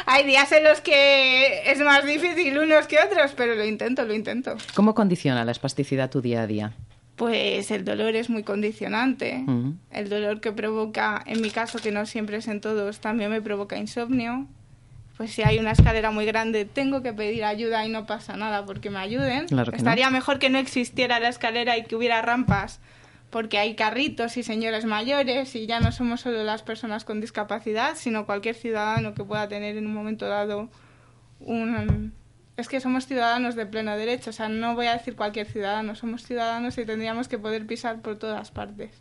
Hay 0.06 0.26
días 0.26 0.52
en 0.52 0.64
los 0.64 0.82
que 0.82 1.72
es 1.72 1.80
más 1.80 2.06
difícil 2.06 2.58
unos 2.58 2.88
que 2.88 2.98
otros, 3.00 3.34
pero 3.36 3.56
lo 3.56 3.66
intento, 3.66 4.06
lo 4.06 4.14
intento. 4.14 4.56
¿Cómo 4.74 4.96
condiciona 4.96 5.46
la 5.46 5.52
espasticidad 5.52 6.10
tu 6.10 6.22
día 6.22 6.44
a 6.44 6.48
día? 6.48 6.74
Pues 7.16 7.72
el 7.72 7.84
dolor 7.84 8.16
es 8.16 8.30
muy 8.30 8.44
condicionante. 8.44 9.44
El 9.92 10.10
dolor 10.10 10.40
que 10.40 10.52
provoca, 10.52 11.24
en 11.26 11.42
mi 11.42 11.50
caso, 11.50 11.80
que 11.80 11.92
no 11.92 12.06
siempre 12.06 12.38
es 12.38 12.48
en 12.48 12.62
todos, 12.62 13.00
también 13.00 13.32
me 13.32 13.42
provoca 13.42 13.78
insomnio. 13.78 14.46
Pues 15.18 15.32
si 15.32 15.42
hay 15.42 15.58
una 15.58 15.72
escalera 15.72 16.12
muy 16.12 16.26
grande, 16.28 16.66
tengo 16.66 17.02
que 17.02 17.14
pedir 17.14 17.44
ayuda 17.44 17.84
y 17.88 17.90
no 17.90 18.06
pasa 18.06 18.38
nada 18.38 18.66
porque 18.66 18.92
me 18.92 19.00
ayuden. 19.00 19.48
Estaría 19.74 20.12
mejor 20.12 20.38
que 20.38 20.52
no 20.52 20.60
existiera 20.60 21.20
la 21.20 21.30
escalera 21.30 21.76
y 21.76 21.86
que 21.86 21.96
hubiera 21.96 22.22
rampas 22.22 22.80
porque 23.30 23.58
hay 23.58 23.76
carritos 23.76 24.38
y 24.38 24.44
señores 24.44 24.86
mayores 24.86 25.56
y 25.56 25.68
ya 25.68 25.80
no 25.80 25.92
somos 25.92 26.22
solo 26.22 26.44
las 26.44 26.64
personas 26.64 27.04
con 27.04 27.20
discapacidad, 27.20 27.96
sino 27.96 28.26
cualquier 28.26 28.56
ciudadano 28.56 29.14
que 29.14 29.24
pueda 29.24 29.48
tener 29.48 29.78
en 29.78 29.86
un 29.86 29.94
momento 29.94 30.28
dado 30.28 30.70
un... 31.40 32.14
Es 32.56 32.68
que 32.68 32.80
somos 32.80 33.06
ciudadanos 33.06 33.56
de 33.56 33.68
pleno 33.68 33.96
derecho, 33.96 34.32
o 34.32 34.34
sea, 34.34 34.50
no 34.50 34.74
voy 34.74 34.88
a 34.88 34.94
decir 34.94 35.16
cualquier 35.16 35.46
ciudadano, 35.46 35.94
somos 35.94 36.24
ciudadanos 36.24 36.78
y 36.80 36.86
tendríamos 36.86 37.28
que 37.28 37.38
poder 37.38 37.68
pisar 37.68 38.02
por 38.02 38.18
todas 38.18 38.50
partes. 38.50 38.92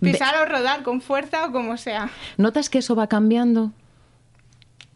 Pisar 0.00 0.36
o 0.40 0.46
rodar 0.46 0.84
con 0.84 1.00
fuerza 1.00 1.46
o 1.46 1.52
como 1.52 1.76
sea. 1.76 2.10
¿Notas 2.36 2.70
que 2.70 2.78
eso 2.78 2.94
va 2.94 3.08
cambiando? 3.08 3.72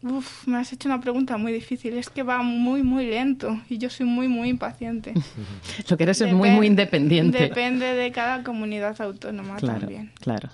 Uf, 0.07 0.45
me 0.45 0.59
has 0.59 0.71
hecho 0.71 0.87
una 0.87 1.01
pregunta 1.01 1.35
muy 1.37 1.51
difícil. 1.51 1.97
Es 1.97 2.11
que 2.11 2.21
va 2.21 2.43
muy, 2.43 2.83
muy 2.83 3.07
lento 3.07 3.59
y 3.67 3.79
yo 3.79 3.89
soy 3.89 4.05
muy, 4.05 4.27
muy 4.27 4.49
impaciente. 4.49 5.13
Lo 5.89 5.97
que 5.97 6.03
eres 6.03 6.21
es 6.21 6.31
muy, 6.31 6.51
muy 6.51 6.67
independiente. 6.67 7.39
Depende 7.39 7.87
de 7.87 8.11
cada 8.11 8.43
comunidad 8.43 9.01
autónoma 9.01 9.55
claro, 9.55 9.79
también. 9.79 10.11
Claro. 10.21 10.49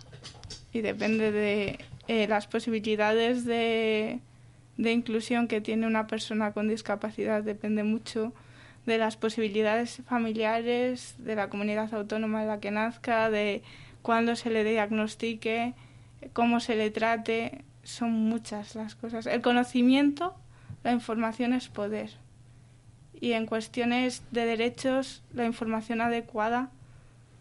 Y 0.71 0.79
depende 0.79 1.33
de 1.33 1.79
eh, 2.07 2.27
las 2.29 2.47
posibilidades 2.47 3.43
de, 3.43 4.19
de 4.77 4.91
inclusión 4.93 5.49
que 5.49 5.59
tiene 5.59 5.85
una 5.85 6.07
persona 6.07 6.53
con 6.53 6.69
discapacidad. 6.69 7.43
Depende 7.43 7.83
mucho 7.83 8.33
de 8.85 8.97
las 8.97 9.17
posibilidades 9.17 10.01
familiares, 10.07 11.15
de 11.17 11.35
la 11.35 11.49
comunidad 11.49 11.93
autónoma 11.93 12.39
de 12.39 12.47
la 12.47 12.61
que 12.61 12.71
nazca, 12.71 13.29
de 13.29 13.63
cuándo 14.01 14.37
se 14.37 14.49
le 14.49 14.63
diagnostique, 14.63 15.73
cómo 16.31 16.61
se 16.61 16.77
le 16.77 16.89
trate 16.89 17.65
son 17.83 18.11
muchas 18.11 18.75
las 18.75 18.95
cosas. 18.95 19.25
El 19.25 19.41
conocimiento, 19.41 20.35
la 20.83 20.91
información 20.91 21.53
es 21.53 21.67
poder. 21.67 22.11
Y 23.19 23.33
en 23.33 23.45
cuestiones 23.45 24.23
de 24.31 24.45
derechos, 24.45 25.21
la 25.33 25.45
información 25.45 26.01
adecuada 26.01 26.69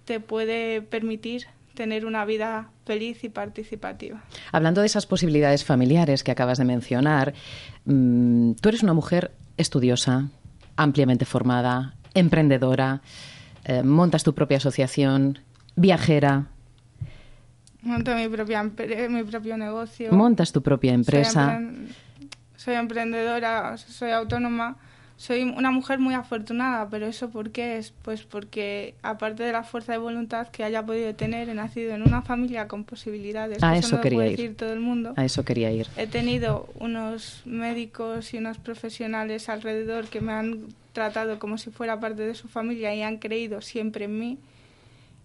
te 0.04 0.20
puede 0.20 0.82
permitir 0.82 1.46
tener 1.74 2.04
una 2.04 2.24
vida 2.24 2.68
feliz 2.84 3.24
y 3.24 3.28
participativa. 3.28 4.22
Hablando 4.52 4.80
de 4.80 4.86
esas 4.86 5.06
posibilidades 5.06 5.64
familiares 5.64 6.24
que 6.24 6.30
acabas 6.32 6.58
de 6.58 6.64
mencionar, 6.64 7.32
mm, 7.84 8.52
tú 8.54 8.68
eres 8.68 8.82
una 8.82 8.92
mujer 8.92 9.30
estudiosa, 9.56 10.28
ampliamente 10.76 11.24
formada, 11.24 11.94
emprendedora, 12.14 13.00
eh, 13.64 13.82
montas 13.82 14.24
tu 14.24 14.34
propia 14.34 14.56
asociación, 14.56 15.38
viajera, 15.76 16.48
Monto 17.82 18.14
mi, 18.14 18.28
propia, 18.28 18.62
mi 18.62 19.22
propio 19.24 19.56
negocio. 19.56 20.12
Montas 20.12 20.52
tu 20.52 20.62
propia 20.62 20.92
empresa. 20.92 21.60
Soy, 22.56 22.74
emprendedora, 22.74 23.76
soy 23.78 24.10
autónoma. 24.10 24.76
Soy 25.16 25.42
una 25.42 25.70
mujer 25.70 25.98
muy 25.98 26.14
afortunada, 26.14 26.88
pero 26.88 27.06
¿eso 27.06 27.28
por 27.28 27.50
qué 27.50 27.76
es? 27.76 27.92
Pues 28.02 28.22
porque, 28.22 28.94
aparte 29.02 29.42
de 29.42 29.52
la 29.52 29.64
fuerza 29.64 29.92
de 29.92 29.98
voluntad 29.98 30.48
que 30.48 30.64
haya 30.64 30.82
podido 30.82 31.14
tener, 31.14 31.50
he 31.50 31.54
nacido 31.54 31.94
en 31.94 32.02
una 32.02 32.22
familia 32.22 32.68
con 32.68 32.84
posibilidades. 32.84 33.62
A 33.62 33.76
eso, 33.76 34.00
quería 34.00 34.24
ir. 34.24 34.30
Decir 34.30 34.56
todo 34.56 34.72
el 34.72 34.80
mundo. 34.80 35.12
A 35.16 35.24
eso 35.26 35.44
quería 35.44 35.70
ir. 35.72 35.88
He 35.98 36.06
tenido 36.06 36.70
unos 36.74 37.42
médicos 37.44 38.32
y 38.32 38.38
unos 38.38 38.56
profesionales 38.56 39.50
alrededor 39.50 40.06
que 40.06 40.22
me 40.22 40.32
han 40.32 40.68
tratado 40.94 41.38
como 41.38 41.58
si 41.58 41.70
fuera 41.70 42.00
parte 42.00 42.22
de 42.22 42.34
su 42.34 42.48
familia 42.48 42.94
y 42.94 43.02
han 43.02 43.18
creído 43.18 43.60
siempre 43.60 44.06
en 44.06 44.18
mí 44.18 44.38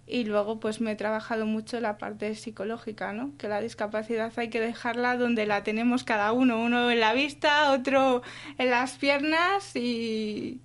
y 0.07 0.23
luego 0.23 0.59
pues 0.59 0.81
me 0.81 0.91
he 0.91 0.95
trabajado 0.95 1.45
mucho 1.45 1.79
la 1.79 1.97
parte 1.97 2.35
psicológica, 2.35 3.11
¿no? 3.13 3.31
Que 3.37 3.47
la 3.47 3.59
discapacidad 3.59 4.31
hay 4.35 4.49
que 4.49 4.61
dejarla 4.61 5.17
donde 5.17 5.45
la 5.47 5.63
tenemos 5.63 6.03
cada 6.03 6.31
uno, 6.31 6.61
uno 6.61 6.91
en 6.91 6.99
la 6.99 7.13
vista, 7.13 7.71
otro 7.71 8.21
en 8.57 8.69
las 8.69 8.93
piernas 8.93 9.75
y, 9.75 10.61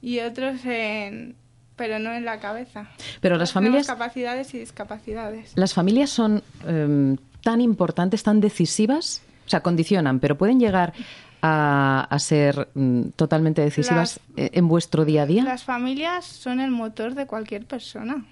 y 0.00 0.20
otros 0.20 0.64
en 0.64 1.36
pero 1.76 1.98
no 1.98 2.12
en 2.12 2.24
la 2.24 2.38
cabeza. 2.38 2.88
Pero 3.20 3.36
las 3.36 3.52
familias 3.52 3.86
capacidades 3.86 4.52
y 4.54 4.58
discapacidades. 4.58 5.52
Las 5.56 5.74
familias 5.74 6.10
son 6.10 6.42
em, 6.66 7.16
tan 7.42 7.60
importantes, 7.60 8.22
tan 8.22 8.40
decisivas, 8.40 9.22
o 9.46 9.48
sea, 9.48 9.62
condicionan, 9.62 10.20
pero 10.20 10.36
pueden 10.36 10.60
llegar 10.60 10.92
a, 11.40 12.06
a 12.08 12.18
ser 12.18 12.68
mm, 12.74 13.10
totalmente 13.16 13.62
decisivas 13.62 14.20
eh, 14.36 14.50
en 14.52 14.68
vuestro 14.68 15.04
día 15.04 15.22
a 15.22 15.26
día. 15.26 15.44
Las 15.44 15.64
familias 15.64 16.24
son 16.24 16.60
el 16.60 16.70
motor 16.70 17.14
de 17.14 17.26
cualquier 17.26 17.64
persona. 17.64 18.24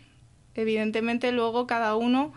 Evidentemente 0.55 1.33
luego 1.33 1.67
cada 1.67 1.97
uno 1.97 2.33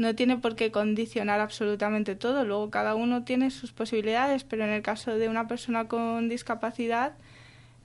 no 0.00 0.14
tiene 0.14 0.38
por 0.38 0.56
qué 0.56 0.70
condicionar 0.70 1.40
absolutamente 1.40 2.16
todo. 2.16 2.44
Luego 2.44 2.70
cada 2.70 2.94
uno 2.94 3.24
tiene 3.24 3.50
sus 3.50 3.72
posibilidades, 3.72 4.44
pero 4.44 4.64
en 4.64 4.70
el 4.70 4.82
caso 4.82 5.16
de 5.16 5.28
una 5.28 5.46
persona 5.46 5.88
con 5.88 6.28
discapacidad, 6.28 7.12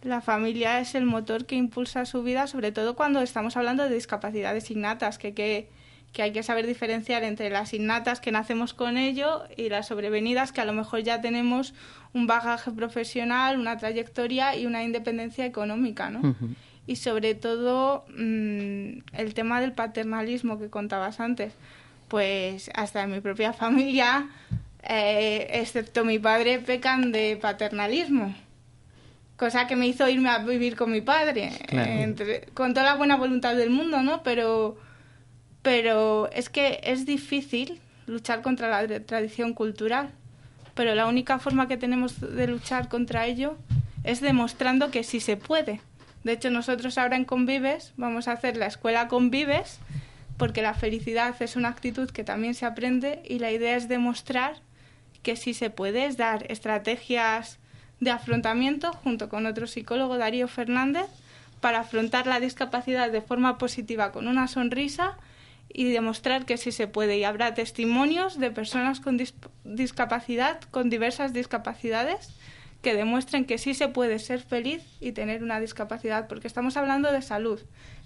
la 0.02 0.22
familia 0.22 0.80
es 0.80 0.96
el 0.96 1.06
motor 1.06 1.46
que 1.46 1.56
impulsa 1.56 2.06
su 2.06 2.24
vida, 2.24 2.48
sobre 2.48 2.72
todo 2.72 2.96
cuando 2.96 3.22
estamos 3.22 3.58
hablando 3.58 3.84
de 3.84 3.94
discapacidades 3.94 4.72
innatas, 4.72 5.18
que, 5.18 5.34
que, 5.34 5.68
que 6.14 6.22
hay 6.22 6.32
que 6.32 6.44
saber 6.44 6.68
diferenciar 6.68 7.24
entre 7.24 7.50
las 7.50 7.74
innatas 7.74 8.22
que 8.22 8.32
nacemos 8.32 8.74
con 8.74 8.98
ello 8.98 9.44
y 9.58 9.68
las 9.68 9.88
sobrevenidas 9.88 10.54
que 10.54 10.62
a 10.62 10.66
lo 10.66 10.74
mejor 10.74 11.02
ya 11.02 11.20
tenemos 11.20 11.74
un 12.14 12.28
bagaje 12.28 12.72
profesional, 12.72 13.60
una 13.60 13.78
trayectoria 13.78 14.56
y 14.56 14.66
una 14.66 14.84
independencia 14.84 15.46
económica, 15.46 16.10
¿no? 16.10 16.36
Y 16.88 16.98
sobre 16.98 17.36
todo 17.36 18.06
mm, 18.10 19.00
el 19.14 19.34
tema 19.34 19.60
del 19.62 19.74
paternalismo 19.74 20.60
que 20.60 20.70
contabas 20.70 21.20
antes, 21.20 21.54
pues 22.08 22.70
hasta 22.74 23.04
en 23.04 23.12
mi 23.12 23.22
propia 23.22 23.54
familia, 23.64 24.30
eh, 24.84 25.48
excepto 25.52 26.06
mi 26.06 26.20
padre, 26.20 26.60
pecan 26.60 27.12
de 27.12 27.38
paternalismo 27.42 28.36
cosa 29.38 29.68
que 29.68 29.76
me 29.76 29.88
hizo 29.88 30.08
irme 30.08 30.30
a 30.30 30.40
vivir 30.40 30.76
con 30.76 30.92
mi 30.92 31.02
padre, 31.02 31.52
con 32.54 32.74
toda 32.74 32.86
la 32.86 32.96
buena 32.96 33.18
voluntad 33.18 33.56
del 33.56 33.70
mundo, 33.70 34.02
¿no? 34.02 34.24
Pero, 34.24 34.78
pero 35.62 36.30
es 36.32 36.50
que 36.50 36.80
es 36.84 37.06
difícil 37.06 37.80
luchar 38.08 38.42
contra 38.42 38.70
la 38.70 39.00
tradición 39.02 39.54
cultural, 39.54 40.12
pero 40.74 40.96
la 40.96 41.08
única 41.08 41.40
forma 41.40 41.68
que 41.68 41.78
tenemos 41.78 42.20
de 42.22 42.48
luchar 42.48 42.88
contra 42.88 43.26
ello 43.26 43.58
es 44.04 44.22
demostrando 44.22 44.92
que 44.92 45.04
sí 45.04 45.20
se 45.20 45.38
puede. 45.38 45.82
De 46.26 46.32
hecho, 46.32 46.50
nosotros 46.50 46.98
ahora 46.98 47.18
en 47.18 47.24
Convives 47.24 47.94
vamos 47.98 48.28
a 48.28 48.32
hacer 48.32 48.58
la 48.58 48.66
escuela 48.66 49.08
Convives, 49.08 49.78
porque 50.38 50.64
la 50.64 50.74
felicidad 50.74 51.36
es 51.40 51.56
una 51.56 51.70
actitud 51.70 52.10
que 52.10 52.24
también 52.24 52.56
se 52.56 52.66
aprende 52.66 53.22
y 53.26 53.38
la 53.38 53.52
idea 53.52 53.78
es 53.78 53.88
demostrar 53.88 54.56
que 55.22 55.36
sí 55.36 55.54
se 55.54 55.70
puede, 55.70 56.08
es 56.08 56.18
dar 56.18 56.52
estrategias 56.52 57.60
de 58.00 58.10
afrontamiento 58.10 58.92
junto 58.92 59.30
con 59.30 59.46
otro 59.46 59.68
psicólogo, 59.68 60.18
Darío 60.18 60.48
Fernández, 60.48 61.06
para 61.62 61.82
afrontar 61.82 62.26
la 62.26 62.40
discapacidad 62.40 63.12
de 63.12 63.22
forma 63.22 63.60
positiva 63.60 64.12
con 64.12 64.28
una 64.28 64.48
sonrisa 64.48 65.18
y 65.72 65.92
demostrar 65.92 66.48
que 66.48 66.58
sí 66.58 66.72
se 66.72 66.88
puede. 66.88 67.20
Y 67.20 67.24
habrá 67.24 67.54
testimonios 67.54 68.40
de 68.40 68.50
personas 68.50 69.00
con 69.00 69.22
discapacidad, 69.64 70.60
con 70.72 70.90
diversas 70.90 71.34
discapacidades, 71.34 72.34
que 72.86 72.94
demuestren 72.94 73.46
que 73.46 73.58
sí 73.58 73.74
se 73.74 73.88
puede 73.88 74.20
ser 74.20 74.42
feliz 74.42 74.84
y 75.00 75.12
tener 75.12 75.42
una 75.42 75.60
discapacidad, 75.60 76.28
porque 76.28 76.46
estamos 76.46 76.78
hablando 76.78 77.12
de 77.12 77.24
salud. 77.24 77.60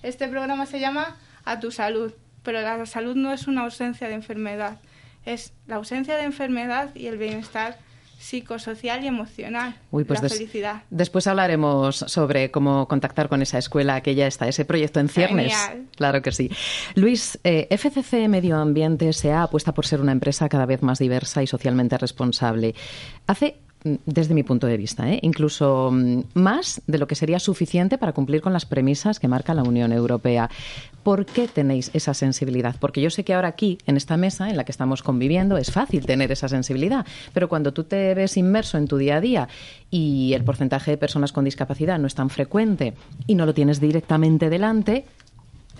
Este 0.04 0.30
programa 0.30 0.66
se 0.66 0.80
llama 0.80 1.18
A 1.44 1.60
tu 1.60 1.70
salud, 1.70 2.14
pero 2.44 2.62
la 2.62 2.86
salud 2.86 3.14
no 3.18 3.34
es 3.34 3.48
una 3.48 3.64
ausencia 3.64 4.08
de 4.08 4.14
enfermedad, 4.14 4.78
es 5.26 5.52
la 5.68 5.76
ausencia 5.76 6.16
de 6.16 6.24
enfermedad 6.24 6.96
y 6.96 7.08
el 7.08 7.18
bienestar 7.18 7.78
psicosocial 8.20 9.04
y 9.04 9.08
emocional. 9.08 9.76
Uy, 9.92 10.06
pues 10.06 10.22
la 10.24 10.30
felicidad. 10.30 10.84
Después 10.90 11.28
hablaremos 11.28 11.98
sobre 11.98 12.50
cómo 12.50 12.88
contactar 12.88 13.28
con 13.28 13.42
esa 13.42 13.58
escuela 13.58 14.00
que 14.00 14.16
ya 14.16 14.28
está, 14.28 14.48
ese 14.48 14.64
proyecto 14.64 15.02
en 15.02 15.10
ciernes. 15.10 15.54
Claro 15.98 16.22
que 16.22 16.32
sí. 16.32 16.50
Luis, 16.96 17.38
eh, 17.44 17.68
FCC 17.70 18.30
Medio 18.30 18.56
Ambiente 18.56 19.12
se 19.12 19.34
ha 19.34 19.44
apuesta 19.44 19.74
por 19.74 19.86
ser 19.86 20.00
una 20.00 20.14
empresa 20.14 20.48
cada 20.48 20.66
vez 20.66 20.82
más 20.84 21.00
diversa 21.00 21.44
y 21.44 21.48
socialmente 21.48 21.98
responsable. 21.98 22.76
Hace 23.28 23.58
desde 23.84 24.34
mi 24.34 24.44
punto 24.44 24.68
de 24.68 24.76
vista, 24.76 25.10
¿eh? 25.10 25.20
incluso 25.22 25.90
mm, 25.92 26.22
más 26.34 26.82
de 26.88 26.98
lo 26.98 27.08
que 27.08 27.16
sería 27.16 27.40
suficiente 27.40 27.98
para 27.98 28.12
cumplir 28.12 28.42
con 28.42 28.52
las 28.52 28.66
premisas 28.66 29.20
que 29.20 29.28
marca 29.28 29.54
la 29.54 29.64
Unión 29.64 29.94
Europea. 29.94 30.50
¿Por 31.04 31.26
qué 31.26 31.48
tenéis 31.48 31.90
esa 31.94 32.14
sensibilidad? 32.14 32.76
Porque 32.80 33.02
yo 33.02 33.10
sé 33.10 33.24
que 33.24 33.34
ahora 33.34 33.48
aquí, 33.48 33.78
en 33.86 33.96
esta 33.96 34.18
mesa 34.18 34.50
en 34.50 34.58
la 34.58 34.66
que 34.66 34.72
estamos 34.72 35.02
conviviendo, 35.02 35.58
es 35.58 35.72
fácil 35.72 36.06
tener 36.06 36.32
esa 36.32 36.50
sensibilidad, 36.50 37.06
pero 37.34 37.48
cuando 37.48 37.72
tú 37.72 37.86
te 37.86 38.14
ves 38.16 38.36
inmerso 38.36 38.78
en 38.78 38.88
tu 38.88 38.98
día 38.98 39.16
a 39.16 39.22
día 39.22 39.48
y 39.90 40.34
el 40.34 40.44
porcentaje 40.44 40.92
de 40.92 40.98
personas 40.98 41.32
con 41.32 41.46
discapacidad 41.46 42.00
no 42.00 42.08
es 42.08 42.16
tan 42.16 42.30
frecuente 42.30 42.94
y 43.28 43.36
no 43.36 43.46
lo 43.46 43.54
tienes 43.54 43.80
directamente 43.80 44.50
delante, 44.50 45.06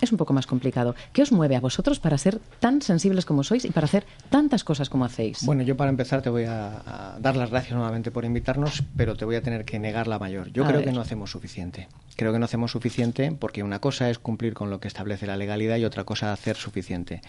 es 0.00 0.12
un 0.12 0.18
poco 0.18 0.32
más 0.32 0.46
complicado. 0.46 0.94
¿Qué 1.12 1.22
os 1.22 1.32
mueve 1.32 1.56
a 1.56 1.60
vosotros 1.60 1.98
para 1.98 2.18
ser 2.18 2.40
tan 2.58 2.82
sensibles 2.82 3.24
como 3.24 3.44
sois 3.44 3.64
y 3.64 3.70
para 3.70 3.86
hacer 3.86 4.04
tantas 4.28 4.64
cosas 4.64 4.88
como 4.88 5.04
hacéis? 5.04 5.44
Bueno, 5.44 5.62
yo 5.62 5.76
para 5.76 5.90
empezar 5.90 6.22
te 6.22 6.30
voy 6.30 6.44
a, 6.44 7.16
dar 7.20 7.36
las 7.36 7.50
gracias 7.50 7.74
nuevamente 7.74 8.10
por 8.10 8.24
invitarnos, 8.24 8.82
pero 8.96 9.16
te 9.16 9.24
voy 9.24 9.36
a 9.36 9.42
tener 9.42 9.64
que 9.64 9.78
negar 9.78 10.06
la 10.06 10.18
mayor. 10.18 10.52
Yo 10.52 10.64
creo 10.66 10.82
que 10.82 10.92
no 10.92 11.00
hacemos 11.00 11.30
suficiente. 11.30 11.88
Creo 12.16 12.32
que 12.32 12.38
no 12.38 12.44
hacemos 12.44 12.72
suficiente 12.72 13.32
porque 13.38 13.62
una 13.62 13.78
cosa 13.78 14.10
es 14.10 14.18
cumplir 14.18 14.54
con 14.54 14.70
lo 14.70 14.80
que 14.80 14.88
establece 14.88 15.26
la 15.26 15.36
legalidad 15.36 15.76
y 15.76 15.84
otra 15.84 16.04
cosa 16.04 16.32
hacer 16.32 16.56
suficiente. 16.56 17.22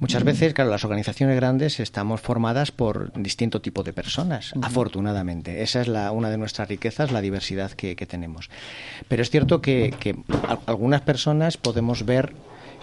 Muchas 0.00 0.24
veces, 0.24 0.54
claro, 0.54 0.70
las 0.70 0.84
organizaciones 0.84 1.36
grandes 1.36 1.78
estamos 1.80 2.20
formadas 2.20 2.72
por 2.72 3.12
distinto 3.12 3.60
tipo 3.60 3.82
de 3.82 3.92
personas, 3.92 4.52
afortunadamente. 4.62 5.62
Esa 5.62 5.80
es 5.80 5.88
la, 5.88 6.10
una 6.12 6.30
de 6.30 6.38
nuestras 6.38 6.68
riquezas, 6.68 7.12
la 7.12 7.20
diversidad 7.20 7.72
que, 7.72 7.94
tenemos. 8.06 8.50
Pero 9.08 9.22
es 9.22 9.30
cierto 9.30 9.60
que 9.60 9.92
algunas 10.66 11.00
personas 11.00 11.56
podemos 11.56 11.95
ver 12.04 12.34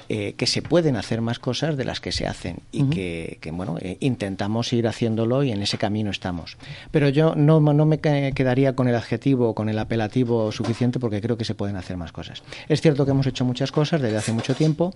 eh, 0.10 0.34
que 0.36 0.48
se 0.48 0.62
pueden 0.62 0.98
hacer 0.98 1.22
más 1.22 1.40
cosas 1.40 1.78
de 1.78 1.86
las 1.86 2.02
que 2.02 2.12
se 2.12 2.28
hacen 2.28 2.58
y 2.74 2.84
que, 2.90 3.40
bueno 3.54 3.78
eh, 3.80 3.96
intentamos 4.02 4.74
ir 4.74 4.86
haciéndolo 4.86 5.44
y 5.44 5.52
en 5.52 5.62
ese 5.62 5.78
camino 5.78 6.12
estamos. 6.12 6.58
Pero 6.92 7.08
yo 7.08 7.36
no, 7.36 7.62
no 7.62 7.86
me 7.86 8.00
quedaría 8.00 8.76
con 8.76 8.90
el 8.90 8.96
adjetivo 8.96 9.50
o 9.50 9.56
con 9.56 9.70
el 9.70 9.80
apelativo 9.80 10.52
suficiente 10.52 11.00
porque 11.00 11.22
creo 11.22 11.38
que 11.38 11.46
se 11.46 11.56
pueden 11.56 11.78
hacer 11.78 11.96
más 11.96 12.12
cosas. 12.12 12.44
Es 12.68 12.82
cierto 12.82 13.06
que 13.06 13.12
hemos 13.12 13.28
hecho 13.28 13.46
muchas 13.46 13.72
cosas 13.72 14.02
desde 14.02 14.18
hace 14.18 14.34
mucho 14.34 14.56
tiempo 14.56 14.94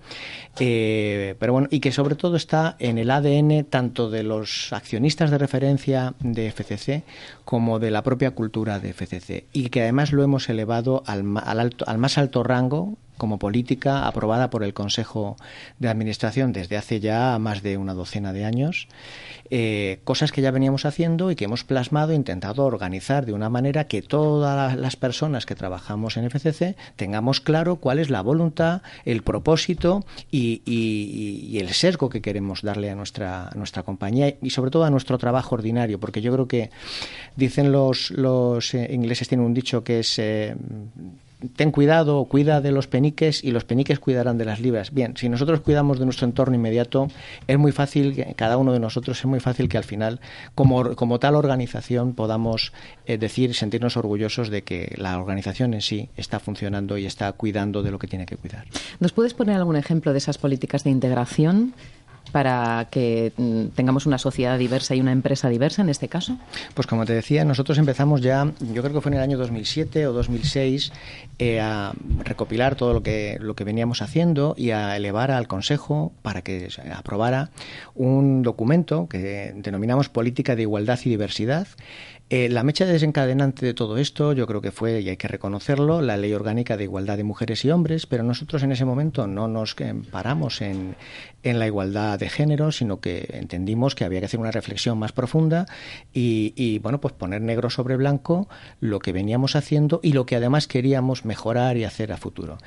eh, 0.60 1.36
pero 1.40 1.54
bueno 1.54 1.70
y 1.72 1.80
que 1.80 1.94
sobre 1.94 2.16
todo 2.16 2.36
está 2.36 2.76
en 2.80 2.98
el 2.98 3.10
ADN 3.10 3.64
tanto 3.64 4.10
de 4.10 4.24
los 4.24 4.74
accionistas 4.74 5.32
de 5.32 5.38
referencia 5.38 6.16
de 6.20 6.52
FCC 6.52 7.04
como 7.46 7.80
de 7.80 7.92
la 7.92 8.04
propia 8.04 8.32
cultura 8.32 8.80
de 8.80 8.92
FCC 8.94 9.46
y 9.54 9.70
que 9.70 9.84
además 9.84 10.12
lo 10.12 10.22
hemos 10.24 10.50
elevado 10.50 11.02
al, 11.06 11.24
al, 11.38 11.60
alto, 11.62 11.86
al 11.88 11.98
más 11.98 12.18
alto 12.18 12.44
rango 12.44 12.98
como 13.18 13.40
política 13.40 14.08
aprobada 14.08 14.50
por 14.50 14.64
el 14.64 14.74
Consejo 14.74 15.38
de 15.80 15.90
Administración 15.90 16.54
desde 16.54 16.78
hace 16.78 17.00
ya 17.00 17.38
más 17.40 17.62
de 17.64 17.78
una 17.78 17.94
docena 17.94 18.34
de 18.34 18.46
años, 18.46 18.88
eh, 19.50 20.00
cosas 20.04 20.32
que 20.32 20.42
ya 20.42 20.52
veníamos 20.52 20.86
haciendo 20.86 21.32
y 21.32 21.36
que 21.36 21.46
hemos 21.46 21.64
plasmado 21.64 22.14
intentado 22.14 22.66
organizar 22.66 23.26
de 23.26 23.34
una 23.34 23.50
manera 23.50 23.86
que 23.86 24.02
todas 24.02 24.76
las 24.76 24.96
personas 24.96 25.46
que 25.46 25.56
trabajamos 25.56 26.18
en 26.18 26.30
FCC 26.30 26.76
tengamos 26.96 27.40
claro 27.40 27.78
cuál 27.78 28.00
es 28.00 28.10
la 28.10 28.22
voluntad, 28.22 28.82
el 29.06 29.24
propósito 29.24 30.06
y, 30.32 31.58
el 31.58 31.70
sesgo 31.70 32.10
que 32.10 32.22
queremos 32.22 32.62
darle 32.62 32.92
a 32.92 32.96
nuestra, 32.96 33.50
nuestra 33.56 33.84
compañía 33.84 34.36
y 34.42 34.52
sobre 34.52 34.70
todo 34.70 34.84
a 34.84 34.90
nuestro 34.90 35.18
trabajo 35.18 35.56
ordinario, 35.56 36.00
porque 36.00 36.22
yo 36.22 36.32
creo 36.34 36.48
que 36.48 36.70
dicen 37.36 37.72
los, 37.72 38.12
los 38.12 38.74
eh, 38.74 38.90
ingleses, 38.92 39.28
tienen 39.28 39.46
un 39.46 39.54
dicho 39.54 39.84
que 39.84 40.00
es... 40.00 40.20
Eh, 40.20 40.56
ten 41.56 41.72
cuidado, 41.72 42.26
cuida 42.26 42.62
de 42.62 42.72
los 42.72 42.88
peniques 42.88 43.44
y 43.44 43.52
los 43.52 43.64
peniques 43.64 44.00
cuidarán 44.00 44.38
de 44.38 44.46
las 44.46 44.60
libras. 44.60 44.92
Bien, 44.92 45.16
si 45.18 45.30
nosotros 45.30 45.62
cuidamos 45.62 46.00
de 46.00 46.06
nuestro 46.06 46.26
entorno 46.26 46.56
inmediato, 46.56 47.10
es 47.48 47.58
muy 47.58 47.72
fácil, 47.72 48.26
cada 48.36 48.58
uno 48.58 48.74
de 48.74 48.80
nosotros 48.80 49.20
es 49.20 49.26
muy 49.26 49.40
fácil 49.40 49.70
que 49.70 49.78
al 49.78 49.84
final, 49.84 50.20
como, 50.56 50.96
como 50.96 51.20
tal 51.20 51.36
organización, 51.36 52.14
podamos 52.14 52.74
eh, 53.06 53.18
decir, 53.18 53.54
sentirnos 53.54 53.98
orgullosos 53.98 54.50
de 54.50 54.64
que 54.64 54.94
la 54.98 55.20
organización 55.20 55.74
en 55.74 55.82
sí 55.82 56.10
está 56.18 56.40
funcionando 56.40 56.98
y 56.98 57.06
está 57.06 57.32
cuidando 57.34 57.84
de 57.84 57.92
lo 57.92 58.00
que 58.00 58.08
tiene 58.08 58.26
que 58.26 58.38
cuidar. 58.38 58.66
¿Nos 59.00 59.12
puedes 59.12 59.34
poner 59.34 59.56
algún 59.58 59.76
ejemplo 59.76 60.12
de 60.14 60.18
esas 60.18 60.38
políticas 60.38 60.84
de 60.84 60.90
integración 60.90 61.74
para 62.32 62.88
que 62.92 63.34
mm, 63.38 63.68
tengamos 63.76 64.06
una 64.06 64.18
sociedad 64.18 64.58
diversa 64.58 64.96
y 64.96 65.02
una 65.02 65.12
empresa 65.12 65.50
diversa 65.50 65.82
en 65.82 65.90
este 65.90 66.08
caso? 66.08 66.38
Pues 66.74 66.88
como 66.88 67.06
te 67.06 67.14
decía, 67.14 67.46
nosotros 67.46 67.78
empezamos 67.78 68.22
ya, 68.22 68.52
yo 68.74 68.82
creo 68.82 68.94
que 68.94 69.02
fue 69.02 69.12
en 69.12 69.18
el 69.18 69.24
año 69.24 69.38
2007 69.38 70.08
o 70.08 70.14
2006, 70.14 70.92
eh, 71.40 71.60
a 71.60 71.94
recopilar 72.24 72.76
todo 72.76 72.94
lo 72.94 73.04
que, 73.04 73.38
lo 73.40 73.56
que 73.56 73.64
veníamos 73.64 74.02
haciendo 74.02 74.56
y 74.58 74.72
a 74.72 74.96
elevar 74.96 75.32
al 75.32 75.48
Consejo 75.48 76.12
para 76.22 76.42
que 76.42 76.68
aprobara 76.96 77.50
un 77.96 78.44
documento 78.44 79.08
que 79.08 79.54
denominamos 79.56 80.10
Política 80.10 80.56
de 80.56 80.64
Igualdad 80.64 81.00
y 81.04 81.10
Diversidad, 81.10 81.68
eh, 82.30 82.50
la 82.50 82.64
mecha 82.64 82.86
desencadenante 82.86 83.66
de 83.66 83.74
todo 83.74 83.98
esto, 83.98 84.34
yo 84.34 84.48
creo 84.48 84.62
que 84.62 84.72
fue, 84.72 85.02
y 85.02 85.10
hay 85.10 85.18
que 85.18 85.28
reconocerlo, 85.28 86.02
la 86.02 86.18
Ley 86.18 86.34
Orgánica 86.34 86.76
de 86.76 86.84
Igualdad 86.84 87.18
de 87.18 87.24
Mujeres 87.24 87.64
y 87.64 87.72
Hombres, 87.72 88.06
pero 88.06 88.24
nosotros 88.24 88.64
en 88.64 88.72
ese 88.72 88.86
momento 88.86 89.28
no 89.28 89.48
nos 89.48 89.76
paramos 90.12 90.62
en, 90.62 90.96
en 91.50 91.60
la 91.60 91.68
igualdad 91.68 92.20
de 92.20 92.30
género, 92.30 92.72
sino 92.72 93.00
que 93.00 93.28
entendimos 93.34 93.96
que 93.96 94.04
había 94.04 94.20
que 94.20 94.26
hacer 94.26 94.40
una 94.40 94.52
reflexión 94.52 94.98
más 94.98 95.12
profunda 95.12 95.66
y, 96.14 96.80
bueno, 96.80 97.00
pues 97.00 97.14
poner 97.14 97.42
negro 97.42 97.70
sobre 97.70 97.96
blanco 97.96 98.48
lo 98.80 99.00
que 99.00 99.12
veníamos 99.12 99.56
haciendo 99.56 100.00
y 100.04 100.14
lo 100.14 100.26
que 100.26 100.36
además 100.36 100.68
queríamos 100.68 101.26
mejorar 101.26 101.78
y 101.78 101.84
hacer 101.84 102.12
a 102.12 102.18
futuro. 102.18 102.58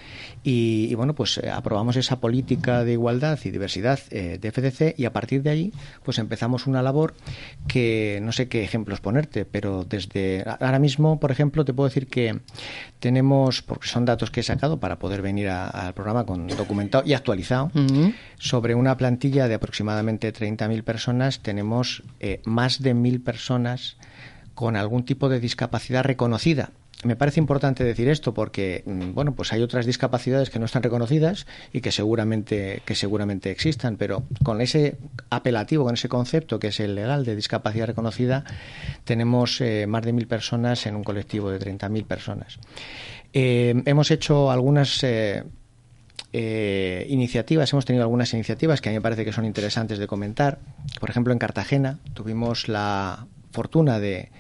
Y, 0.42 0.94
bueno, 0.94 1.14
pues 1.14 1.38
eh, 1.38 1.50
aprobamos 1.50 1.96
esa 1.96 2.20
política 2.20 2.84
de 2.84 2.92
igualdad 2.92 3.38
y 3.44 3.50
diversidad 3.50 4.00
eh, 4.10 4.38
de 4.40 4.50
FCC 4.50 4.94
y 4.96 5.04
a 5.04 5.12
partir 5.12 5.42
de 5.42 5.50
ahí, 5.50 5.72
pues 6.04 6.18
empezamos 6.18 6.66
una 6.66 6.82
labor 6.82 7.14
que 7.68 8.20
no 8.22 8.32
sé 8.32 8.48
qué 8.48 8.62
ejemplos 8.62 9.00
ponerte, 9.00 9.44
pero 9.50 9.84
desde 9.84 10.44
ahora 10.60 10.78
mismo, 10.78 11.20
por 11.20 11.30
ejemplo, 11.30 11.64
te 11.64 11.72
puedo 11.72 11.88
decir 11.88 12.06
que 12.06 12.40
tenemos, 12.98 13.62
porque 13.62 13.88
son 13.88 14.04
datos 14.04 14.30
que 14.30 14.40
he 14.40 14.42
sacado 14.42 14.80
para 14.80 14.98
poder 14.98 15.22
venir 15.22 15.48
al 15.48 15.94
programa 15.94 16.24
con 16.24 16.46
documentado 16.48 17.04
y 17.06 17.14
actualizado, 17.14 17.70
sobre 18.38 18.74
una 18.74 18.96
plantilla 18.96 19.48
de 19.48 19.54
aproximadamente 19.54 20.32
30.000 20.32 20.82
personas, 20.82 21.40
tenemos 21.40 22.02
eh, 22.20 22.40
más 22.44 22.82
de 22.82 22.94
1.000 22.94 23.22
personas 23.22 23.96
con 24.54 24.76
algún 24.76 25.04
tipo 25.04 25.28
de 25.28 25.40
discapacidad 25.40 26.04
reconocida 26.04 26.70
me 27.04 27.16
parece 27.16 27.40
importante 27.40 27.84
decir 27.84 28.08
esto 28.08 28.34
porque 28.34 28.82
mm, 28.86 29.12
bueno 29.14 29.32
pues 29.32 29.52
hay 29.52 29.62
otras 29.62 29.86
discapacidades 29.86 30.50
que 30.50 30.58
no 30.58 30.66
están 30.66 30.82
reconocidas 30.82 31.46
y 31.72 31.80
que 31.80 31.92
seguramente 31.92 32.82
que 32.84 32.94
seguramente 32.94 33.50
existan 33.50 33.96
pero 33.96 34.24
con 34.42 34.60
ese 34.60 34.98
apelativo 35.30 35.84
con 35.84 35.94
ese 35.94 36.08
concepto 36.08 36.58
que 36.58 36.68
es 36.68 36.80
el 36.80 36.94
legal 36.94 37.24
de 37.24 37.36
discapacidad 37.36 37.86
reconocida 37.86 38.44
tenemos 39.04 39.60
eh, 39.60 39.86
más 39.86 40.02
de 40.02 40.12
mil 40.12 40.26
personas 40.26 40.86
en 40.86 40.96
un 40.96 41.04
colectivo 41.04 41.50
de 41.50 41.58
30.000 41.58 42.04
personas 42.04 42.58
eh, 43.32 43.82
hemos 43.86 44.10
hecho 44.10 44.50
algunas 44.50 45.04
eh, 46.32 47.06
iniciativas, 47.08 47.72
hemos 47.72 47.84
tenido 47.84 48.04
algunas 48.04 48.32
iniciativas 48.34 48.80
que 48.80 48.88
a 48.88 48.92
mí 48.92 48.98
me 48.98 49.02
parece 49.02 49.24
que 49.24 49.32
son 49.32 49.44
interesantes 49.44 49.98
de 49.98 50.06
comentar. 50.06 50.58
Por 51.00 51.10
ejemplo, 51.10 51.32
en 51.32 51.40
Cartagena 51.40 51.98
tuvimos 52.14 52.68
la 52.68 53.26
fortuna 53.50 53.98
de 53.98 54.30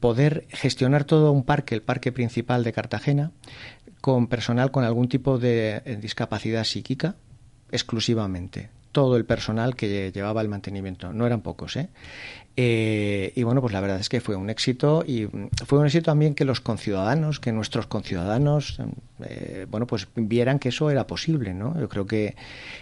poder 0.00 0.46
gestionar 0.50 1.04
todo 1.04 1.32
un 1.32 1.44
parque, 1.44 1.74
el 1.74 1.82
parque 1.82 2.12
principal 2.12 2.64
de 2.64 2.72
Cartagena, 2.72 3.32
con 4.00 4.26
personal 4.26 4.70
con 4.70 4.84
algún 4.84 5.08
tipo 5.08 5.38
de 5.38 5.82
eh, 5.84 5.96
discapacidad 6.00 6.64
psíquica 6.64 7.16
exclusivamente. 7.70 8.70
Todo 8.92 9.16
el 9.16 9.26
personal 9.26 9.76
que 9.76 10.10
llevaba 10.12 10.40
el 10.40 10.48
mantenimiento. 10.48 11.12
No 11.12 11.26
eran 11.26 11.42
pocos, 11.42 11.76
¿eh? 11.76 11.90
¿eh? 12.56 13.32
y 13.36 13.42
bueno, 13.42 13.60
pues 13.60 13.72
la 13.74 13.80
verdad 13.80 14.00
es 14.00 14.08
que 14.08 14.20
fue 14.20 14.34
un 14.34 14.48
éxito 14.48 15.04
y 15.06 15.26
mm, 15.26 15.50
fue 15.66 15.78
un 15.78 15.86
éxito 15.86 16.06
también 16.06 16.34
que 16.34 16.46
los 16.46 16.60
conciudadanos, 16.60 17.38
que 17.38 17.52
nuestros 17.52 17.86
conciudadanos, 17.86 18.80
eh, 19.22 19.66
bueno, 19.70 19.86
pues 19.86 20.08
vieran 20.14 20.58
que 20.58 20.70
eso 20.70 20.90
era 20.90 21.06
posible, 21.06 21.52
¿no? 21.52 21.78
Yo 21.78 21.88
creo 21.88 22.06
que 22.06 22.34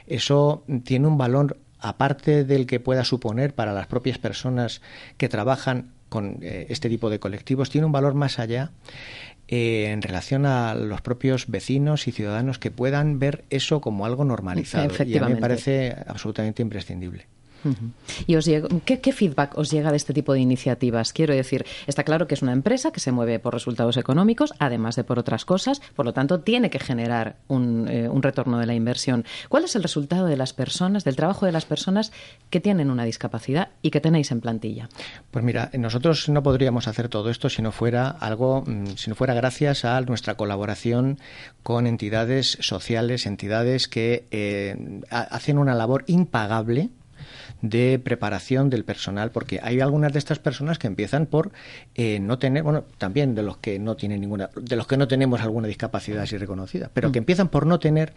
eso 0.07 0.65
tiene 0.85 1.09
un 1.09 1.19
valor 1.19 1.59
aparte 1.81 2.45
del 2.45 2.67
que 2.67 2.81
pueda 2.81 3.05
suponer 3.05 3.55
para 3.55 3.73
las 3.73 3.87
propias 3.87 4.19
personas 4.19 4.81
que 5.19 5.29
trabajan 5.29 5.96
con 6.09 6.39
eh, 6.43 6.67
este 6.69 6.89
tipo 6.89 7.11
de 7.11 7.19
colectivos 7.19 7.71
tiene 7.71 7.87
un 7.87 7.93
valor 7.93 8.15
más 8.15 8.39
allá 8.39 8.71
eh, 9.49 9.91
en 9.93 10.03
relación 10.03 10.45
a 10.45 10.75
los 10.75 11.01
propios 11.01 11.47
vecinos 11.47 12.09
y 12.09 12.13
ciudadanos 12.13 12.59
que 12.59 12.71
puedan 12.71 13.19
ver 13.19 13.45
eso 13.51 13.81
como 13.81 14.07
algo 14.07 14.25
normalizado. 14.25 14.93
Y 15.05 15.19
a 15.19 15.27
mí 15.27 15.35
me 15.35 15.41
parece 15.41 15.97
absolutamente 16.07 16.63
imprescindible. 16.63 17.27
¿Y 18.27 18.37
os 18.37 18.49
¿qué, 18.85 19.13
feedback 19.13 19.57
os 19.57 19.71
llega 19.71 19.91
de 19.91 19.97
este 19.97 20.13
tipo 20.13 20.33
de 20.33 20.41
iniciativas? 20.41 21.13
Quiero 21.13 21.35
decir, 21.35 21.65
está 21.87 22.05
claro 22.05 22.27
que 22.27 22.35
es 22.35 22.43
una 22.43 22.53
empresa 22.53 22.93
que 22.93 23.01
se 23.01 23.13
mueve 23.13 23.39
por 23.39 23.55
resultados 23.55 23.97
económicos, 23.97 24.55
además 24.59 24.97
de 24.97 25.05
por 25.05 25.19
otras 25.19 25.45
cosas, 25.45 25.81
por 25.95 26.07
lo 26.07 26.13
tanto 26.13 26.41
tiene 26.41 26.71
que 26.71 26.79
generar 26.79 27.37
un, 27.49 27.89
eh, 27.89 28.09
un 28.09 28.23
retorno 28.23 28.59
de 28.59 28.67
la 28.67 28.75
inversión. 28.75 29.25
¿Cuál 29.49 29.65
es 29.65 29.77
el 29.77 29.83
resultado 29.83 30.27
de 30.27 30.37
las 30.37 30.53
personas, 30.53 31.05
del 31.05 31.17
trabajo 31.17 31.47
de 31.47 31.53
las 31.53 31.65
personas 31.65 32.13
que 32.51 32.61
tienen 32.61 32.91
una 32.91 33.05
discapacidad 33.05 33.69
y 33.83 33.91
que 33.91 34.01
tenéis 34.01 34.31
en 34.31 34.41
plantilla? 34.41 34.89
Pues 35.31 35.45
mira, 35.45 35.71
nosotros 35.75 36.29
no 36.29 36.43
podríamos 36.43 36.89
hacer 36.89 37.09
todo 37.09 37.31
esto 37.31 37.49
si 37.49 37.63
no 37.63 37.73
fuera 37.73 38.09
algo, 38.09 38.63
mm, 38.67 38.97
si 38.97 39.11
no 39.11 39.17
fuera 39.17 39.35
gracias 39.35 39.85
a 39.85 40.01
nuestra 40.01 40.37
colaboración 40.37 41.19
con 41.63 41.87
entidades 41.87 42.59
sociales, 42.61 43.27
entidades 43.27 43.89
que 43.89 44.27
eh, 44.31 45.01
hacen 45.11 45.59
una 45.59 45.75
labor 45.75 46.05
impagable 46.07 46.91
de 47.63 48.01
preparación 48.03 48.71
del 48.71 48.85
personal, 48.85 49.31
porque 49.31 49.61
hay 49.63 49.81
algunas 49.81 50.13
de 50.13 50.19
estas 50.19 50.39
personas 50.39 50.79
que 50.79 50.87
empiezan 50.87 51.27
por 51.27 51.53
eh, 51.95 52.21
no 52.21 52.39
tener, 52.39 52.63
bueno, 52.63 52.85
también 52.99 53.35
de 53.35 53.43
los 53.43 53.57
que 53.59 53.79
no 53.79 53.97
tienen 53.97 54.21
ninguna, 54.21 54.51
de 54.55 54.77
los 54.77 54.87
que 54.87 54.97
no 54.97 55.09
tenemos 55.09 55.41
alguna 55.41 55.69
discapacidad 55.69 56.23
así 56.23 56.37
reconocida, 56.37 56.91
pero 56.93 57.13
que 57.13 57.21
mm. 57.21 57.23
empiezan 57.23 57.49
por 57.49 57.67
no 57.67 57.79
tener 57.79 58.13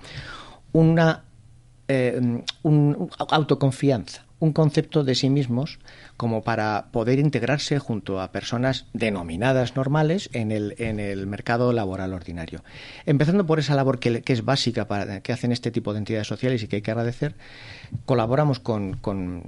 una 0.71 1.23
eh, 1.88 2.43
un, 2.62 3.10
autoconfianza, 3.30 4.23
un 4.39 4.54
concepto 4.54 5.04
de 5.04 5.15
sí 5.15 5.30
mismos 5.30 5.80
como 6.17 6.43
para 6.43 6.88
poder 6.91 7.19
integrarse 7.19 7.80
junto 7.80 8.21
a 8.21 8.32
personas 8.32 8.86
denominadas 8.93 9.75
normales 9.75 10.30
en 10.34 10.52
el, 10.52 10.75
en 10.78 10.99
el 10.99 11.28
mercado 11.28 11.73
laboral 11.73 12.13
ordinario. 12.13 12.63
Empezando 13.06 13.45
por 13.45 13.60
esa 13.60 13.75
labor 13.75 13.99
que, 13.99 14.23
es 14.25 14.45
básica 14.45 14.88
para 14.88 15.21
que 15.21 15.34
hacen 15.34 15.52
este 15.52 15.71
tipo 15.71 15.93
de 15.93 15.99
entidades 15.99 16.28
sociales 16.28 16.63
y 16.63 16.67
que 16.67 16.78
hay 16.78 16.82
que 16.82 16.91
agradecer, 16.91 17.36
colaboramos 18.06 18.60
con, 18.60 18.93
con 18.93 19.43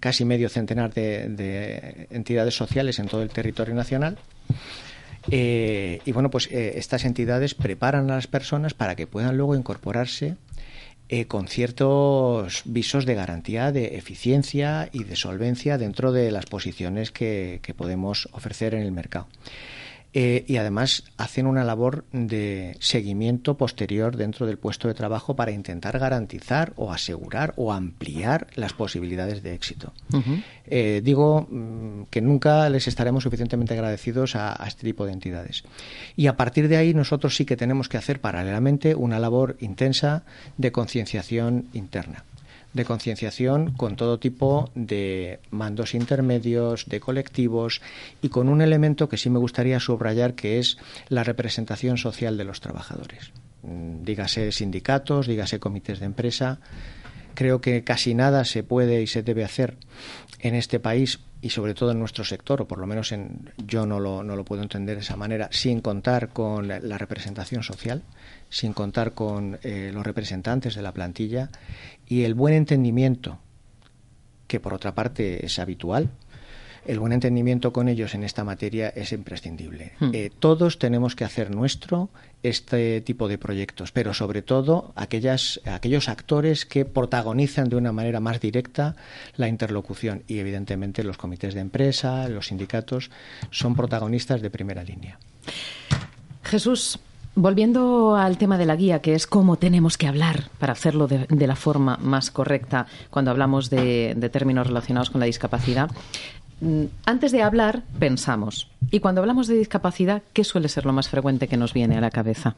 casi 0.00 0.24
medio 0.24 0.48
centenar 0.48 0.92
de, 0.92 2.08
entidades 2.10 2.54
sociales 2.56 2.98
en 2.98 3.06
todo 3.06 3.22
el 3.22 3.30
territorio 3.30 3.74
nacional. 3.74 4.18
Eh, 5.30 6.00
y 6.06 6.12
bueno, 6.12 6.30
pues 6.30 6.48
eh, 6.50 6.72
estas 6.76 7.04
entidades 7.04 7.54
preparan 7.54 8.10
a 8.10 8.14
las 8.14 8.26
personas 8.26 8.72
para 8.72 8.96
que 8.96 9.06
puedan 9.06 9.36
luego 9.36 9.54
incorporarse 9.54 10.36
eh, 11.08 11.26
con 11.26 11.48
ciertos 11.48 12.62
visos 12.64 13.06
de 13.06 13.14
garantía 13.14 13.72
de 13.72 13.96
eficiencia 13.96 14.88
y 14.92 15.04
de 15.04 15.16
solvencia 15.16 15.78
dentro 15.78 16.12
de 16.12 16.30
las 16.30 16.46
posiciones 16.46 17.10
que 17.10 17.74
podemos 17.76 18.28
ofrecer 18.32 18.74
en 18.74 18.82
el 18.82 18.92
mercado. 18.92 19.26
Eh, 20.14 20.44
y 20.48 20.56
además 20.56 21.04
hacen 21.18 21.46
una 21.46 21.64
labor 21.64 22.04
de 22.12 22.76
seguimiento 22.80 23.58
posterior 23.58 24.16
dentro 24.16 24.46
del 24.46 24.56
puesto 24.56 24.88
de 24.88 24.94
trabajo 24.94 25.36
para 25.36 25.50
intentar 25.50 25.98
garantizar 25.98 26.72
o 26.76 26.92
asegurar 26.92 27.52
o 27.56 27.74
ampliar 27.74 28.46
las 28.54 28.72
posibilidades 28.72 29.42
de 29.42 29.54
éxito. 29.54 29.92
Eh, 30.66 31.02
digo 31.04 31.46
mm, 31.50 32.04
que 32.10 32.22
nunca 32.22 32.70
les 32.70 32.88
estaremos 32.88 33.22
suficientemente 33.22 33.74
agradecidos 33.74 34.34
a, 34.34 34.62
a, 34.62 34.66
este 34.66 34.84
tipo 34.84 35.04
de 35.04 35.12
entidades. 35.12 35.64
Y 36.16 36.26
a 36.26 36.36
partir 36.36 36.68
de 36.68 36.78
ahí 36.78 36.94
nosotros 36.94 37.36
sí 37.36 37.44
que 37.44 37.56
tenemos 37.56 37.88
que 37.88 37.98
hacer 37.98 38.20
paralelamente 38.20 38.94
una 38.94 39.18
labor 39.18 39.56
intensa 39.60 40.24
de 40.56 40.72
concienciación 40.72 41.66
interna 41.74 42.24
de 42.78 42.86
concienciación 42.86 43.72
con 43.72 43.96
todo 43.96 44.18
tipo 44.18 44.70
de 44.74 45.40
mandos 45.50 45.94
intermedios, 45.94 46.86
de 46.86 47.00
colectivos 47.00 47.82
y 48.22 48.30
con 48.30 48.48
un 48.48 48.62
elemento 48.62 49.08
que 49.08 49.18
sí 49.18 49.28
me 49.28 49.38
gustaría 49.38 49.80
subrayar 49.80 50.34
que 50.34 50.58
es 50.58 50.78
la 51.08 51.24
representación 51.24 51.98
social 51.98 52.38
de 52.38 52.44
los 52.44 52.60
trabajadores. 52.60 53.32
Mm, 53.62 54.04
dígase 54.04 54.52
sindicatos, 54.52 55.26
dígase 55.26 55.58
comités 55.58 55.98
de 55.98 56.06
empresa. 56.06 56.60
Creo 57.38 57.60
que 57.60 57.84
casi 57.84 58.14
nada 58.14 58.44
se 58.44 58.64
puede 58.64 59.00
y 59.00 59.06
se 59.06 59.22
debe 59.22 59.44
hacer 59.44 59.76
en 60.40 60.56
este 60.56 60.80
país 60.80 61.20
y 61.40 61.50
sobre 61.50 61.74
todo 61.74 61.92
en 61.92 62.00
nuestro 62.00 62.24
sector, 62.24 62.62
o 62.62 62.66
por 62.66 62.78
lo 62.78 62.86
menos 62.88 63.12
en, 63.12 63.52
yo 63.58 63.86
no 63.86 64.00
lo, 64.00 64.24
no 64.24 64.34
lo 64.34 64.44
puedo 64.44 64.60
entender 64.60 64.96
de 64.96 65.02
esa 65.02 65.14
manera, 65.16 65.48
sin 65.52 65.80
contar 65.80 66.30
con 66.30 66.66
la 66.66 66.98
representación 66.98 67.62
social 67.62 68.02
sin 68.50 68.72
contar 68.72 69.12
con 69.12 69.58
eh, 69.62 69.90
los 69.92 70.04
representantes 70.04 70.74
de 70.74 70.82
la 70.82 70.92
plantilla 70.92 71.50
y 72.06 72.24
el 72.24 72.34
buen 72.34 72.54
entendimiento, 72.54 73.38
que 74.46 74.60
por 74.60 74.74
otra 74.74 74.94
parte 74.94 75.44
es 75.44 75.58
habitual, 75.58 76.10
el 76.86 76.98
buen 76.98 77.12
entendimiento 77.12 77.72
con 77.72 77.88
ellos 77.88 78.14
en 78.14 78.24
esta 78.24 78.44
materia 78.44 78.88
es 78.88 79.12
imprescindible. 79.12 79.92
Hmm. 80.00 80.10
Eh, 80.14 80.30
todos 80.38 80.78
tenemos 80.78 81.14
que 81.14 81.24
hacer 81.24 81.54
nuestro 81.54 82.08
este 82.42 83.00
tipo 83.00 83.28
de 83.28 83.38
proyectos, 83.38 83.92
pero 83.92 84.14
sobre 84.14 84.42
todo 84.42 84.92
aquellas, 84.94 85.60
aquellos 85.64 86.08
actores 86.08 86.66
que 86.66 86.84
protagonizan 86.84 87.68
de 87.68 87.76
una 87.76 87.92
manera 87.92 88.20
más 88.20 88.40
directa 88.40 88.96
la 89.36 89.48
interlocución 89.48 90.22
y 90.26 90.38
evidentemente 90.38 91.02
los 91.04 91.18
comités 91.18 91.54
de 91.54 91.60
empresa, 91.60 92.28
los 92.28 92.46
sindicatos 92.48 93.10
son 93.50 93.74
protagonistas 93.74 94.40
de 94.40 94.50
primera 94.50 94.84
línea. 94.84 95.18
Jesús, 96.42 96.98
Volviendo 97.40 98.16
al 98.16 98.36
tema 98.36 98.58
de 98.58 98.66
la 98.66 98.74
guía, 98.74 99.00
que 99.00 99.14
es 99.14 99.28
cómo 99.28 99.58
tenemos 99.58 99.96
que 99.96 100.08
hablar 100.08 100.50
para 100.58 100.72
hacerlo 100.72 101.06
de, 101.06 101.46
la 101.46 101.54
forma 101.54 101.96
más 101.98 102.32
correcta 102.32 102.86
cuando 103.10 103.30
hablamos 103.30 103.70
de, 103.70 104.14
de 104.16 104.28
términos 104.28 104.66
relacionados 104.66 105.10
con 105.10 105.20
la 105.20 105.26
discapacidad, 105.26 105.88
antes 107.04 107.32
de 107.32 107.42
hablar 107.42 107.82
pensamos. 107.98 108.70
Y 108.90 109.00
cuando 109.00 109.20
hablamos 109.20 109.46
de 109.46 109.54
discapacidad, 109.54 110.22
¿qué 110.32 110.44
suele 110.44 110.68
ser 110.68 110.86
lo 110.86 110.92
más 110.92 111.08
frecuente 111.08 111.48
que 111.48 111.56
nos 111.56 111.72
viene 111.72 111.96
a 111.96 112.00
la 112.00 112.10
cabeza? 112.10 112.56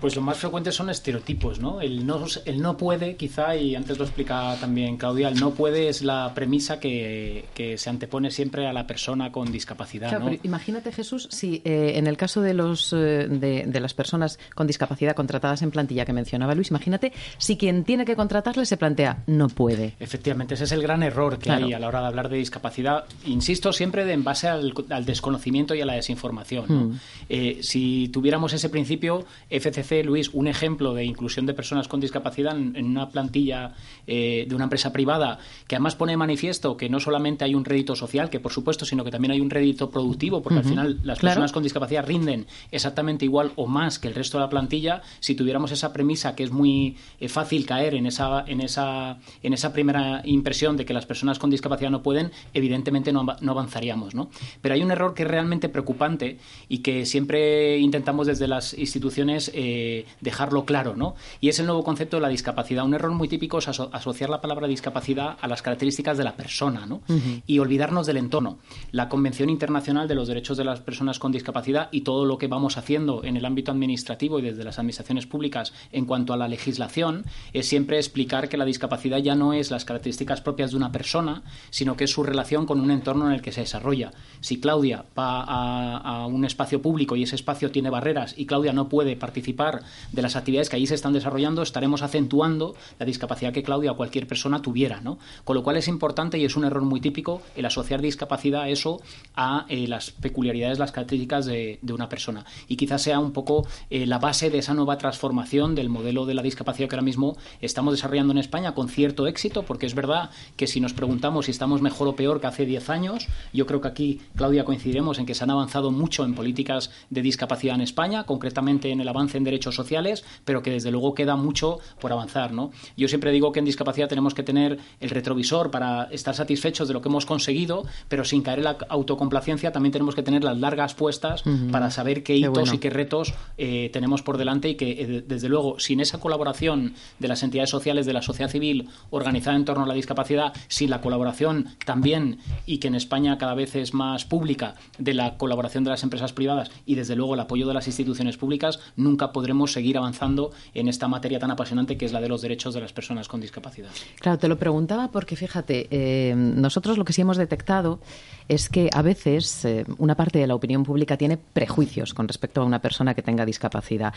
Pues 0.00 0.14
lo 0.14 0.22
más 0.22 0.38
frecuente 0.38 0.70
son 0.70 0.90
estereotipos, 0.90 1.58
¿no? 1.58 1.80
El 1.80 2.06
no, 2.06 2.24
el 2.44 2.62
no 2.62 2.76
puede, 2.76 3.16
quizá, 3.16 3.56
y 3.56 3.74
antes 3.74 3.98
lo 3.98 4.04
explica 4.04 4.56
también 4.60 4.96
Claudia, 4.96 5.28
el 5.28 5.40
no 5.40 5.50
puede 5.50 5.88
es 5.88 6.02
la 6.02 6.32
premisa 6.34 6.78
que, 6.78 7.46
se 7.76 7.90
antepone 7.90 8.30
siempre 8.30 8.66
a 8.66 8.72
la 8.72 8.86
persona 8.86 9.32
con 9.32 9.50
discapacidad. 9.50 10.08
Claro, 10.08 10.26
pero 10.26 10.40
imagínate, 10.44 10.92
Jesús, 10.92 11.28
si 11.30 11.60
eh, 11.64 11.92
en 11.96 12.06
el 12.06 12.16
caso 12.16 12.40
de, 12.40 12.54
los, 12.54 12.92
eh, 12.92 13.26
de, 13.28 13.80
las 13.80 13.94
personas 13.94 14.38
con 14.54 14.66
discapacidad 14.66 15.14
contratadas 15.16 15.62
en 15.62 15.70
plantilla 15.70 16.04
que 16.04 16.12
mencionaba 16.12 16.54
Luis, 16.54 16.70
imagínate 16.70 17.12
si 17.38 17.56
quien 17.56 17.84
tiene 17.84 18.04
que 18.04 18.14
contratarle 18.14 18.66
se 18.66 18.76
plantea 18.76 19.24
no 19.26 19.48
puede. 19.48 19.94
Efectivamente, 19.98 20.54
ese 20.54 20.64
es 20.64 20.72
el 20.72 20.82
gran 20.82 21.02
error 21.02 21.38
que 21.38 21.50
hay 21.50 21.72
a 21.72 21.78
la 21.78 21.88
hora 21.88 22.02
de 22.02 22.06
hablar 22.06 22.28
de 22.28 22.36
discapacidad. 22.36 23.04
Insisto 23.26 23.72
siempre 23.72 24.04
de, 24.04 24.12
en 24.12 24.22
base 24.22 24.48
al, 24.48 24.74
desconocimiento 25.04 25.74
y 25.74 25.80
a 25.80 25.86
la 25.86 25.94
desinformación. 25.94 26.66
Hmm. 26.68 27.00
Eh, 27.28 27.58
si 27.62 28.08
tuviéramos 28.08 28.52
ese 28.52 28.68
principio, 28.68 29.26
FCC 29.50 29.87
parece, 29.88 30.04
Luis, 30.04 30.30
un 30.32 30.48
ejemplo 30.48 30.94
de 30.94 31.04
inclusión 31.04 31.46
de 31.46 31.54
personas 31.54 31.88
con 31.88 32.00
discapacidad 32.00 32.56
en, 32.56 32.84
una 32.84 33.08
plantilla 33.08 33.72
eh, 34.06 34.46
de 34.48 34.54
una 34.54 34.64
empresa 34.64 34.92
privada 34.92 35.38
que 35.66 35.76
además 35.76 35.96
pone 35.96 36.12
de 36.12 36.16
manifiesto 36.16 36.76
que 36.76 36.88
no 36.88 37.00
solamente 37.00 37.44
hay 37.44 37.54
un 37.54 37.64
rédito 37.64 37.96
social, 37.96 38.28
que 38.28 38.40
por 38.40 38.52
supuesto, 38.52 38.84
sino 38.84 39.04
que 39.04 39.10
también 39.10 39.32
hay 39.32 39.40
un 39.40 39.50
rédito 39.50 39.90
productivo, 39.90 40.42
porque 40.42 40.58
al 40.58 40.64
final 40.64 41.00
las 41.02 41.18
personas 41.18 41.52
con 41.52 41.62
discapacidad 41.62 42.06
rinden 42.06 42.46
exactamente 42.70 43.24
igual 43.24 43.52
o 43.56 43.66
más 43.66 43.98
que 43.98 44.08
el 44.08 44.14
resto 44.14 44.38
de 44.38 44.44
la 44.44 44.50
plantilla. 44.50 45.02
Si 45.20 45.34
tuviéramos 45.34 45.72
esa 45.72 45.92
premisa 45.92 46.34
que 46.34 46.44
es 46.44 46.50
muy 46.50 46.96
eh, 47.20 47.28
fácil 47.28 47.64
caer 47.64 47.94
en 47.94 48.06
esa, 48.06 48.44
en, 48.46 48.60
esa, 48.60 49.18
en 49.42 49.52
esa 49.52 49.72
primera 49.72 50.22
impresión 50.24 50.76
de 50.76 50.84
que 50.84 50.92
las 50.92 51.06
personas 51.06 51.38
con 51.38 51.50
discapacidad 51.50 51.90
no 51.90 52.02
pueden, 52.02 52.30
evidentemente 52.52 53.12
no, 53.12 53.24
no 53.40 53.52
avanzaríamos. 53.52 54.14
¿no? 54.14 54.30
Pero 54.60 54.74
hay 54.74 54.82
un 54.82 54.90
error 54.90 55.14
que 55.14 55.22
es 55.22 55.28
realmente 55.28 55.68
preocupante 55.68 56.38
y 56.68 56.78
que 56.78 57.06
siempre 57.06 57.78
intentamos 57.78 58.26
desde 58.26 58.48
las 58.48 58.76
instituciones 58.76 59.50
eh, 59.54 59.77
dejarlo 60.20 60.64
claro, 60.64 60.96
¿no? 60.96 61.14
Y 61.40 61.48
es 61.48 61.58
el 61.58 61.66
nuevo 61.66 61.84
concepto 61.84 62.16
de 62.16 62.22
la 62.22 62.28
discapacidad. 62.28 62.84
Un 62.84 62.94
error 62.94 63.12
muy 63.12 63.28
típico 63.28 63.58
es 63.58 63.68
asociar 63.68 64.30
la 64.30 64.40
palabra 64.40 64.66
discapacidad 64.66 65.36
a 65.40 65.48
las 65.48 65.62
características 65.62 66.18
de 66.18 66.24
la 66.24 66.36
persona, 66.36 66.86
¿no? 66.86 67.02
Y 67.46 67.58
olvidarnos 67.58 68.06
del 68.06 68.16
entorno. 68.16 68.58
La 68.92 69.08
Convención 69.08 69.50
Internacional 69.50 70.08
de 70.08 70.14
los 70.14 70.28
Derechos 70.28 70.56
de 70.56 70.64
las 70.64 70.80
Personas 70.80 71.18
con 71.18 71.32
Discapacidad 71.32 71.88
y 71.92 72.02
todo 72.02 72.24
lo 72.24 72.38
que 72.38 72.46
vamos 72.46 72.76
haciendo 72.76 73.24
en 73.24 73.36
el 73.36 73.44
ámbito 73.44 73.72
administrativo 73.72 74.38
y 74.38 74.42
desde 74.42 74.64
las 74.64 74.78
administraciones 74.78 75.26
públicas 75.26 75.72
en 75.92 76.06
cuanto 76.06 76.32
a 76.32 76.36
la 76.36 76.48
legislación 76.48 77.24
es 77.52 77.68
siempre 77.68 77.96
explicar 77.96 78.48
que 78.48 78.56
la 78.56 78.64
discapacidad 78.64 79.18
ya 79.18 79.34
no 79.34 79.52
es 79.52 79.70
las 79.70 79.84
características 79.84 80.40
propias 80.40 80.70
de 80.70 80.76
una 80.76 80.92
persona, 80.92 81.42
sino 81.70 81.96
que 81.96 82.04
es 82.04 82.10
su 82.10 82.22
relación 82.22 82.66
con 82.66 82.80
un 82.80 82.90
entorno 82.90 83.26
en 83.26 83.34
el 83.34 83.42
que 83.42 83.52
se 83.52 83.60
desarrolla. 83.60 84.12
Si 84.40 84.60
Claudia 84.60 85.04
va 85.18 85.42
a, 85.42 86.26
un 86.26 86.44
espacio 86.44 86.82
público 86.82 87.16
y 87.16 87.22
ese 87.22 87.36
espacio 87.36 87.70
tiene 87.70 87.90
barreras 87.90 88.34
y 88.36 88.46
Claudia 88.46 88.72
no 88.72 88.88
puede 88.88 89.16
participar 89.16 89.67
de 90.12 90.22
las 90.22 90.36
actividades 90.36 90.68
que 90.68 90.76
allí 90.76 90.86
se 90.86 90.94
están 90.94 91.12
desarrollando, 91.12 91.62
estaremos 91.62 92.02
acentuando 92.02 92.74
la 92.98 93.06
discapacidad 93.06 93.52
que 93.52 93.62
Claudia 93.62 93.92
o 93.92 93.96
cualquier 93.96 94.26
persona 94.26 94.62
tuviera, 94.62 95.00
¿no? 95.00 95.18
Con 95.44 95.56
lo 95.56 95.62
cual 95.62 95.76
es 95.76 95.88
importante 95.88 96.38
y 96.38 96.44
es 96.44 96.56
un 96.56 96.64
error 96.64 96.82
muy 96.82 97.00
típico 97.00 97.42
el 97.56 97.66
asociar 97.66 98.00
discapacidad 98.00 98.62
a 98.62 98.68
eso 98.68 99.00
a 99.34 99.66
eh, 99.68 99.86
las 99.86 100.10
peculiaridades, 100.10 100.78
las 100.78 100.92
características 100.92 101.46
de, 101.46 101.78
una 101.92 102.08
persona. 102.08 102.44
Y 102.68 102.76
quizás 102.76 103.02
sea 103.02 103.18
un 103.18 103.32
poco 103.32 103.66
eh, 103.90 104.06
la 104.06 104.18
base 104.18 104.50
de 104.50 104.58
esa 104.58 104.74
nueva 104.74 104.98
transformación 104.98 105.74
del 105.74 105.88
modelo 105.88 106.26
de 106.26 106.34
la 106.34 106.42
discapacidad 106.42 106.88
que 106.88 106.94
ahora 106.94 107.02
mismo 107.02 107.36
estamos 107.60 107.94
desarrollando 107.94 108.32
en 108.32 108.38
España 108.38 108.74
con 108.74 108.88
cierto 108.88 109.26
éxito, 109.26 109.64
porque 109.64 109.86
es 109.86 109.94
verdad 109.94 110.30
que 110.56 110.66
si 110.66 110.80
nos 110.80 110.92
preguntamos 110.92 111.46
si 111.46 111.50
estamos 111.50 111.82
mejor 111.82 112.08
o 112.08 112.16
peor 112.16 112.40
que 112.40 112.46
hace 112.46 112.66
10 112.66 112.90
años, 112.90 113.26
yo 113.52 113.66
creo 113.66 113.80
que 113.80 113.88
aquí, 113.88 114.20
Claudia, 114.36 114.64
coincidiremos 114.64 115.18
en 115.18 115.26
que 115.26 115.34
se 115.34 115.44
han 115.44 115.50
avanzado 115.50 115.90
mucho 115.90 116.24
en 116.24 116.34
políticas 116.34 116.90
de 117.10 117.22
discapacidad 117.22 117.74
en 117.74 117.80
España, 117.80 118.24
concretamente 118.24 118.90
en 118.90 119.00
el 119.00 119.08
avance 119.08 119.38
en 119.38 119.44
derechos 119.44 119.57
sociales, 119.64 120.24
pero 120.44 120.62
que 120.62 120.70
desde 120.70 120.90
luego 120.90 121.14
queda 121.14 121.36
mucho 121.36 121.78
por 122.00 122.12
avanzar. 122.12 122.52
¿no? 122.52 122.70
Yo 122.96 123.08
siempre 123.08 123.32
digo 123.32 123.52
que 123.52 123.58
en 123.58 123.64
discapacidad 123.64 124.08
tenemos 124.08 124.34
que 124.34 124.42
tener 124.42 124.78
el 125.00 125.10
retrovisor 125.10 125.70
para 125.70 126.04
estar 126.04 126.34
satisfechos 126.34 126.88
de 126.88 126.94
lo 126.94 127.02
que 127.02 127.08
hemos 127.08 127.26
conseguido, 127.26 127.84
pero 128.08 128.24
sin 128.24 128.42
caer 128.42 128.58
en 128.58 128.64
la 128.64 128.78
autocomplacencia 128.88 129.72
también 129.72 129.92
tenemos 129.92 130.14
que 130.14 130.22
tener 130.22 130.44
las 130.44 130.58
largas 130.58 130.94
puestas 130.94 131.42
para 131.70 131.90
saber 131.90 132.22
qué 132.22 132.36
hitos 132.36 132.72
y 132.72 132.78
qué 132.78 132.90
retos 132.90 133.34
eh, 133.56 133.90
tenemos 133.92 134.22
por 134.22 134.38
delante 134.38 134.68
y 134.70 134.74
que, 134.74 134.90
eh, 134.90 135.24
desde 135.26 135.48
luego, 135.48 135.78
sin 135.78 136.00
esa 136.00 136.20
colaboración 136.20 136.94
de 137.18 137.28
las 137.28 137.42
entidades 137.42 137.70
sociales, 137.70 138.06
de 138.06 138.12
la 138.12 138.22
sociedad 138.22 138.50
civil 138.50 138.88
organizada 139.10 139.56
en 139.56 139.64
torno 139.64 139.84
a 139.84 139.86
la 139.86 139.94
discapacidad, 139.94 140.52
sin 140.68 140.90
la 140.90 141.00
colaboración 141.00 141.68
también, 141.84 142.38
y 142.66 142.78
que 142.78 142.88
en 142.88 142.94
España 142.94 143.38
cada 143.38 143.54
vez 143.54 143.74
es 143.74 143.94
más 143.94 144.24
pública, 144.24 144.74
de 144.98 145.14
la 145.14 145.36
colaboración 145.36 145.84
de 145.84 145.90
las 145.90 146.02
empresas 146.02 146.32
privadas 146.32 146.70
y, 146.86 146.94
desde 146.94 147.16
luego, 147.16 147.34
el 147.34 147.40
apoyo 147.40 147.66
de 147.66 147.74
las 147.74 147.86
instituciones 147.86 148.36
públicas, 148.36 148.80
nunca 148.96 149.32
podremos 149.32 149.47
seguir 149.66 149.98
avanzando 149.98 150.52
en 150.74 150.88
esta 150.88 151.08
materia 151.08 151.38
tan 151.38 151.50
apasionante 151.50 151.96
que 151.96 152.04
es 152.04 152.12
la 152.12 152.20
de 152.20 152.28
los 152.28 152.42
derechos 152.42 152.74
de 152.74 152.80
las 152.80 152.92
personas 152.92 153.28
con 153.28 153.40
discapacidad. 153.40 153.90
Claro, 154.20 154.38
te 154.38 154.48
lo 154.48 154.58
preguntaba 154.58 155.08
porque, 155.10 155.36
fíjate, 155.36 155.88
eh, 155.90 156.34
nosotros 156.36 156.98
lo 156.98 157.04
que 157.04 157.12
sí 157.12 157.22
hemos 157.22 157.36
detectado 157.36 158.00
es 158.48 158.68
que 158.68 158.90
a 158.92 159.02
veces 159.02 159.64
eh, 159.64 159.84
una 159.98 160.14
parte 160.14 160.38
de 160.38 160.46
la 160.46 160.54
opinión 160.54 160.84
pública 160.84 161.16
tiene 161.16 161.36
prejuicios 161.36 162.14
con 162.14 162.28
respecto 162.28 162.62
a 162.62 162.64
una 162.64 162.80
persona 162.80 163.14
que 163.14 163.22
tenga 163.22 163.44
discapacidad. 163.44 164.12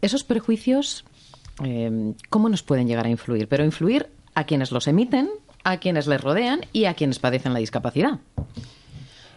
Esos 0.00 0.24
prejuicios, 0.24 1.04
eh, 1.64 2.14
¿cómo 2.30 2.48
nos 2.48 2.62
pueden 2.62 2.86
llegar 2.86 3.06
a 3.06 3.10
influir? 3.10 3.48
Pero 3.48 3.64
influir 3.64 4.08
a 4.34 4.44
quienes 4.44 4.72
los 4.72 4.88
emiten, 4.88 5.28
a 5.64 5.78
quienes 5.78 6.06
les 6.06 6.20
rodean 6.20 6.62
y 6.72 6.86
a 6.86 6.94
quienes 6.94 7.18
padecen 7.18 7.52
la 7.52 7.58
discapacidad 7.58 8.18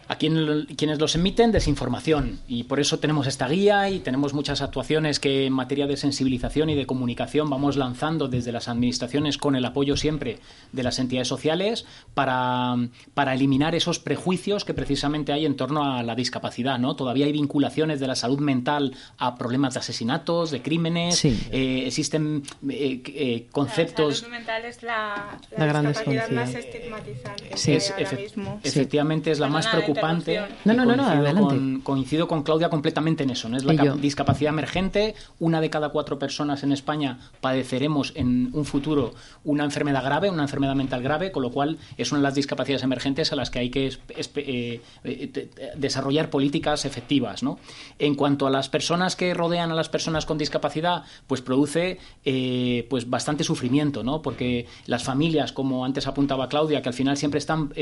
a 0.08 0.16
quienes 0.16 0.98
los 0.98 1.14
emiten 1.16 1.50
desinformación 1.50 2.38
y 2.46 2.64
por 2.64 2.78
eso 2.78 2.98
tenemos 2.98 3.26
esta 3.26 3.48
guía 3.48 3.90
y 3.90 3.98
tenemos 3.98 4.34
muchas 4.34 4.62
actuaciones 4.62 5.18
que 5.18 5.46
en 5.46 5.52
materia 5.52 5.86
de 5.86 5.96
sensibilización 5.96 6.70
y 6.70 6.76
de 6.76 6.86
comunicación 6.86 7.50
vamos 7.50 7.76
lanzando 7.76 8.28
desde 8.28 8.52
las 8.52 8.68
administraciones 8.68 9.36
con 9.36 9.56
el 9.56 9.64
apoyo 9.64 9.96
siempre 9.96 10.38
de 10.70 10.82
las 10.84 11.00
entidades 11.00 11.26
sociales 11.26 11.86
para, 12.14 12.76
para 13.14 13.34
eliminar 13.34 13.74
esos 13.74 13.98
prejuicios 13.98 14.64
que 14.64 14.74
precisamente 14.74 15.32
hay 15.32 15.44
en 15.44 15.56
torno 15.56 15.84
a 15.84 16.02
la 16.04 16.14
discapacidad. 16.14 16.78
¿no? 16.78 16.94
Todavía 16.94 17.26
hay 17.26 17.32
vinculaciones 17.32 17.98
de 17.98 18.06
la 18.06 18.14
salud 18.14 18.38
mental 18.38 18.94
a 19.18 19.34
problemas 19.34 19.74
de 19.74 19.80
asesinatos, 19.80 20.52
de 20.52 20.62
crímenes, 20.62 21.24
eh, 21.24 21.84
existen 21.86 22.44
eh, 22.68 23.02
eh, 23.06 23.46
conceptos... 23.50 24.08
La 24.08 24.14
salud 24.14 24.32
mental 24.32 24.64
es 24.64 24.82
la, 24.82 25.38
discapacidad 25.50 26.30
más 26.30 26.54
estigmatizante 26.54 27.56
sí, 27.56 27.78
Efectivamente 28.62 29.30
es 29.30 29.38
la 29.40 29.48
más 29.48 29.66
preocupante 29.66 29.95
no, 30.64 30.74
no, 30.74 30.84
no, 30.84 31.32
no, 31.32 31.84
coincido 31.84 32.28
con 32.28 32.42
Claudia 32.42 32.68
completamente 32.68 33.24
en 33.24 33.30
eso. 33.30 33.48
¿no? 33.48 33.56
Es 33.56 33.64
la 33.64 33.72
discapacidad 33.96 34.52
emergente. 34.52 35.14
Una 35.38 35.60
de 35.60 35.70
cada 35.70 35.90
cuatro 35.90 36.18
personas 36.18 36.62
en 36.62 36.72
España 36.72 37.18
padeceremos 37.40 38.12
en 38.14 38.50
un 38.52 38.64
futuro 38.64 39.14
una 39.44 39.64
enfermedad 39.64 40.04
grave, 40.04 40.30
una 40.30 40.42
enfermedad 40.42 40.74
mental 40.74 41.02
grave, 41.02 41.32
con 41.32 41.42
lo 41.42 41.50
cual 41.50 41.78
es 41.96 42.12
una 42.12 42.20
de 42.20 42.24
las 42.24 42.34
discapacidades 42.34 42.82
emergentes 42.82 43.32
a 43.32 43.36
las 43.36 43.50
que 43.50 43.58
hay 43.58 43.70
que 43.70 43.86
eh, 44.34 44.80
eh, 45.04 45.50
desarrollar 45.76 46.30
políticas 46.30 46.84
efectivas. 46.84 47.42
¿no? 47.42 47.58
En 47.98 48.14
cuanto 48.14 48.46
a 48.46 48.50
las 48.50 48.68
personas 48.68 49.16
que 49.16 49.34
rodean 49.34 49.70
a 49.70 49.74
las 49.74 49.88
personas 49.88 50.26
con 50.26 50.38
discapacidad, 50.38 51.04
pues 51.26 51.40
produce 51.40 51.98
eh, 52.24 52.86
pues 52.90 53.08
bastante 53.08 53.44
sufrimiento, 53.44 54.02
¿no? 54.02 54.22
porque 54.22 54.66
las 54.86 55.04
familias, 55.04 55.52
como 55.52 55.84
antes 55.84 56.06
apuntaba 56.06 56.48
Claudia, 56.48 56.82
que 56.82 56.88
al 56.88 56.94
final 56.94 57.16
siempre 57.16 57.38
están 57.38 57.72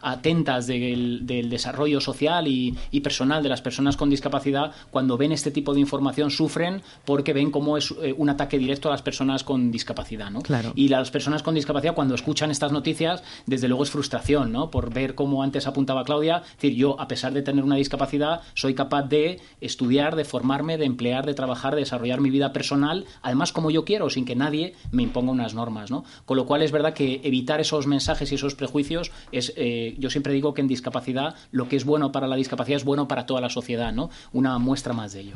atentas 0.00 0.66
del, 0.66 1.26
del 1.26 1.50
desarrollo 1.50 1.63
social 2.00 2.46
y, 2.48 2.74
personal 3.00 3.42
de 3.42 3.50
las 3.50 3.60
personas 3.60 3.96
con 3.96 4.08
discapacidad, 4.08 4.72
cuando 4.90 5.18
ven 5.18 5.32
este 5.32 5.50
tipo 5.50 5.74
de 5.74 5.80
información, 5.80 6.30
sufren 6.30 6.82
porque 7.04 7.34
ven 7.34 7.50
cómo 7.50 7.76
es 7.76 7.94
eh, 8.02 8.14
un 8.16 8.30
ataque 8.30 8.58
directo 8.58 8.88
a 8.88 8.92
las 8.92 9.02
personas 9.02 9.44
con 9.44 9.70
discapacidad. 9.70 10.30
¿no? 10.30 10.40
Y 10.74 10.88
las 10.88 11.10
personas 11.10 11.42
con 11.42 11.54
discapacidad, 11.54 11.94
cuando 11.94 12.14
escuchan 12.14 12.50
estas 12.50 12.72
noticias, 12.72 13.22
desde 13.44 13.68
luego 13.68 13.84
es 13.84 13.90
frustración, 13.90 14.52
¿no? 14.52 14.70
por 14.70 14.92
ver 14.92 15.14
cómo 15.14 15.42
antes 15.42 15.66
apuntaba 15.66 16.04
Claudia, 16.04 16.42
es 16.44 16.56
decir, 16.56 16.74
yo, 16.74 16.98
a 16.98 17.08
pesar 17.08 17.34
de 17.34 17.42
tener 17.42 17.62
una 17.62 17.76
discapacidad, 17.76 18.40
soy 18.54 18.74
capaz 18.74 19.02
de 19.02 19.40
estudiar, 19.60 20.16
de 20.16 20.24
formarme, 20.24 20.78
de 20.78 20.86
emplear, 20.86 21.26
de 21.26 21.34
trabajar, 21.34 21.74
de 21.74 21.80
desarrollar 21.80 22.20
mi 22.20 22.30
vida 22.30 22.52
personal, 22.52 23.04
además 23.22 23.52
como 23.52 23.70
yo 23.70 23.84
quiero, 23.84 24.08
sin 24.08 24.24
que 24.24 24.34
nadie 24.34 24.74
me 24.92 25.02
imponga 25.02 25.32
unas 25.32 25.54
normas. 25.54 25.90
¿no? 25.90 26.04
Con 26.24 26.36
lo 26.36 26.46
cual 26.46 26.62
es 26.62 26.72
verdad 26.72 26.94
que 26.94 27.20
evitar 27.24 27.60
esos 27.60 27.86
mensajes 27.86 28.32
y 28.32 28.36
esos 28.36 28.54
prejuicios 28.54 29.12
es, 29.32 29.52
eh, 29.56 29.94
yo 29.98 30.10
siempre 30.10 30.32
digo 30.32 30.54
que 30.54 30.60
en 30.60 30.68
discapacidad 30.68 31.34
lo 31.54 31.68
que 31.68 31.76
es 31.76 31.84
bueno 31.84 32.10
para 32.10 32.26
la 32.26 32.34
discapacidad 32.34 32.76
es 32.76 32.84
bueno 32.84 33.06
para 33.06 33.26
toda 33.26 33.40
la 33.40 33.48
sociedad, 33.48 33.92
¿no? 33.92 34.10
Una 34.32 34.58
muestra 34.58 34.92
más 34.92 35.12
de 35.12 35.20
ello. 35.20 35.34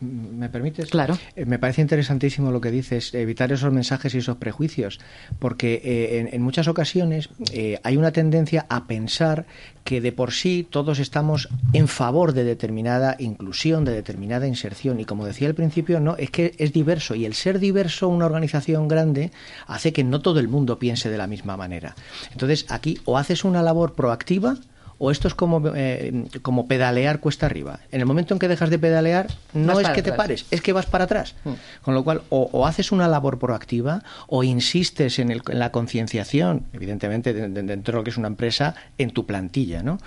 ¿Me 0.00 0.48
permites? 0.48 0.88
Claro. 0.88 1.18
Eh, 1.36 1.44
me 1.44 1.58
parece 1.58 1.82
interesantísimo 1.82 2.50
lo 2.50 2.60
que 2.60 2.70
dices, 2.70 3.12
evitar 3.12 3.52
esos 3.52 3.70
mensajes 3.70 4.14
y 4.14 4.18
esos 4.18 4.38
prejuicios, 4.38 4.98
porque 5.38 5.74
eh, 5.84 6.30
en, 6.32 6.42
muchas 6.42 6.68
ocasiones 6.68 7.28
eh, 7.52 7.78
hay 7.84 7.98
una 7.98 8.12
tendencia 8.12 8.64
a 8.70 8.86
pensar 8.86 9.44
que 9.84 10.00
de 10.00 10.10
por 10.12 10.32
sí 10.32 10.66
todos 10.68 10.98
estamos 10.98 11.50
en 11.74 11.86
favor 11.86 12.32
de 12.32 12.44
determinada 12.44 13.16
inclusión, 13.18 13.84
de 13.84 13.92
determinada 13.92 14.46
inserción, 14.46 15.00
y 15.00 15.04
como 15.04 15.26
decía 15.26 15.48
al 15.48 15.54
principio, 15.54 16.00
no, 16.00 16.16
es 16.16 16.30
que 16.30 16.54
es 16.56 16.72
diverso, 16.72 17.14
y 17.14 17.26
el 17.26 17.34
ser 17.34 17.58
diverso 17.58 18.08
una 18.08 18.24
organización 18.24 18.88
grande 18.88 19.32
hace 19.66 19.92
que 19.92 20.02
no 20.02 20.22
todo 20.22 20.40
el 20.40 20.48
mundo 20.48 20.78
piense 20.78 21.10
de 21.10 21.18
la 21.18 21.26
misma 21.26 21.58
manera. 21.58 21.94
Entonces, 22.30 22.64
aquí 22.70 22.98
o 23.04 23.18
haces 23.18 23.44
una 23.44 23.60
labor 23.60 23.92
proactiva, 23.92 24.56
o 25.04 25.10
esto 25.10 25.26
es 25.26 25.34
como, 25.34 25.60
eh, 25.74 26.26
como 26.42 26.68
pedalear 26.68 27.18
cuesta 27.18 27.46
arriba. 27.46 27.80
En 27.90 27.98
el 27.98 28.06
momento 28.06 28.34
en 28.34 28.38
que 28.38 28.46
dejas 28.46 28.70
de 28.70 28.78
pedalear, 28.78 29.26
no 29.52 29.80
es 29.80 29.88
que 29.88 30.00
te 30.00 30.12
pares, 30.12 30.46
es 30.52 30.62
que 30.62 30.72
vas 30.72 30.86
para 30.86 31.04
atrás. 31.04 31.34
Mm. 31.42 31.50
Con 31.82 31.94
lo 31.94 32.04
cual, 32.04 32.22
o, 32.28 32.68
haces 32.68 32.92
una 32.92 33.08
labor 33.08 33.40
proactiva 33.40 34.04
o 34.28 34.44
insistes 34.44 35.18
en, 35.18 35.32
el, 35.32 35.42
en 35.48 35.58
la 35.58 35.72
concienciación, 35.72 36.66
evidentemente 36.72 37.34
dentro 37.34 37.94
de 37.94 37.98
lo 37.98 38.04
que 38.04 38.10
es 38.10 38.16
una 38.16 38.28
empresa, 38.28 38.76
en 38.96 39.10
tu 39.10 39.26
plantilla, 39.26 39.82
¿no? 39.82 39.98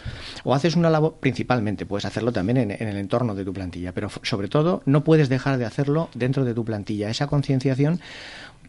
O 0.45 0.55
haces 0.55 0.77
una 0.77 0.89
labor, 0.89 1.17
principalmente, 1.19 1.85
puedes 1.85 2.05
hacerlo 2.05 2.31
también 2.31 2.55
en, 2.55 2.71
en 2.71 2.87
el 2.87 2.95
entorno 2.95 3.35
de 3.35 3.43
tu 3.43 3.51
plantilla, 3.51 3.91
pero 3.91 4.09
sobre 4.23 4.47
todo 4.47 4.81
no 4.85 5.03
puedes 5.03 5.27
dejar 5.27 5.57
de 5.57 5.65
hacerlo 5.65 6.07
dentro 6.13 6.45
de 6.45 6.53
tu 6.53 6.63
plantilla. 6.63 7.09
Esa 7.09 7.27
concienciación 7.27 7.99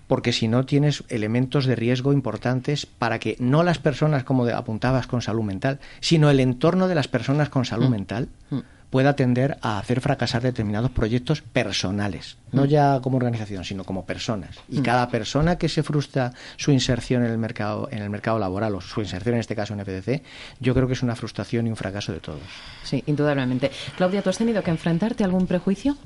porque 0.07 0.33
si 0.33 0.49
no 0.49 0.65
tienes 0.65 1.05
elementos 1.09 1.67
de 1.67 1.77
riesgo 1.77 2.13
importantes 2.13 2.87
para 2.87 3.19
que 3.19 3.37
no 3.39 3.63
las 3.63 3.79
personas, 3.79 4.25
como 4.25 4.47
apuntabas, 4.47 5.07
con 5.07 5.23
salud 5.23 5.43
mental, 5.43 5.81
sino 6.01 6.31
el 6.31 6.41
entorno 6.41 6.89
de 6.89 6.95
las 6.95 7.09
personas 7.09 7.49
con 7.49 7.65
salud 7.65 7.89
mm. 7.89 7.91
mental, 7.91 8.29
mm. 8.51 8.59
pueda 8.91 9.17
tender 9.17 9.59
a 9.63 9.79
hacer 9.79 10.01
fracasar 10.01 10.43
determinados 10.43 10.91
proyectos 10.91 11.43
personales, 11.43 12.37
no 12.53 12.65
mm. 12.65 12.69
ya 12.69 13.01
como 13.01 13.17
organización, 13.17 13.65
sino 13.65 13.85
como 13.85 14.07
personas. 14.07 14.57
Y 14.69 14.81
cada 14.81 15.09
persona 15.09 15.57
que 15.59 15.69
se 15.69 15.83
frustra 15.83 16.33
su 16.57 16.71
inserción 16.71 17.25
en 17.25 17.33
el 17.33 17.39
mercado 17.39 17.89
en 17.91 18.03
el 18.03 18.11
mercado 18.11 18.39
laboral 18.39 18.75
o 18.75 18.81
su 18.81 19.01
inserción 19.01 19.35
en 19.35 19.41
este 19.41 19.57
caso 19.57 19.75
en 19.75 19.85
FDC, 19.85 20.23
yo 20.61 20.75
creo 20.75 20.87
que 20.87 20.95
es 20.95 21.03
una 21.03 21.17
frustración 21.17 21.67
y 21.67 21.71
un 21.71 21.77
fracaso 21.77 22.13
de 22.13 22.21
todos. 22.21 22.43
Sí, 22.85 23.03
indudablemente. 23.07 23.71
Claudia, 23.97 24.23
¿tú 24.23 24.31
has 24.31 24.39
tenido 24.39 24.63
que 24.63 24.71
enfrentarte 24.71 25.25
a 25.25 25.27
algún 25.27 25.47
prejuicio? 25.47 25.97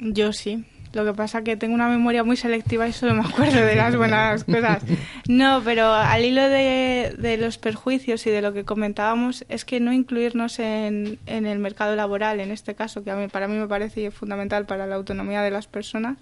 Yo 0.00 0.32
sí. 0.32 0.64
Lo 0.94 1.04
que 1.04 1.12
pasa 1.12 1.42
que 1.42 1.56
tengo 1.56 1.74
una 1.74 1.88
memoria 1.88 2.22
muy 2.22 2.36
selectiva 2.36 2.86
y 2.86 2.92
solo 2.92 3.14
me 3.14 3.28
acuerdo 3.28 3.60
de 3.60 3.74
las 3.74 3.96
buenas 3.96 4.44
cosas. 4.44 4.82
No, 5.28 5.60
pero 5.64 5.92
al 5.92 6.24
hilo 6.24 6.48
de, 6.48 7.36
los 7.38 7.58
perjuicios 7.58 8.24
y 8.26 8.30
de 8.30 8.40
lo 8.40 8.52
que 8.52 8.64
comentábamos, 8.64 9.44
es 9.48 9.64
que 9.64 9.80
no 9.80 9.92
incluirnos 9.92 10.60
en, 10.60 11.18
el 11.26 11.58
mercado 11.58 11.96
laboral, 11.96 12.38
en 12.38 12.52
este 12.52 12.76
caso, 12.76 13.02
que 13.02 13.10
a 13.10 13.16
mí, 13.16 13.26
para 13.26 13.48
mí 13.48 13.56
me 13.56 13.66
parece 13.66 14.12
fundamental 14.12 14.66
para 14.66 14.86
la 14.86 14.94
autonomía 14.94 15.42
de 15.42 15.50
las 15.50 15.66
personas, 15.66 16.16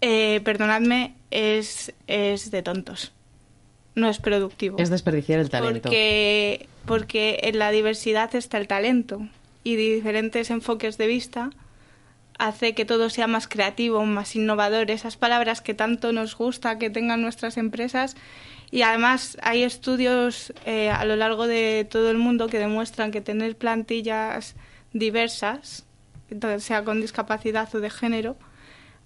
eh, 0.00 0.40
perdonadme, 0.44 1.14
es, 1.32 1.92
es 2.06 2.52
de 2.52 2.62
tontos. 2.62 3.12
No 3.96 4.08
es 4.08 4.18
productivo. 4.18 4.78
Es 4.78 4.90
desperdiciar 4.90 5.40
el 5.40 5.50
talento. 5.50 5.82
Porque, 5.82 6.68
porque 6.86 7.40
en 7.42 7.58
la 7.58 7.72
diversidad 7.72 8.32
está 8.36 8.58
el 8.58 8.68
talento 8.68 9.26
y 9.64 9.74
diferentes 9.74 10.50
enfoques 10.50 10.98
de 10.98 11.08
vista 11.08 11.50
hace 12.38 12.74
que 12.74 12.84
todo 12.84 13.10
sea 13.10 13.26
más 13.26 13.48
creativo, 13.48 14.04
más 14.06 14.34
innovador, 14.36 14.90
esas 14.90 15.16
palabras 15.16 15.60
que 15.60 15.74
tanto 15.74 16.12
nos 16.12 16.36
gusta 16.36 16.78
que 16.78 16.88
tengan 16.88 17.20
nuestras 17.20 17.56
empresas. 17.56 18.16
Y 18.70 18.82
además 18.82 19.36
hay 19.42 19.62
estudios 19.62 20.52
eh, 20.64 20.90
a 20.90 21.04
lo 21.04 21.16
largo 21.16 21.46
de 21.46 21.86
todo 21.90 22.10
el 22.10 22.18
mundo 22.18 22.48
que 22.48 22.58
demuestran 22.58 23.10
que 23.10 23.20
tener 23.20 23.56
plantillas 23.56 24.54
diversas, 24.92 25.84
sea 26.58 26.84
con 26.84 27.00
discapacidad 27.00 27.74
o 27.74 27.80
de 27.80 27.90
género, 27.90 28.36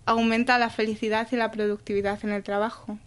aumenta 0.04 0.58
la 0.58 0.70
felicidad 0.70 1.28
y 1.30 1.36
la 1.36 1.50
productividad 1.50 2.24
en 2.24 2.32
el 2.32 2.42
trabajo. 2.42 2.98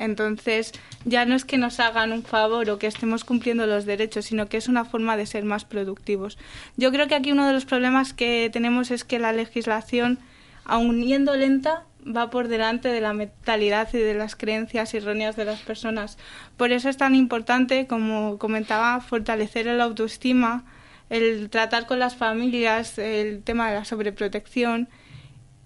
Entonces, 0.00 0.72
ya 1.04 1.26
no 1.26 1.34
es 1.34 1.44
que 1.44 1.58
nos 1.58 1.78
hagan 1.78 2.12
un 2.12 2.22
favor 2.22 2.70
o 2.70 2.78
que 2.78 2.86
estemos 2.86 3.22
cumpliendo 3.24 3.66
los 3.66 3.84
derechos, 3.84 4.24
sino 4.24 4.48
que 4.48 4.56
es 4.56 4.66
una 4.66 4.86
forma 4.86 5.18
de 5.18 5.26
ser 5.26 5.44
más 5.44 5.66
productivos. 5.66 6.38
Yo 6.78 6.90
creo 6.90 7.06
que 7.06 7.14
aquí 7.14 7.32
uno 7.32 7.46
de 7.46 7.52
los 7.52 7.66
problemas 7.66 8.14
que 8.14 8.48
tenemos 8.50 8.90
es 8.90 9.04
que 9.04 9.18
la 9.18 9.32
legislación, 9.32 10.18
aun 10.64 11.02
yendo 11.02 11.36
lenta, 11.36 11.84
va 12.04 12.30
por 12.30 12.48
delante 12.48 12.88
de 12.88 13.02
la 13.02 13.12
mentalidad 13.12 13.88
y 13.92 13.98
de 13.98 14.14
las 14.14 14.36
creencias 14.36 14.94
erróneas 14.94 15.36
de 15.36 15.44
las 15.44 15.60
personas. 15.60 16.16
Por 16.56 16.72
eso 16.72 16.88
es 16.88 16.96
tan 16.96 17.14
importante, 17.14 17.86
como 17.86 18.38
comentaba, 18.38 19.00
fortalecer 19.00 19.68
el 19.68 19.82
autoestima, 19.82 20.64
el 21.10 21.50
tratar 21.50 21.86
con 21.86 21.98
las 21.98 22.16
familias, 22.16 22.98
el 22.98 23.42
tema 23.42 23.68
de 23.68 23.74
la 23.74 23.84
sobreprotección 23.84 24.88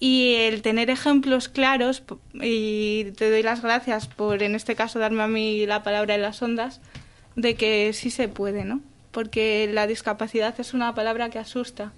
y 0.04 0.34
el 0.34 0.60
tener 0.60 0.90
ejemplos 0.90 1.48
claros, 1.48 2.02
y 2.34 3.04
te 3.16 3.30
doy 3.30 3.42
las 3.42 3.62
gracias 3.62 4.06
por 4.06 4.42
en 4.42 4.54
este 4.54 4.74
caso 4.74 4.98
darme 4.98 5.22
a 5.22 5.28
mí 5.28 5.64
la 5.64 5.82
palabra 5.82 6.14
en 6.14 6.20
las 6.20 6.42
ondas, 6.42 6.82
de 7.36 7.54
que 7.54 7.90
sí 7.94 8.10
se 8.10 8.28
puede, 8.28 8.66
¿no? 8.66 8.82
Porque 9.12 9.66
la 9.72 9.86
discapacidad 9.86 10.60
es 10.60 10.74
una 10.74 10.94
palabra 10.94 11.30
que 11.30 11.38
asusta. 11.38 11.94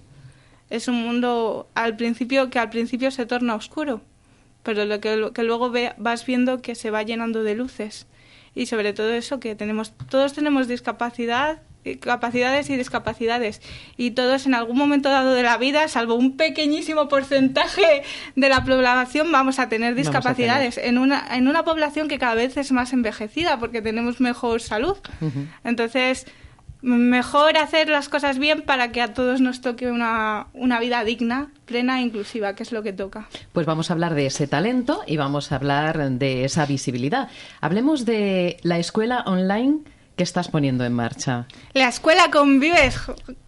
Es 0.69 0.87
un 0.87 0.95
mundo 0.95 1.67
al 1.75 1.97
principio 1.97 2.49
que 2.49 2.59
al 2.59 2.69
principio 2.69 3.11
se 3.11 3.25
torna 3.25 3.55
oscuro, 3.55 3.99
pero 4.63 4.85
lo 4.85 5.01
que, 5.01 5.31
que 5.33 5.43
luego 5.43 5.69
ve, 5.69 5.91
vas 5.97 6.25
viendo 6.25 6.61
que 6.61 6.75
se 6.75 6.91
va 6.91 7.03
llenando 7.03 7.43
de 7.43 7.55
luces. 7.55 8.07
Y 8.55 8.67
sobre 8.67 8.93
todo 8.93 9.11
eso 9.11 9.41
que 9.41 9.53
tenemos 9.53 9.91
todos 10.09 10.31
tenemos 10.31 10.69
discapacidad 10.69 11.59
capacidades 11.95 12.69
y 12.69 12.77
discapacidades 12.77 13.61
y 13.97 14.11
todos 14.11 14.45
en 14.45 14.53
algún 14.53 14.77
momento 14.77 15.09
dado 15.09 15.33
de 15.33 15.43
la 15.43 15.57
vida, 15.57 15.87
salvo 15.87 16.15
un 16.15 16.37
pequeñísimo 16.37 17.07
porcentaje 17.07 18.03
de 18.35 18.49
la 18.49 18.63
población, 18.63 19.31
vamos 19.31 19.59
a 19.59 19.69
tener 19.69 19.95
discapacidades 19.95 20.77
en 20.77 20.97
una 20.97 21.35
en 21.35 21.47
una 21.47 21.63
población 21.63 22.07
que 22.07 22.19
cada 22.19 22.35
vez 22.35 22.57
es 22.57 22.71
más 22.71 22.93
envejecida 22.93 23.59
porque 23.59 23.81
tenemos 23.81 24.19
mejor 24.19 24.61
salud. 24.61 24.97
Entonces, 25.63 26.25
mejor 26.81 27.57
hacer 27.57 27.89
las 27.89 28.09
cosas 28.09 28.37
bien 28.39 28.61
para 28.61 28.91
que 28.91 29.01
a 29.01 29.13
todos 29.13 29.41
nos 29.41 29.61
toque 29.61 29.91
una, 29.91 30.47
una 30.53 30.79
vida 30.79 31.03
digna, 31.03 31.49
plena 31.65 31.99
e 31.99 32.03
inclusiva, 32.03 32.53
que 32.55 32.63
es 32.63 32.71
lo 32.71 32.83
que 32.83 32.93
toca. 32.93 33.27
Pues 33.53 33.65
vamos 33.65 33.89
a 33.89 33.93
hablar 33.93 34.13
de 34.13 34.27
ese 34.27 34.47
talento 34.47 35.01
y 35.07 35.17
vamos 35.17 35.51
a 35.51 35.55
hablar 35.55 36.11
de 36.11 36.45
esa 36.45 36.65
visibilidad. 36.65 37.29
Hablemos 37.61 38.05
de 38.05 38.57
la 38.63 38.77
escuela 38.79 39.23
online 39.25 39.79
¿Qué 40.17 40.23
estás 40.23 40.47
poniendo 40.47 40.83
en 40.83 40.93
marcha? 40.93 41.45
La 41.73 41.89
escuela 41.89 42.31
convives. 42.31 42.99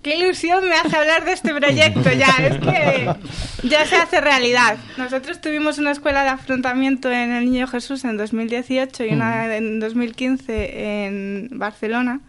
Qué 0.03 0.17
ilusión 0.17 0.69
me 0.69 0.75
hace 0.75 0.95
hablar 0.95 1.25
de 1.25 1.31
este 1.31 1.51
proyecto 1.51 2.11
ya. 2.11 2.29
Es 2.39 2.59
que 2.59 3.67
ya 3.67 3.87
se 3.87 3.95
hace 3.95 4.21
realidad. 4.21 4.77
Nosotros 4.95 5.41
tuvimos 5.41 5.79
una 5.79 5.89
escuela 5.89 6.21
de 6.21 6.29
afrontamiento 6.29 7.11
en 7.11 7.31
el 7.31 7.45
Niño 7.45 7.65
Jesús 7.65 8.05
en 8.05 8.17
2018 8.17 9.03
y 9.05 9.13
una 9.13 9.47
mm. 9.47 9.51
en 9.51 9.79
2015 9.79 11.05
en 11.05 11.49
Barcelona 11.53 12.21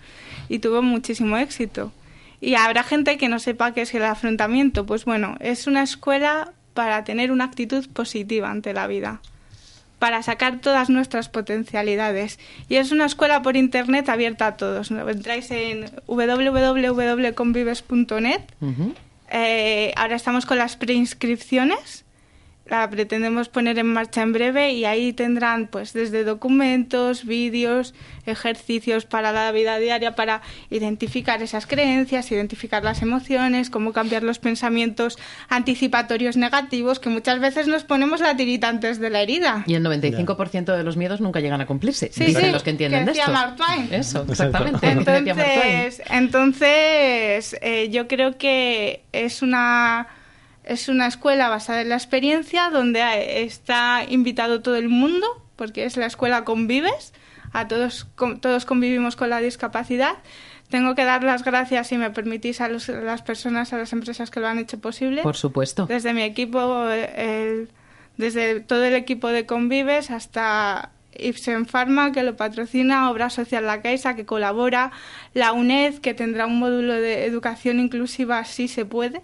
y 0.49 0.61
tuvo 0.61 0.81
muchísimo 0.81 1.37
éxito. 1.37 1.93
Y 2.41 2.55
habrá 2.55 2.83
gente 2.83 3.19
que 3.19 3.29
no 3.29 3.41
sepa 3.41 3.75
qué 3.75 3.83
es 3.83 3.95
el 3.95 4.05
afrontamiento. 4.05 4.87
Pues 4.87 5.05
bueno, 5.05 5.37
es 5.41 5.67
una 5.67 5.83
escuela 5.83 6.55
para 6.73 7.05
tener 7.05 7.31
una 7.31 7.45
actitud 7.45 7.87
positiva 7.91 8.51
ante 8.51 8.73
la 8.73 8.87
vida 8.87 9.21
para 10.01 10.25
sacar 10.25 10.61
todas 10.61 10.91
nuestras 10.91 11.29
potencialidades. 11.29 12.41
Y 12.69 12.75
es 12.77 12.91
una 12.91 13.05
escuela 13.05 13.43
por 13.43 13.57
internet 13.57 14.09
abierta 14.09 14.49
a 14.49 14.57
todos. 14.57 14.91
Entráis 14.91 15.49
en 15.53 15.89
www.convives.net. 16.09 18.41
Eh, 19.31 19.93
ahora 19.97 20.17
estamos 20.17 20.47
con 20.47 20.59
las 20.59 20.77
preinscripciones 20.77 22.05
la 22.71 22.89
pretendemos 22.89 23.49
poner 23.49 23.79
en 23.79 23.87
marcha 23.87 24.23
en 24.23 24.33
breve 24.33 24.73
y 24.73 24.85
ahí 24.85 25.13
tendrán 25.13 25.67
pues 25.67 25.93
desde 25.93 26.25
documentos, 26.25 27.25
vídeos, 27.25 27.95
ejercicios 28.27 29.05
para 29.05 29.33
la 29.33 29.51
vida 29.53 29.79
diaria 29.79 30.15
para 30.15 30.41
identificar 30.71 31.43
esas 31.43 31.67
creencias, 31.67 32.31
identificar 32.31 32.85
las 32.85 33.03
emociones, 33.03 33.71
cómo 33.71 33.93
cambiar 33.93 34.23
los 34.23 34.39
pensamientos 34.39 35.19
anticipatorios 35.49 36.37
negativos 36.37 37.01
que 37.01 37.09
muchas 37.09 37.41
veces 37.41 37.67
nos 37.67 37.83
ponemos 37.83 38.21
la 38.21 38.37
tirita 38.37 38.69
antes 38.69 39.01
de 39.01 39.11
la 39.11 39.23
herida. 39.23 39.65
Y 39.67 39.75
el 39.75 39.85
95% 39.85 40.77
de 40.77 40.85
los 40.85 40.97
miedos 40.97 41.21
nunca 41.21 41.41
llegan 41.41 41.61
a 41.61 41.67
cumplirse. 41.67 42.11
Sí, 42.13 42.33
sí, 42.33 42.51
los 42.53 42.63
que 42.63 42.71
entienden 42.71 43.05
de 43.05 43.13
esto. 43.13 43.33
Mark 43.33 43.57
Twain. 43.57 43.89
Eso, 43.93 44.25
exactamente. 44.29 44.89
Entonces, 44.91 46.03
entonces 46.09 47.57
eh, 47.61 47.89
yo 47.91 48.07
creo 48.07 48.39
que 48.39 49.03
es 49.13 49.43
una 49.43 50.07
es 50.71 50.89
una 50.89 51.09
escuela 51.09 51.49
basada 51.49 51.81
en 51.81 51.89
la 51.89 51.97
experiencia 51.97 52.71
donde 52.71 53.43
está 53.43 54.05
invitado 54.09 54.63
todo 54.63 54.77
el 54.77 54.89
mundo, 54.89 55.27
porque 55.57 55.85
es 55.85 55.97
la 55.97 56.07
escuela 56.07 56.45
Convives, 56.45 57.13
a 57.53 57.67
todos, 57.67 58.07
todos 58.41 58.65
convivimos 58.67 59.17
con 59.17 59.31
la 59.31 59.41
discapacidad. 59.41 60.19
Tengo 60.69 60.95
que 60.95 61.05
dar 61.05 61.25
las 61.25 61.43
gracias, 61.43 61.89
si 61.89 61.99
me 61.99 62.11
permitís, 62.11 62.61
a, 62.61 62.69
las 62.69 63.23
personas, 63.23 63.73
a 63.73 63.79
las 63.79 63.93
empresas 63.93 64.31
que 64.31 64.39
lo 64.39 64.47
han 64.47 64.61
hecho 64.61 64.79
posible. 64.79 65.23
Por 65.23 65.37
supuesto. 65.37 65.87
Desde 65.87 66.15
mi 66.15 66.23
equipo, 66.23 66.87
desde 68.17 68.61
todo 68.61 68.85
el 68.85 68.95
equipo 68.95 69.27
de 69.27 69.47
Convives 69.47 70.13
hasta 70.13 70.93
Ipsen 71.19 71.67
Pharma, 71.67 72.13
que 72.13 72.23
lo 72.23 72.37
patrocina, 72.37 73.11
Obra 73.11 73.29
Social 73.29 73.67
La 73.67 73.83
Caixa, 73.83 74.15
que 74.15 74.25
colabora, 74.25 74.93
la 75.35 75.53
UNED, 75.53 75.99
que 75.99 76.15
tendrá 76.15 76.47
un 76.47 76.61
módulo 76.61 76.95
de 76.95 77.25
educación 77.25 77.81
inclusiva 77.81 78.45
si 78.45 78.69
se 78.69 78.85
puede, 78.85 79.23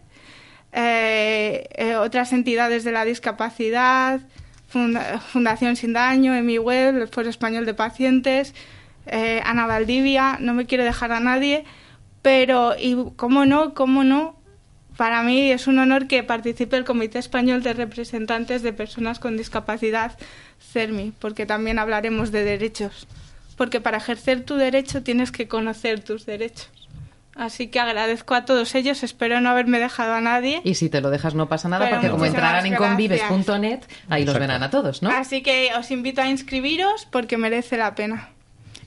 eh, 0.79 1.69
eh, 1.75 1.97
otras 1.97 2.35
entidades 2.35 2.85
de 2.85 2.93
la 2.93 3.07
discapacidad, 3.07 4.21
Fundación 4.69 5.75
Sin 5.75 5.95
Daño, 5.95 6.35
mi 6.43 6.59
web, 6.59 6.99
el 6.99 7.09
Foro 7.09 7.31
Español 7.31 7.65
de 7.65 7.73
Pacientes, 7.73 8.55
eh, 9.07 9.41
Ana 9.47 9.67
Valdivia, 9.67 10.37
no 10.39 10.53
me 10.53 10.67
quiero 10.67 10.85
dejar 10.85 11.13
a 11.13 11.21
nadie, 11.21 11.65
pero, 12.21 12.75
y 12.79 12.95
cómo 13.17 13.47
no, 13.47 13.73
cómo 13.73 14.05
no, 14.05 14.37
para 14.99 15.23
mí 15.23 15.51
es 15.51 15.67
un 15.67 15.79
honor 15.79 16.09
que 16.09 16.23
participe 16.23 16.77
el 16.77 16.85
Comité 16.85 17.21
Español 17.21 17.63
de 17.63 17.73
Representantes 17.73 18.61
de 18.61 18.75
Personas 18.75 19.19
con 19.19 19.39
Discapacidad, 19.39 20.19
CERMI, 20.61 21.15
porque 21.19 21.47
también 21.47 21.79
hablaremos 21.79 22.33
de 22.33 22.45
derechos. 22.45 23.09
Porque 23.57 23.81
para 23.81 23.97
ejercer 23.97 24.45
tu 24.45 24.57
derecho 24.57 25.03
tienes 25.03 25.33
que 25.33 25.49
conocer 25.49 26.01
tus 26.01 26.27
derechos. 26.27 26.71
Así 27.37 27.69
que 27.69 27.79
agradezco 27.81 28.35
a 28.35 28.47
todos 28.47 28.75
ellos, 28.75 29.03
espero 29.03 29.41
no 29.41 29.51
haberme 29.51 29.79
dejado 29.79 30.15
a 30.15 30.21
nadie. 30.23 30.63
Y 30.65 30.75
si 30.75 30.89
te 30.89 31.03
lo 31.03 31.11
dejas 31.11 31.35
no 31.35 31.49
pasa 31.49 31.69
nada, 31.69 31.91
porque 31.91 32.09
como 32.09 32.25
entrarán 32.25 32.65
en 32.65 32.75
convives.net, 32.75 33.81
ahí 34.09 34.25
los 34.25 34.39
verán 34.39 34.63
a 34.63 34.71
todos, 34.71 35.03
¿no? 35.03 35.11
Así 35.11 35.43
que 35.43 35.71
os 35.79 35.91
invito 35.91 36.23
a 36.23 36.29
inscribiros 36.29 37.07
porque 37.11 37.37
merece 37.37 37.77
la 37.77 37.95
pena. 37.95 38.31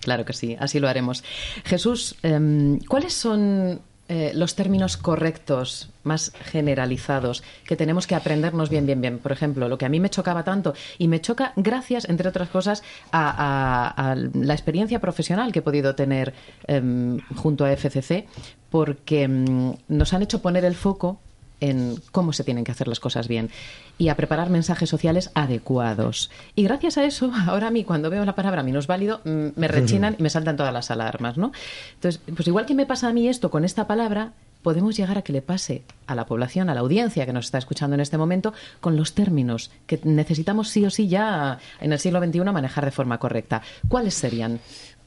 Claro 0.02 0.26
que 0.26 0.34
sí, 0.34 0.58
así 0.60 0.80
lo 0.80 0.88
haremos. 0.88 1.24
Jesús, 1.66 2.16
em, 2.24 2.80
¿cuáles 2.80 3.14
son 3.14 3.82
eh, 4.10 4.32
los 4.34 4.56
términos 4.56 4.98
correctos, 4.98 5.92
más 6.04 6.32
generalizados, 6.46 7.44
que 7.68 7.76
tenemos 7.76 8.08
que 8.08 8.16
aprendernos 8.16 8.70
bien, 8.70 8.88
bien, 8.88 9.02
bien. 9.02 9.20
Por 9.20 9.32
ejemplo, 9.32 9.70
lo 9.70 9.78
que 9.78 9.86
a 9.86 9.90
mí 9.90 10.00
me 10.00 10.10
chocaba 10.10 10.44
tanto, 10.44 10.74
y 10.98 11.08
me 11.08 11.22
choca 11.22 11.54
gracias, 11.56 12.10
entre 12.10 12.28
otras 12.28 12.50
cosas, 12.50 12.82
a, 13.12 14.16
la 14.34 14.54
experiencia 14.54 15.00
profesional 15.00 15.52
que 15.52 15.60
he 15.60 15.62
podido 15.62 15.94
tener 15.94 16.34
em, 16.66 17.20
junto 17.36 17.66
a 17.66 17.72
FCC, 17.72 18.26
porque 18.72 19.24
em, 19.24 19.76
nos 19.88 20.14
han 20.14 20.24
hecho 20.24 20.42
poner 20.42 20.66
el 20.66 20.74
foco 20.74 21.20
en 21.60 22.02
cómo 22.12 22.34
se 22.34 22.44
tienen 22.44 22.64
que 22.64 22.72
hacer 22.72 22.88
las 22.88 23.00
cosas 23.00 23.28
bien 23.28 23.50
y 23.98 24.10
a 24.10 24.16
preparar 24.16 24.50
mensajes 24.50 24.90
sociales 24.90 25.32
adecuados. 25.34 26.30
Y 26.56 26.64
gracias 26.64 26.98
a 26.98 27.06
eso, 27.06 27.32
ahora 27.48 27.68
a 27.68 27.72
mí 27.72 27.84
cuando 27.84 28.10
veo 28.10 28.26
la 28.26 28.36
palabra 28.36 28.64
minusválido 28.64 29.22
mm, 29.26 29.48
me 29.56 29.68
rechinan 29.68 30.16
y 30.18 30.24
me 30.24 30.30
saltan 30.30 30.58
todas 30.58 30.74
las 30.74 30.92
alarmas, 30.92 31.38
¿no? 31.38 31.52
Entonces, 31.96 32.22
pues 32.36 32.48
igual 32.48 32.66
que 32.66 32.76
me 32.76 32.86
pasa 32.86 33.10
a 33.10 33.14
mí 33.14 33.28
esto 33.28 33.50
con 33.52 33.66
esta 33.66 33.88
palabra, 33.88 34.34
podemos 34.62 34.96
llegar 34.98 35.18
a 35.18 35.22
que 35.22 35.34
le 35.34 35.42
pase 35.42 35.84
a 36.08 36.16
la 36.16 36.26
población, 36.26 36.70
a 36.70 36.74
la 36.74 36.82
audiencia 36.82 37.26
que 37.26 37.34
nos 37.34 37.46
está 37.46 37.58
escuchando 37.58 37.94
en 37.94 38.02
este 38.02 38.18
momento, 38.18 38.54
con 38.82 38.98
los 38.98 39.14
términos 39.14 39.72
que 39.88 40.00
necesitamos 40.04 40.70
sí 40.70 40.86
o 40.86 40.90
sí 40.90 41.08
ya 41.08 41.60
en 41.80 41.94
el 41.94 42.00
siglo 42.00 42.24
XXI 42.24 42.40
manejar 42.52 42.86
de 42.86 42.92
forma 42.92 43.18
correcta. 43.20 43.62
¿Cuáles 43.88 44.14
serían? 44.14 44.60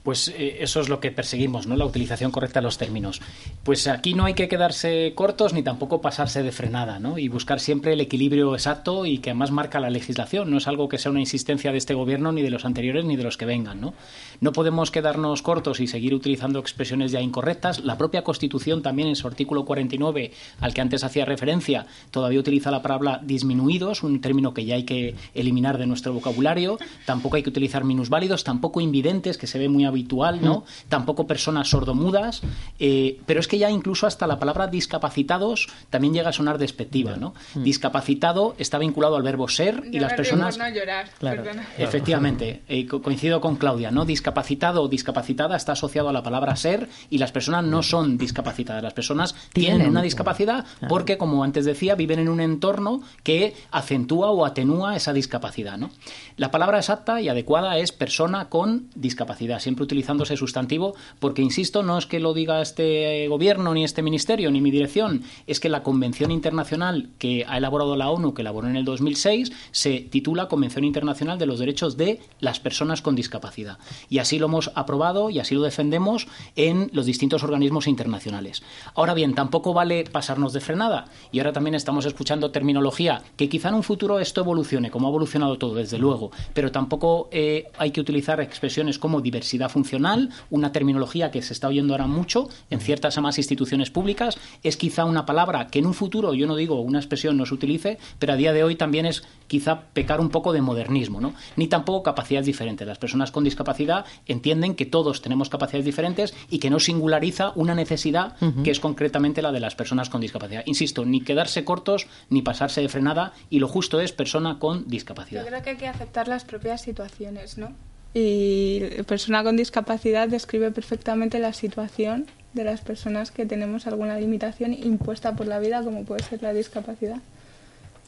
Pues 0.02 0.28
eh, 0.28 0.58
eso 0.60 0.80
es 0.80 0.88
lo 0.88 1.00
que 1.00 1.12
perseguimos, 1.12 1.66
¿no? 1.66 1.76
La 1.76 1.84
utilización 1.84 2.30
correcta 2.30 2.60
de 2.60 2.64
los 2.64 2.78
términos. 2.78 3.20
Pues 3.62 3.86
aquí 3.86 4.14
no 4.14 4.24
hay 4.24 4.34
que 4.34 4.48
quedarse 4.48 5.12
cortos 5.14 5.52
ni 5.52 5.62
tampoco 5.62 6.00
pasarse 6.00 6.42
de 6.42 6.50
frenada, 6.50 6.98
¿no? 6.98 7.18
Y 7.18 7.28
buscar 7.28 7.60
siempre 7.60 7.92
el 7.92 8.00
equilibrio 8.00 8.54
exacto 8.54 9.06
y 9.06 9.18
que 9.18 9.30
además 9.30 9.52
marca 9.52 9.78
la 9.80 9.90
legislación. 9.90 10.50
No 10.50 10.58
es 10.58 10.66
algo 10.66 10.88
que 10.88 10.98
sea 10.98 11.10
una 11.10 11.20
insistencia 11.20 11.70
de 11.70 11.78
este 11.78 11.94
gobierno 11.94 12.32
ni 12.32 12.42
de 12.42 12.50
los 12.50 12.64
anteriores 12.64 13.04
ni 13.04 13.16
de 13.16 13.22
los 13.22 13.36
que 13.36 13.46
vengan, 13.46 13.80
¿no? 13.80 13.94
No 14.40 14.52
podemos 14.52 14.90
quedarnos 14.90 15.42
cortos 15.42 15.78
y 15.80 15.86
seguir 15.86 16.14
utilizando 16.14 16.58
expresiones 16.58 17.12
ya 17.12 17.20
incorrectas. 17.20 17.84
La 17.84 17.96
propia 17.96 18.24
Constitución 18.24 18.82
también 18.82 19.08
en 19.08 19.16
su 19.16 19.28
artículo 19.28 19.64
49, 19.64 20.32
al 20.60 20.74
que 20.74 20.80
antes 20.80 21.04
hacía 21.04 21.24
referencia, 21.24 21.86
todavía 22.10 22.40
utiliza 22.40 22.72
la 22.72 22.82
palabra 22.82 23.20
disminuidos, 23.22 24.02
un 24.02 24.20
término 24.20 24.52
que 24.52 24.64
ya 24.64 24.74
hay 24.74 24.84
que 24.84 25.14
eliminar 25.34 25.78
de 25.78 25.86
nuestro 25.86 26.12
vocabulario. 26.12 26.78
Tampoco 27.06 27.36
hay 27.36 27.44
que 27.44 27.50
utilizar 27.50 27.84
minusválidos, 27.84 28.42
tampoco 28.42 28.80
invidentes, 28.80 29.38
que 29.38 29.46
se 29.46 29.58
ve 29.58 29.68
muy 29.68 29.84
habitual, 29.92 30.42
¿no? 30.42 30.64
Tampoco 30.88 31.26
personas 31.26 31.68
sordomudas, 31.68 32.42
eh, 32.78 33.20
pero 33.26 33.40
es 33.40 33.48
que 33.48 33.58
ya 33.58 33.70
incluso 33.70 34.06
hasta 34.06 34.26
la 34.26 34.38
palabra 34.38 34.66
discapacitados 34.66 35.68
también 35.90 36.14
llega 36.14 36.30
a 36.30 36.32
sonar 36.32 36.58
despectiva, 36.58 37.16
¿no? 37.16 37.34
Discapacitado 37.54 38.54
está 38.58 38.78
vinculado 38.78 39.16
al 39.16 39.22
verbo 39.22 39.48
ser 39.48 39.84
y 39.90 40.00
las 40.00 40.14
personas... 40.14 40.58
No 40.58 40.68
llorar, 40.68 41.10
claro, 41.18 41.44
efectivamente, 41.78 42.62
eh, 42.68 42.86
coincido 42.86 43.40
con 43.40 43.56
Claudia, 43.56 43.90
¿no? 43.90 44.04
Discapacitado 44.04 44.82
o 44.82 44.88
discapacitada 44.88 45.56
está 45.56 45.72
asociado 45.72 46.08
a 46.08 46.12
la 46.12 46.22
palabra 46.22 46.56
ser 46.56 46.88
y 47.10 47.18
las 47.18 47.32
personas 47.32 47.64
no 47.64 47.82
son 47.82 48.18
discapacitadas, 48.18 48.82
las 48.82 48.94
personas 48.94 49.34
tienen, 49.52 49.88
una 49.88 50.02
discapacidad 50.02 50.64
porque, 50.88 51.18
como 51.18 51.44
antes 51.44 51.64
decía, 51.64 51.94
viven 51.94 52.18
en 52.18 52.28
un 52.28 52.40
entorno 52.40 53.02
que 53.22 53.54
acentúa 53.70 54.30
o 54.30 54.44
atenúa 54.44 54.96
esa 54.96 55.12
discapacidad, 55.12 55.76
¿no? 55.76 55.90
La 56.36 56.50
palabra 56.50 56.78
exacta 56.78 57.20
y 57.20 57.28
adecuada 57.28 57.78
es 57.78 57.92
persona 57.92 58.48
con 58.48 58.88
discapacidad, 58.94 59.60
siempre 59.60 59.81
utilizándose 59.82 60.36
sustantivo, 60.36 60.94
porque, 61.18 61.42
insisto, 61.42 61.82
no 61.82 61.98
es 61.98 62.06
que 62.06 62.20
lo 62.20 62.34
diga 62.34 62.62
este 62.62 63.26
gobierno, 63.28 63.74
ni 63.74 63.84
este 63.84 64.02
ministerio, 64.02 64.50
ni 64.50 64.60
mi 64.60 64.70
dirección, 64.70 65.22
es 65.46 65.60
que 65.60 65.68
la 65.68 65.82
Convención 65.82 66.30
Internacional 66.30 67.10
que 67.18 67.44
ha 67.48 67.58
elaborado 67.58 67.96
la 67.96 68.10
ONU, 68.10 68.34
que 68.34 68.42
elaboró 68.42 68.68
en 68.68 68.76
el 68.76 68.84
2006, 68.84 69.52
se 69.70 70.00
titula 70.00 70.48
Convención 70.48 70.84
Internacional 70.84 71.38
de 71.38 71.46
los 71.46 71.58
Derechos 71.58 71.96
de 71.96 72.20
las 72.40 72.60
Personas 72.60 73.02
con 73.02 73.14
Discapacidad. 73.14 73.78
Y 74.08 74.18
así 74.18 74.38
lo 74.38 74.46
hemos 74.46 74.70
aprobado 74.74 75.30
y 75.30 75.38
así 75.38 75.54
lo 75.54 75.62
defendemos 75.62 76.26
en 76.56 76.90
los 76.92 77.06
distintos 77.06 77.42
organismos 77.42 77.86
internacionales. 77.86 78.62
Ahora 78.94 79.14
bien, 79.14 79.34
tampoco 79.34 79.72
vale 79.74 80.04
pasarnos 80.04 80.52
de 80.52 80.60
frenada. 80.60 81.06
Y 81.30 81.38
ahora 81.38 81.52
también 81.52 81.74
estamos 81.74 82.06
escuchando 82.06 82.50
terminología 82.50 83.22
que 83.36 83.48
quizá 83.48 83.68
en 83.68 83.76
un 83.76 83.82
futuro 83.82 84.18
esto 84.18 84.42
evolucione, 84.42 84.90
como 84.90 85.06
ha 85.06 85.10
evolucionado 85.10 85.58
todo, 85.58 85.74
desde 85.74 85.98
luego, 85.98 86.30
pero 86.54 86.70
tampoco 86.70 87.28
eh, 87.32 87.66
hay 87.78 87.90
que 87.90 88.00
utilizar 88.00 88.40
expresiones 88.40 88.98
como 88.98 89.20
diversidad 89.20 89.70
funcional, 89.72 90.30
una 90.50 90.70
terminología 90.70 91.30
que 91.30 91.42
se 91.42 91.52
está 91.52 91.68
oyendo 91.68 91.94
ahora 91.94 92.06
mucho 92.06 92.48
en 92.70 92.80
ciertas 92.80 93.18
más 93.20 93.38
instituciones 93.38 93.90
públicas, 93.90 94.38
es 94.62 94.76
quizá 94.76 95.04
una 95.04 95.26
palabra 95.26 95.66
que 95.66 95.78
en 95.78 95.86
un 95.86 95.94
futuro, 95.94 96.34
yo 96.34 96.46
no 96.46 96.56
digo 96.56 96.80
una 96.80 96.98
expresión 96.98 97.36
no 97.36 97.46
se 97.46 97.54
utilice, 97.54 97.98
pero 98.18 98.32
a 98.32 98.36
día 98.36 98.52
de 98.52 98.64
hoy 98.64 98.76
también 98.76 99.06
es 99.06 99.22
quizá 99.46 99.82
pecar 99.92 100.20
un 100.20 100.30
poco 100.30 100.52
de 100.52 100.60
modernismo, 100.60 101.20
¿no? 101.20 101.34
Ni 101.56 101.66
tampoco 101.68 102.02
capacidades 102.02 102.46
diferentes. 102.46 102.86
Las 102.86 102.98
personas 102.98 103.30
con 103.30 103.44
discapacidad 103.44 104.04
entienden 104.26 104.74
que 104.74 104.86
todos 104.86 105.22
tenemos 105.22 105.48
capacidades 105.48 105.84
diferentes 105.84 106.34
y 106.50 106.58
que 106.58 106.70
no 106.70 106.78
singulariza 106.78 107.52
una 107.54 107.74
necesidad 107.74 108.36
que 108.64 108.70
es 108.70 108.80
concretamente 108.80 109.42
la 109.42 109.52
de 109.52 109.60
las 109.60 109.74
personas 109.74 110.10
con 110.10 110.20
discapacidad. 110.20 110.62
Insisto, 110.66 111.04
ni 111.04 111.20
quedarse 111.20 111.64
cortos 111.64 112.06
ni 112.30 112.42
pasarse 112.42 112.80
de 112.80 112.88
frenada 112.88 113.32
y 113.50 113.58
lo 113.58 113.68
justo 113.68 114.00
es 114.00 114.12
persona 114.12 114.58
con 114.58 114.88
discapacidad. 114.88 115.42
Yo 115.42 115.48
creo 115.48 115.62
que 115.62 115.70
hay 115.70 115.76
que 115.76 115.88
aceptar 115.88 116.28
las 116.28 116.44
propias 116.44 116.82
situaciones, 116.82 117.58
¿no? 117.58 117.72
Y 118.14 118.80
persona 119.06 119.42
con 119.42 119.56
discapacidad 119.56 120.28
describe 120.28 120.70
perfectamente 120.70 121.38
la 121.38 121.52
situación 121.52 122.26
de 122.52 122.64
las 122.64 122.80
personas 122.82 123.30
que 123.30 123.46
tenemos 123.46 123.86
alguna 123.86 124.18
limitación 124.18 124.74
impuesta 124.74 125.34
por 125.34 125.46
la 125.46 125.58
vida, 125.58 125.82
como 125.82 126.04
puede 126.04 126.22
ser 126.22 126.42
la 126.42 126.52
discapacidad. 126.52 127.20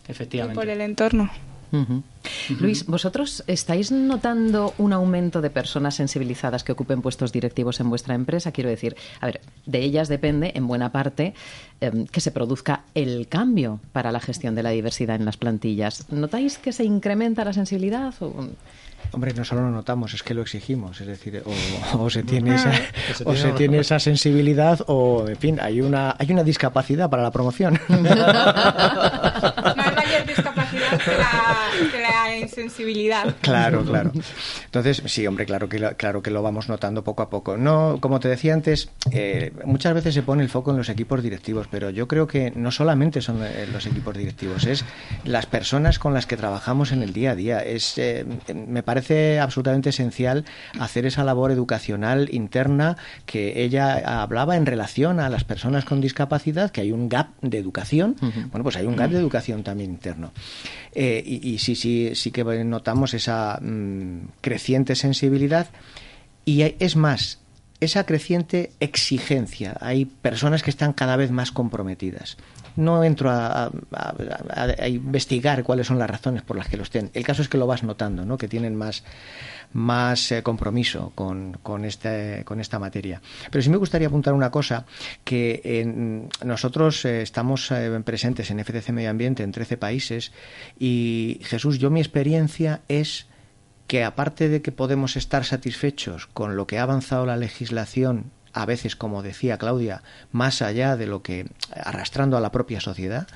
Efectivamente. 0.06 0.54
Y 0.54 0.56
por 0.56 0.68
el 0.68 0.80
entorno. 0.80 1.30
Luis, 2.60 2.86
¿vosotros 2.86 3.42
estáis 3.46 3.90
notando 3.90 4.74
un 4.78 4.92
aumento 4.92 5.40
de 5.40 5.50
personas 5.50 5.96
sensibilizadas 5.96 6.62
que 6.62 6.72
ocupen 6.72 7.02
puestos 7.02 7.32
directivos 7.32 7.80
en 7.80 7.90
vuestra 7.90 8.14
empresa? 8.14 8.52
Quiero 8.52 8.70
decir, 8.70 8.96
a 9.20 9.26
ver, 9.26 9.40
de 9.66 9.80
ellas 9.80 10.08
depende, 10.08 10.52
en 10.54 10.66
buena 10.66 10.92
parte, 10.92 11.34
em, 11.80 12.06
que 12.06 12.20
se 12.20 12.30
produzca 12.30 12.84
el 12.94 13.26
cambio 13.28 13.80
para 13.92 14.12
la 14.12 14.20
gestión 14.20 14.54
de 14.54 14.62
la 14.62 14.70
diversidad 14.70 15.16
en 15.16 15.24
las 15.24 15.36
plantillas. 15.36 16.10
¿Notáis 16.12 16.58
que 16.58 16.72
se 16.72 16.84
incrementa 16.84 17.44
la 17.44 17.52
sensibilidad? 17.52 18.14
O... 18.20 18.50
Hombre, 19.12 19.32
no 19.34 19.44
solo 19.44 19.62
lo 19.62 19.70
notamos, 19.70 20.14
es 20.14 20.22
que 20.22 20.34
lo 20.34 20.42
exigimos. 20.42 21.00
Es 21.00 21.06
decir, 21.06 21.42
o, 21.98 22.10
se 22.10 22.22
tiene 22.22 22.54
esa, 22.56 22.72
o 23.24 23.34
se 23.34 23.52
tiene 23.52 23.78
esa 23.78 23.98
sensibilidad 23.98 24.80
o, 24.86 25.26
en 25.28 25.36
fin, 25.36 25.60
hay 25.60 25.80
una, 25.80 26.16
hay 26.18 26.32
una 26.32 26.42
discapacidad 26.42 27.08
para 27.10 27.22
la 27.22 27.30
promoción. 27.30 27.78
No 27.88 27.96
hay 29.82 29.94
mayor 29.94 30.26
discapacidad 30.26 30.98
que 31.90 32.00
la, 32.00 32.03
insensibilidad. 32.38 33.34
Claro, 33.44 33.84
claro. 33.84 34.10
Entonces, 34.64 35.02
sí, 35.06 35.26
hombre, 35.26 35.44
claro 35.46 35.68
que, 35.68 35.78
lo, 35.78 35.96
claro 35.96 36.22
que 36.22 36.30
lo 36.30 36.42
vamos 36.42 36.68
notando 36.68 37.04
poco 37.04 37.22
a 37.22 37.30
poco. 37.30 37.56
No, 37.56 37.98
como 38.00 38.18
te 38.20 38.28
decía 38.28 38.54
antes, 38.54 38.90
eh, 39.12 39.52
muchas 39.64 39.94
veces 39.94 40.14
se 40.14 40.22
pone 40.22 40.42
el 40.42 40.48
foco 40.48 40.70
en 40.70 40.78
los 40.78 40.88
equipos 40.88 41.22
directivos, 41.22 41.68
pero 41.70 41.90
yo 41.90 42.08
creo 42.08 42.26
que 42.26 42.52
no 42.56 42.70
solamente 42.70 43.20
son 43.20 43.42
eh, 43.42 43.66
los 43.72 43.86
equipos 43.86 44.16
directivos, 44.16 44.64
es 44.64 44.84
las 45.24 45.46
personas 45.46 45.98
con 45.98 46.14
las 46.14 46.26
que 46.26 46.36
trabajamos 46.36 46.92
en 46.92 47.02
el 47.02 47.12
día 47.12 47.32
a 47.32 47.34
día. 47.34 47.60
Es, 47.60 47.98
eh, 47.98 48.24
me 48.54 48.82
parece 48.82 49.38
absolutamente 49.40 49.90
esencial 49.90 50.44
hacer 50.78 51.06
esa 51.06 51.22
labor 51.22 51.52
educacional 51.52 52.28
interna 52.32 52.96
que 53.26 53.62
ella 53.62 54.22
hablaba 54.22 54.56
en 54.56 54.66
relación 54.66 55.20
a 55.20 55.28
las 55.28 55.44
personas 55.44 55.84
con 55.84 56.00
discapacidad, 56.00 56.70
que 56.70 56.80
hay 56.80 56.92
un 56.92 57.08
gap 57.08 57.28
de 57.42 57.58
educación. 57.58 58.16
Bueno, 58.20 58.62
pues 58.62 58.76
hay 58.76 58.86
un 58.86 58.96
gap 58.96 59.10
de 59.10 59.18
educación 59.18 59.62
también 59.62 59.90
interno. 59.90 60.32
Eh, 60.94 61.22
y, 61.26 61.58
sí, 61.58 61.74
sí, 61.74 62.12
sí 62.24 62.30
que 62.30 62.42
notamos 62.64 63.12
esa 63.12 63.58
mm, 63.60 64.28
creciente 64.40 64.94
sensibilidad. 64.94 65.68
Y 66.46 66.62
es 66.78 66.96
más, 66.96 67.40
esa 67.80 68.06
creciente 68.06 68.72
exigencia. 68.80 69.76
Hay 69.80 70.06
personas 70.06 70.62
que 70.62 70.70
están 70.70 70.94
cada 70.94 71.16
vez 71.16 71.30
más 71.30 71.52
comprometidas. 71.52 72.38
No 72.76 73.04
entro 73.04 73.30
a, 73.30 73.70
investigar 74.86 75.62
cuáles 75.62 75.86
son 75.86 75.98
las 75.98 76.10
razones 76.10 76.42
por 76.42 76.56
las 76.56 76.68
que 76.68 76.76
lo 76.76 76.82
estén. 76.82 77.10
El 77.14 77.24
caso 77.24 77.42
es 77.42 77.48
que 77.48 77.58
lo 77.58 77.66
vas 77.66 77.82
notando, 77.82 78.24
¿no? 78.24 78.36
que 78.36 78.48
tienen 78.48 78.74
más, 78.74 79.04
más 79.72 80.32
eh, 80.32 80.42
compromiso 80.42 81.12
con, 81.14 81.58
con, 81.62 81.84
este, 81.84 82.42
con 82.44 82.60
esta 82.60 82.78
materia. 82.78 83.20
Pero 83.50 83.62
sí 83.62 83.70
me 83.70 83.76
gustaría 83.76 84.08
apuntar 84.08 84.34
una 84.34 84.50
cosa, 84.50 84.86
que 85.24 86.28
nosotros 86.44 87.04
eh, 87.04 87.22
estamos 87.22 87.70
eh, 87.70 88.00
presentes 88.04 88.50
en 88.50 88.64
FTC 88.64 88.90
Medio 88.90 89.10
Ambiente 89.10 89.42
en 89.42 89.52
13 89.52 89.76
países 89.76 90.32
y 90.78 91.40
Jesús, 91.42 91.78
yo 91.78 91.90
mi 91.90 92.00
experiencia 92.00 92.80
es 92.88 93.26
que 93.86 94.04
aparte 94.04 94.48
de 94.48 94.62
que 94.62 94.72
podemos 94.72 95.16
estar 95.16 95.44
satisfechos 95.44 96.26
con 96.26 96.56
lo 96.56 96.66
que 96.66 96.78
ha 96.78 96.82
avanzado 96.82 97.26
la 97.26 97.36
legislación 97.36 98.30
a 98.54 98.66
veces, 98.66 98.96
como 98.96 99.22
decía 99.22 99.58
Claudia, 99.58 100.02
más 100.32 100.62
allá 100.62 100.96
de 100.96 101.06
lo 101.06 101.22
que 101.22 101.46
arrastrando 101.74 102.36
a 102.36 102.40
la 102.40 102.52
propia 102.52 102.80
sociedad, 102.80 103.26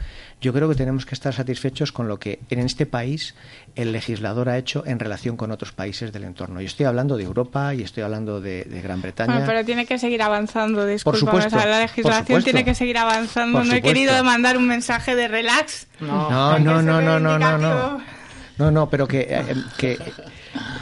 yo 0.40 0.52
creo 0.52 0.68
que 0.68 0.76
tenemos 0.76 1.04
que 1.04 1.14
estar 1.14 1.34
satisfechos 1.34 1.90
con 1.90 2.06
lo 2.06 2.20
que 2.20 2.38
en 2.48 2.60
este 2.60 2.86
país 2.86 3.34
el 3.74 3.90
legislador 3.90 4.48
ha 4.48 4.56
hecho 4.56 4.84
en 4.86 5.00
relación 5.00 5.36
con 5.36 5.50
otros 5.50 5.72
países 5.72 6.12
del 6.12 6.22
entorno. 6.24 6.60
Y 6.60 6.66
estoy 6.66 6.86
hablando 6.86 7.16
de 7.16 7.24
Europa 7.24 7.74
y 7.74 7.82
estoy 7.82 8.04
hablando 8.04 8.40
de, 8.40 8.64
Gran 8.82 9.02
Bretaña. 9.02 9.44
pero 9.44 9.64
tiene 9.64 9.84
que 9.84 9.98
seguir 9.98 10.22
avanzando, 10.22 10.86
disculpa. 10.86 11.18
Por 11.18 11.20
supuesto, 11.20 11.56
la 11.56 11.80
legislación 11.80 12.44
tiene 12.44 12.64
que 12.64 12.74
seguir 12.74 12.98
avanzando. 12.98 13.64
no 13.64 13.74
he 13.74 13.82
querido 13.82 14.22
mandar 14.22 14.56
un 14.56 14.68
mensaje 14.68 15.16
de 15.16 15.26
relax. 15.26 15.88
No, 16.00 16.58
no, 16.58 16.80
no, 16.80 17.02
no, 17.02 17.18
no, 17.18 17.38
no, 17.38 17.58
no. 17.58 18.18
No, 18.58 18.72
no, 18.72 18.90
pero 18.90 19.06
que, 19.06 19.20
eh, 19.30 19.54
que 19.76 19.98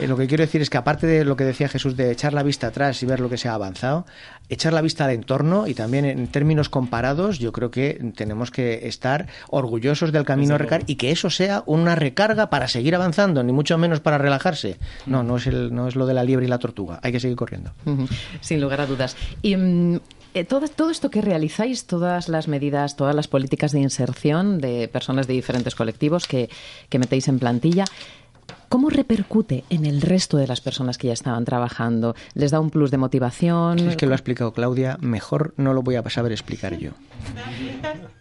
eh, 0.00 0.06
lo 0.06 0.16
que 0.16 0.26
quiero 0.26 0.42
decir 0.42 0.62
es 0.62 0.70
que 0.70 0.78
aparte 0.78 1.06
de 1.06 1.24
lo 1.24 1.36
que 1.36 1.44
decía 1.44 1.68
Jesús 1.68 1.96
de 1.96 2.10
echar 2.10 2.32
la 2.32 2.42
vista 2.42 2.68
atrás 2.68 3.02
y 3.02 3.06
ver 3.06 3.20
lo 3.20 3.28
que 3.28 3.36
se 3.36 3.48
ha 3.48 3.54
avanzado, 3.54 4.06
echar 4.48 4.72
la 4.72 4.82
vista 4.82 5.04
al 5.04 5.10
entorno 5.10 5.66
y 5.66 5.74
también 5.74 6.04
en 6.04 6.26
términos 6.28 6.68
comparados, 6.68 7.38
yo 7.38 7.52
creo 7.52 7.70
que 7.70 8.12
tenemos 8.16 8.50
que 8.50 8.86
estar 8.86 9.26
orgullosos 9.48 10.12
del 10.12 10.24
camino 10.24 10.58
recar 10.58 10.84
y 10.86 10.96
que 10.96 11.10
eso 11.10 11.30
sea 11.30 11.62
una 11.66 11.94
recarga 11.94 12.50
para 12.50 12.68
seguir 12.68 12.94
avanzando, 12.94 13.42
ni 13.42 13.52
mucho 13.52 13.78
menos 13.78 14.00
para 14.00 14.18
relajarse. 14.18 14.78
No, 15.06 15.22
no 15.22 15.36
es, 15.36 15.46
el, 15.46 15.74
no 15.74 15.88
es 15.88 15.96
lo 15.96 16.06
de 16.06 16.14
la 16.14 16.24
liebre 16.24 16.46
y 16.46 16.48
la 16.48 16.58
tortuga, 16.58 17.00
hay 17.02 17.12
que 17.12 17.20
seguir 17.20 17.36
corriendo. 17.36 17.72
Sin 18.40 18.60
lugar 18.60 18.80
a 18.80 18.86
dudas. 18.86 19.16
Y 19.42 19.56
mm, 19.56 20.00
eh, 20.34 20.44
todo, 20.44 20.68
todo, 20.68 20.90
esto 20.90 21.10
que 21.10 21.22
realizáis, 21.22 21.86
todas 21.86 22.28
las 22.28 22.46
medidas, 22.46 22.96
todas 22.96 23.14
las 23.14 23.26
políticas 23.26 23.72
de 23.72 23.80
inserción 23.80 24.58
de 24.58 24.86
personas 24.88 25.26
de 25.26 25.34
diferentes 25.34 25.74
colectivos 25.74 26.26
que, 26.26 26.50
que 26.88 26.98
metéis 26.98 27.28
en 27.28 27.38
plantilla, 27.38 27.84
¿Cómo 28.68 28.90
repercute 28.90 29.64
en 29.70 29.86
el 29.86 30.00
resto 30.00 30.36
de 30.36 30.46
las 30.46 30.60
personas 30.60 30.98
que 30.98 31.08
ya 31.08 31.12
estaban 31.12 31.44
trabajando? 31.44 32.14
¿Les 32.34 32.50
da 32.50 32.60
un 32.60 32.70
plus 32.70 32.90
de 32.90 32.98
motivación? 32.98 33.78
Es 33.78 33.96
que 33.96 34.06
lo 34.06 34.12
ha 34.12 34.16
explicado 34.16 34.52
Claudia, 34.52 34.98
mejor 35.00 35.54
no 35.56 35.72
lo 35.72 35.82
voy 35.82 35.96
a 35.96 36.08
saber 36.10 36.32
explicar 36.32 36.76
yo. 36.76 36.92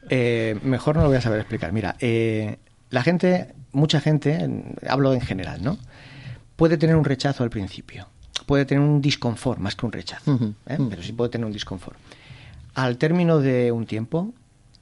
Eh, 0.10 0.60
mejor 0.64 0.96
no 0.96 1.04
lo 1.04 1.08
voy 1.08 1.18
a 1.18 1.22
saber 1.22 1.40
explicar. 1.40 1.72
Mira, 1.72 1.96
eh, 2.00 2.58
la 2.90 3.02
gente, 3.02 3.54
mucha 3.72 4.00
gente, 4.00 4.48
hablo 4.88 5.14
en 5.14 5.22
general, 5.22 5.64
¿no? 5.64 5.78
Puede 6.56 6.78
tener 6.78 6.96
un 6.96 7.06
rechazo 7.06 7.44
al 7.44 7.50
principio, 7.50 8.08
puede 8.46 8.66
tener 8.66 8.84
un 8.84 9.02
disconfort 9.02 9.60
más 9.60 9.76
que 9.76 9.86
un 9.86 9.92
rechazo, 9.92 10.40
¿eh? 10.68 10.78
pero 10.90 11.04
sí 11.04 11.12
puede 11.12 11.32
tener 11.32 11.46
un 11.46 11.52
disconfort. 11.52 11.98
Al 12.76 12.98
término 12.98 13.40
de 13.40 13.72
un 13.72 13.86
tiempo, 13.86 14.34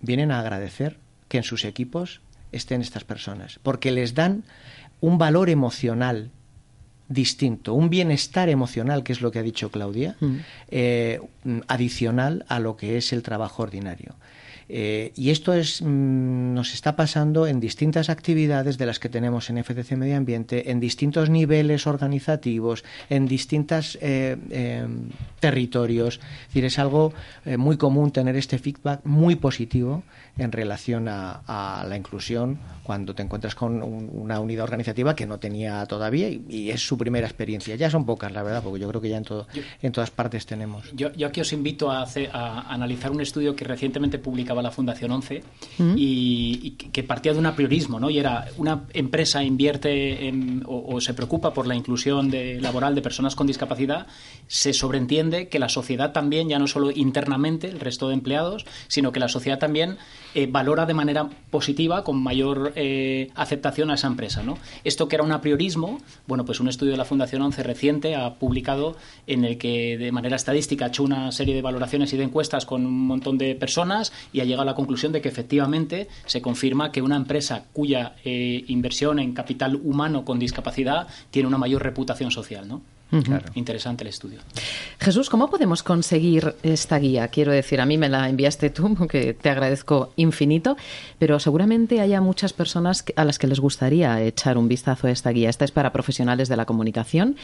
vienen 0.01 0.31
a 0.31 0.39
agradecer 0.39 0.99
que 1.29 1.37
en 1.37 1.43
sus 1.43 1.65
equipos 1.65 2.21
estén 2.51 2.81
estas 2.81 3.03
personas, 3.03 3.59
porque 3.63 3.91
les 3.91 4.13
dan 4.13 4.43
un 5.03 5.17
valor 5.17 5.49
emocional 5.49 6.31
distinto, 7.09 7.73
un 7.73 7.89
bienestar 7.89 8.47
emocional, 8.47 9.03
que 9.03 9.11
es 9.11 9.19
lo 9.19 9.31
que 9.31 9.39
ha 9.39 9.43
dicho 9.43 9.69
Claudia, 9.69 10.15
mm. 10.21 10.35
eh, 10.69 11.19
adicional 11.67 12.45
a 12.47 12.61
lo 12.61 12.77
que 12.77 12.95
es 12.95 13.11
el 13.11 13.21
trabajo 13.21 13.63
ordinario. 13.63 14.15
Eh, 14.69 15.11
y 15.17 15.31
esto 15.31 15.53
es, 15.53 15.81
mm, 15.81 16.53
nos 16.53 16.73
está 16.73 16.95
pasando 16.95 17.47
en 17.47 17.59
distintas 17.59 18.09
actividades 18.09 18.77
de 18.77 18.85
las 18.85 18.97
que 18.99 19.09
tenemos 19.09 19.49
en 19.49 19.61
FDC 19.61 19.97
Medio 19.97 20.15
Ambiente, 20.15 20.71
en 20.71 20.79
distintos 20.79 21.29
niveles 21.29 21.85
organizativos, 21.85 22.85
en 23.09 23.27
distintos 23.27 23.97
eh, 24.01 24.87
territorios. 25.41 26.21
Es 26.43 26.47
decir, 26.47 26.63
es 26.63 26.79
algo 26.79 27.13
muy 27.57 27.75
común 27.75 28.11
tener 28.11 28.37
este 28.37 28.57
feedback 28.57 29.01
muy 29.03 29.35
positivo 29.35 30.03
en 30.37 30.51
relación 30.51 31.07
a, 31.07 31.85
la 31.87 31.95
inclusión 31.95 32.59
cuando 32.81 33.13
te 33.13 33.21
encuentras 33.21 33.55
con 33.55 33.81
una 33.83 34.39
unidad 34.39 34.63
organizativa 34.63 35.15
que 35.15 35.25
no 35.25 35.39
tenía 35.39 35.85
todavía 35.85 36.29
y, 36.29 36.71
es 36.71 36.85
su 36.85 36.97
primera 36.97 37.27
experiencia. 37.27 37.75
Ya 37.75 37.89
son 37.89 38.05
pocas, 38.05 38.31
la 38.31 38.41
verdad, 38.41 38.63
porque 38.63 38.79
yo 38.79 38.89
creo 38.89 39.01
que 39.01 39.09
ya 39.09 39.17
en, 39.17 39.23
todo, 39.23 39.47
en 39.81 39.91
todas 39.91 40.11
partes 40.11 40.45
tenemos. 40.45 40.91
Yo, 40.93 41.09
aquí 41.25 41.41
os 41.41 41.53
invito 41.53 41.91
a, 41.91 42.05
a, 42.31 42.73
analizar 42.73 43.11
un 43.11 43.21
estudio 43.21 43.55
que 43.55 43.63
recientemente 43.63 44.17
publicaba 44.17 44.61
la 44.61 44.71
Fundación 44.71 45.11
11 45.11 45.43
mm. 45.77 45.93
y, 45.97 46.71
que 46.71 47.03
partía 47.03 47.33
de 47.33 47.39
un 47.39 47.45
apriorismo, 47.45 47.99
¿no? 47.99 48.09
Y 48.09 48.17
era 48.17 48.47
una 48.57 48.85
empresa 48.93 49.43
invierte 49.43 50.33
o, 50.65 50.99
se 50.99 51.13
preocupa 51.13 51.53
por 51.53 51.67
la 51.67 51.75
inclusión 51.75 52.29
de, 52.29 52.59
laboral 52.59 52.95
de 52.95 53.01
personas 53.01 53.35
con 53.35 53.47
discapacidad, 53.47 54.07
se 54.47 54.73
sobreentiende 54.73 55.47
que 55.47 55.59
la 55.59 55.69
sociedad 55.69 56.11
también, 56.11 56.49
ya 56.49 56.59
no 56.59 56.67
solo 56.67 56.91
internamente, 56.91 57.67
el 57.67 57.79
resto 57.79 58.07
de 58.07 58.15
empleados, 58.15 58.65
sino 58.87 59.11
que 59.11 59.19
la 59.19 59.27
sociedad 59.27 59.59
también 59.59 59.97
eh, 60.35 60.47
valora 60.47 60.85
de 60.85 60.93
manera 60.93 61.29
positiva, 61.49 62.03
con 62.03 62.21
mayor 62.21 62.73
eh, 62.75 63.29
aceptación 63.35 63.91
a 63.91 63.95
esa 63.95 64.07
empresa. 64.07 64.43
¿no? 64.43 64.57
Esto 64.83 65.07
que 65.07 65.15
era 65.15 65.23
un 65.23 65.31
apriorismo, 65.31 65.99
bueno, 66.27 66.45
pues 66.45 66.59
un 66.59 66.67
estudio 66.67 66.91
de 66.91 66.97
la 66.97 67.05
Fundación 67.05 67.41
11 67.41 67.63
reciente 67.63 68.15
ha 68.15 68.35
publicado 68.35 68.95
en 69.27 69.45
el 69.45 69.57
que 69.57 69.97
de 69.97 70.11
manera 70.11 70.35
estadística 70.35 70.85
ha 70.85 70.87
hecho 70.89 71.03
una 71.03 71.31
serie 71.31 71.55
de 71.55 71.61
valoraciones 71.61 72.13
y 72.13 72.17
de 72.17 72.23
encuestas 72.23 72.65
con 72.65 72.85
un 72.85 73.07
montón 73.07 73.37
de 73.37 73.55
personas 73.55 74.11
y 74.31 74.39
ha 74.39 74.43
llegado 74.43 74.63
a 74.63 74.65
la 74.65 74.75
conclusión 74.75 75.11
de 75.11 75.21
que 75.21 75.29
efectivamente 75.29 76.07
se 76.25 76.41
confirma 76.41 76.91
que 76.91 77.01
una 77.01 77.15
empresa 77.15 77.65
cuya 77.73 78.15
eh, 78.23 78.63
inversión 78.67 79.19
en 79.19 79.33
capital 79.33 79.75
humano 79.75 80.25
con 80.25 80.39
discapacidad 80.39 81.07
tiene 81.31 81.47
una 81.47 81.57
mayor 81.57 81.83
reputación 81.83 82.31
social. 82.31 82.67
¿no? 82.67 82.81
Interesante 83.53 84.03
el 84.03 84.09
estudio. 84.09 84.39
Jesús, 84.99 85.29
¿cómo 85.29 85.49
podemos 85.49 85.83
conseguir 85.83 86.55
esta 86.63 86.97
guía? 86.97 87.27
Quiero 87.27 87.51
decir, 87.51 87.79
a 87.79 87.85
mí 87.85 87.97
me 87.97 88.09
la 88.09 88.27
enviaste 88.29 88.69
tú, 88.69 88.95
que 89.07 89.33
te 89.33 89.49
agradezco 89.49 90.11
infinito, 90.15 90.77
pero 91.19 91.39
seguramente 91.39 92.01
haya 92.01 92.21
muchas 92.21 92.53
personas 92.53 93.05
a 93.15 93.25
las 93.25 93.39
que 93.39 93.47
les 93.47 93.59
gustaría 93.59 94.21
echar 94.21 94.57
un 94.57 94.67
vistazo 94.67 95.07
a 95.07 95.11
esta 95.11 95.29
guía. 95.29 95.49
Esta 95.49 95.65
es 95.65 95.71
para 95.71 95.93
profesionales 95.93 96.49
de 96.49 96.57
la 96.57 96.65
comunicación, 96.65 97.35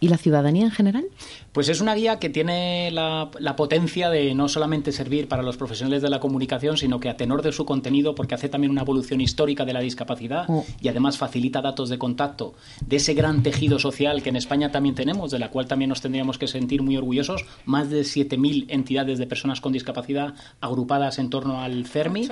¿Y 0.00 0.08
la 0.08 0.18
ciudadanía 0.18 0.64
en 0.64 0.70
general? 0.70 1.04
Pues 1.52 1.68
es 1.68 1.80
una 1.80 1.94
guía 1.94 2.18
que 2.18 2.28
tiene 2.28 2.90
la, 2.92 3.30
potencia 3.56 4.10
de 4.10 4.34
no 4.34 4.48
solamente 4.48 4.92
servir 4.92 5.26
para 5.26 5.42
los 5.42 5.56
profesionales 5.56 6.02
de 6.02 6.10
la 6.10 6.20
comunicación, 6.20 6.76
sino 6.76 7.00
que 7.00 7.08
a 7.08 7.16
tenor 7.16 7.42
de 7.42 7.52
su 7.52 7.64
contenido, 7.64 8.14
porque 8.14 8.34
hace 8.34 8.48
también 8.48 8.70
una 8.70 8.82
evolución 8.82 9.20
histórica 9.20 9.64
de 9.64 9.72
la 9.72 9.80
discapacidad 9.80 10.44
oh. 10.48 10.64
y 10.80 10.88
además 10.88 11.18
facilita 11.18 11.60
datos 11.60 11.88
de 11.88 11.98
contacto 11.98 12.54
de 12.86 12.96
ese 12.96 13.14
gran 13.14 13.42
tejido 13.42 13.78
social 13.78 14.22
que 14.22 14.28
en 14.28 14.36
España 14.36 14.70
también 14.70 14.94
tenemos, 14.94 15.30
de 15.30 15.38
la 15.38 15.50
cual 15.50 15.66
también 15.66 15.88
nos 15.88 16.00
tendríamos 16.00 16.38
que 16.38 16.46
sentir 16.46 16.82
muy 16.82 16.96
orgullosos. 16.96 17.44
Más 17.64 17.90
de 17.90 18.02
7.000 18.02 18.66
entidades 18.68 19.18
de 19.18 19.26
personas 19.26 19.60
con 19.60 19.72
discapacidad 19.72 20.34
agrupadas 20.60 21.18
en 21.18 21.30
torno 21.30 21.60
al 21.60 21.86
CERMI. 21.86 22.28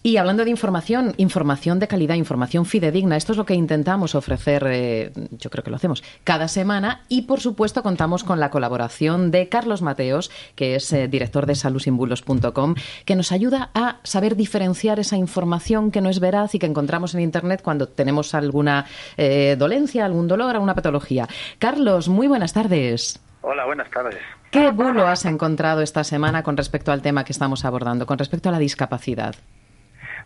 Y 0.00 0.16
hablando 0.16 0.44
de 0.44 0.50
información, 0.50 1.12
información 1.16 1.80
de 1.80 1.88
calidad, 1.88 2.14
información 2.14 2.66
fidedigna, 2.66 3.16
esto 3.16 3.32
es 3.32 3.38
lo 3.38 3.44
que 3.44 3.54
intentamos 3.54 4.14
ofrecer, 4.14 4.64
eh, 4.68 5.10
yo 5.32 5.50
creo 5.50 5.64
que 5.64 5.70
lo 5.70 5.76
hacemos, 5.76 6.04
cada 6.22 6.46
semana 6.46 7.02
y 7.08 7.22
por 7.22 7.40
supuesto 7.40 7.82
contamos 7.82 8.22
con 8.22 8.38
la 8.38 8.50
colaboración 8.50 9.32
de 9.32 9.48
Carlos 9.48 9.82
Mateos, 9.82 10.30
que 10.54 10.76
es 10.76 10.92
eh, 10.92 11.08
director 11.08 11.46
de 11.46 11.56
saludsimbulos.com, 11.56 12.76
que 13.04 13.16
nos 13.16 13.32
ayuda 13.32 13.70
a 13.74 13.96
saber 14.04 14.36
diferenciar 14.36 15.00
esa 15.00 15.16
información 15.16 15.90
que 15.90 16.00
no 16.00 16.10
es 16.10 16.20
veraz 16.20 16.54
y 16.54 16.60
que 16.60 16.66
encontramos 16.66 17.14
en 17.14 17.20
Internet 17.20 17.60
cuando 17.62 17.88
tenemos 17.88 18.34
alguna 18.34 18.86
eh, 19.16 19.56
dolencia, 19.58 20.04
algún 20.04 20.28
dolor, 20.28 20.54
alguna 20.54 20.76
patología. 20.76 21.26
Carlos, 21.58 22.08
muy 22.08 22.28
buenas 22.28 22.52
tardes. 22.52 23.20
Hola, 23.40 23.66
buenas 23.66 23.90
tardes. 23.90 24.20
¿Qué 24.52 24.70
bulo 24.70 25.08
has 25.08 25.24
encontrado 25.24 25.82
esta 25.82 26.04
semana 26.04 26.44
con 26.44 26.56
respecto 26.56 26.92
al 26.92 27.02
tema 27.02 27.24
que 27.24 27.32
estamos 27.32 27.64
abordando, 27.64 28.06
con 28.06 28.18
respecto 28.18 28.48
a 28.48 28.52
la 28.52 28.58
discapacidad? 28.58 29.34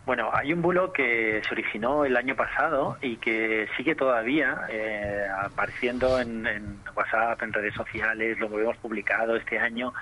Bueno, 0.05 0.29
hay 0.33 0.51
un 0.51 0.61
bulo 0.61 0.91
que 0.91 1.41
se 1.47 1.53
originó 1.53 2.03
el 2.03 2.17
año 2.17 2.35
pasado 2.35 2.97
y 3.01 3.15
que 3.15 3.69
sigue 3.77 3.95
todavía 3.95 4.67
eh, 4.69 5.25
apareciendo 5.41 6.19
en, 6.19 6.45
WhatsApp, 6.93 7.41
en 7.41 7.53
redes 7.53 7.73
sociales, 7.73 8.37
lo 8.37 8.47
hemos 8.59 8.75
publicado 8.77 9.37
este 9.37 9.57
año, 9.57 9.93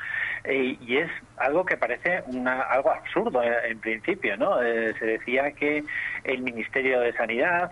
eh, 0.44 0.76
y 0.82 0.98
es 0.98 1.12
algo 1.38 1.64
que 1.64 1.78
parece 1.78 2.24
una, 2.26 2.62
algo 2.62 2.92
absurdo 2.92 3.44
eh, 3.44 3.70
en, 3.70 3.80
principio, 3.80 4.36
¿no? 4.38 4.58
se 4.58 5.06
decía 5.06 5.52
que 5.52 5.84
el 6.24 6.42
Ministerio 6.42 7.00
de 7.00 7.14
Sanidad 7.14 7.72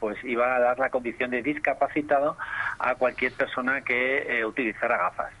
pues 0.00 0.16
iba 0.24 0.56
a 0.56 0.58
dar 0.58 0.78
la 0.80 0.90
condición 0.90 1.30
de 1.30 1.42
discapacitado 1.42 2.36
a 2.80 2.96
cualquier 2.96 3.32
persona 3.32 3.82
que 3.82 4.44
utilizara 4.44 4.98
gafas. 4.98 5.32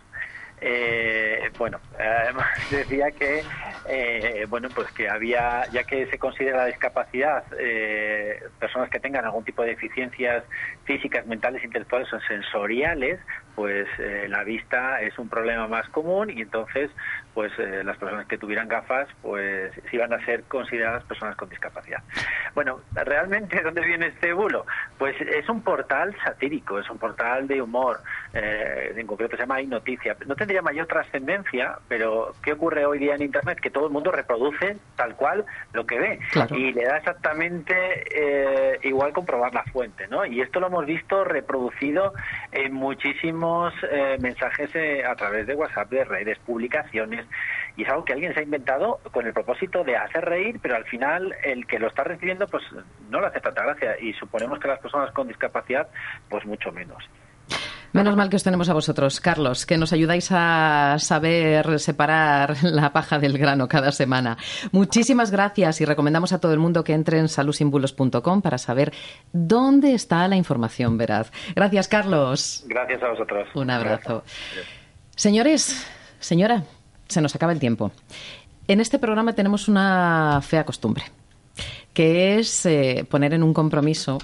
Eh, 0.60 1.50
bueno, 1.56 1.80
además 1.98 2.46
decía 2.70 3.10
que 3.12 3.44
eh, 3.84 4.46
bueno 4.48 4.70
pues 4.70 4.90
que 4.92 5.08
había 5.08 5.66
ya 5.72 5.84
que 5.84 6.06
se 6.06 6.18
considera 6.18 6.58
la 6.58 6.66
discapacidad 6.66 7.44
eh, 7.58 8.40
personas 8.58 8.90
que 8.90 8.98
tengan 8.98 9.24
algún 9.24 9.44
tipo 9.44 9.62
de 9.62 9.70
deficiencias 9.70 10.44
físicas, 10.88 11.26
mentales, 11.26 11.62
intelectuales 11.62 12.10
o 12.14 12.20
sensoriales, 12.20 13.20
pues 13.54 13.86
eh, 13.98 14.26
la 14.28 14.42
vista 14.42 15.02
es 15.02 15.18
un 15.18 15.28
problema 15.28 15.68
más 15.68 15.86
común 15.90 16.30
y 16.30 16.40
entonces 16.40 16.90
pues 17.34 17.52
las 17.58 17.96
personas 17.98 18.26
que 18.26 18.36
tuvieran 18.36 18.66
gafas 18.66 19.06
pues 19.22 19.70
iban 19.92 20.12
a 20.12 20.24
ser 20.24 20.42
consideradas 20.44 21.04
personas 21.04 21.36
con 21.36 21.48
discapacidad. 21.48 22.02
Bueno, 22.54 22.80
realmente 22.94 23.60
¿dónde 23.62 23.82
viene 23.82 24.06
este 24.06 24.32
bulo? 24.32 24.66
Pues 24.98 25.14
es 25.20 25.48
un 25.48 25.62
portal 25.62 26.16
satírico, 26.24 26.80
es 26.80 26.90
un 26.90 26.98
portal 26.98 27.46
de 27.46 27.62
humor, 27.62 28.00
en 28.32 29.06
concreto 29.06 29.36
se 29.36 29.42
llama 29.42 29.56
Hay 29.56 29.68
Noticia. 29.68 30.16
No 30.26 30.34
tendría 30.34 30.62
mayor 30.62 30.86
trascendencia, 30.86 31.78
pero 31.86 32.32
¿qué 32.42 32.54
ocurre 32.54 32.84
hoy 32.86 32.98
día 32.98 33.14
en 33.14 33.22
Internet? 33.22 33.60
Que 33.60 33.70
todo 33.70 33.86
el 33.86 33.92
mundo 33.92 34.10
reproduce 34.10 34.76
tal 34.96 35.14
cual 35.14 35.44
lo 35.72 35.86
que 35.86 35.98
ve 36.00 36.18
y 36.50 36.72
le 36.72 36.84
da 36.86 36.96
exactamente 36.96 38.78
igual 38.82 39.12
comprobar 39.12 39.54
la 39.54 39.62
fuente, 39.64 40.08
¿no? 40.08 40.26
Y 40.26 40.40
esto 40.40 40.58
lo 40.58 40.66
hemos 40.66 40.77
visto 40.86 41.24
reproducido 41.24 42.12
en 42.52 42.72
muchísimos 42.72 43.72
eh, 43.90 44.16
mensajes 44.20 44.74
eh, 44.74 45.04
a 45.04 45.14
través 45.14 45.46
de 45.46 45.54
WhatsApp, 45.54 45.90
de 45.90 46.04
redes, 46.04 46.38
publicaciones, 46.40 47.26
y 47.76 47.82
es 47.82 47.88
algo 47.88 48.04
que 48.04 48.12
alguien 48.12 48.34
se 48.34 48.40
ha 48.40 48.42
inventado 48.42 49.00
con 49.12 49.26
el 49.26 49.32
propósito 49.32 49.84
de 49.84 49.96
hacer 49.96 50.24
reír, 50.24 50.58
pero 50.60 50.76
al 50.76 50.84
final 50.84 51.34
el 51.44 51.66
que 51.66 51.78
lo 51.78 51.88
está 51.88 52.04
recibiendo 52.04 52.46
pues 52.46 52.64
no 53.10 53.20
le 53.20 53.26
hace 53.26 53.40
tanta 53.40 53.62
gracia 53.62 53.98
y 54.00 54.12
suponemos 54.14 54.58
que 54.58 54.68
las 54.68 54.80
personas 54.80 55.12
con 55.12 55.28
discapacidad 55.28 55.88
pues 56.28 56.44
mucho 56.44 56.72
menos. 56.72 57.08
Menos 57.92 58.16
mal 58.16 58.28
que 58.28 58.36
os 58.36 58.42
tenemos 58.44 58.68
a 58.68 58.74
vosotros, 58.74 59.18
Carlos, 59.20 59.64
que 59.64 59.78
nos 59.78 59.94
ayudáis 59.94 60.28
a 60.30 60.96
saber 60.98 61.80
separar 61.80 62.56
la 62.62 62.92
paja 62.92 63.18
del 63.18 63.38
grano 63.38 63.66
cada 63.66 63.92
semana. 63.92 64.36
Muchísimas 64.72 65.30
gracias 65.30 65.80
y 65.80 65.86
recomendamos 65.86 66.32
a 66.32 66.38
todo 66.38 66.52
el 66.52 66.58
mundo 66.58 66.84
que 66.84 66.92
entre 66.92 67.18
en 67.18 67.28
salusimbulos.com 67.28 68.42
para 68.42 68.58
saber 68.58 68.92
dónde 69.32 69.94
está 69.94 70.28
la 70.28 70.36
información 70.36 70.98
veraz. 70.98 71.32
Gracias, 71.56 71.88
Carlos. 71.88 72.64
Gracias 72.66 73.02
a 73.02 73.08
vosotros. 73.08 73.48
Un 73.54 73.70
abrazo. 73.70 74.22
Señores, 75.16 75.86
señora, 76.20 76.64
se 77.08 77.22
nos 77.22 77.34
acaba 77.34 77.52
el 77.52 77.58
tiempo. 77.58 77.90
En 78.66 78.80
este 78.80 78.98
programa 78.98 79.32
tenemos 79.32 79.66
una 79.66 80.40
fea 80.42 80.64
costumbre, 80.64 81.04
que 81.94 82.38
es 82.38 82.66
eh, 82.66 83.06
poner 83.08 83.32
en 83.32 83.42
un 83.42 83.54
compromiso 83.54 84.18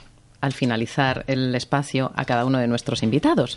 al 0.45 0.53
finalizar 0.53 1.25
el 1.27 1.55
espacio 1.55 2.13
a 2.15 2.27
cada 2.27 2.45
uno 2.45 2.59
de 2.59 2.67
nuestros 2.67 3.03
invitados. 3.03 3.57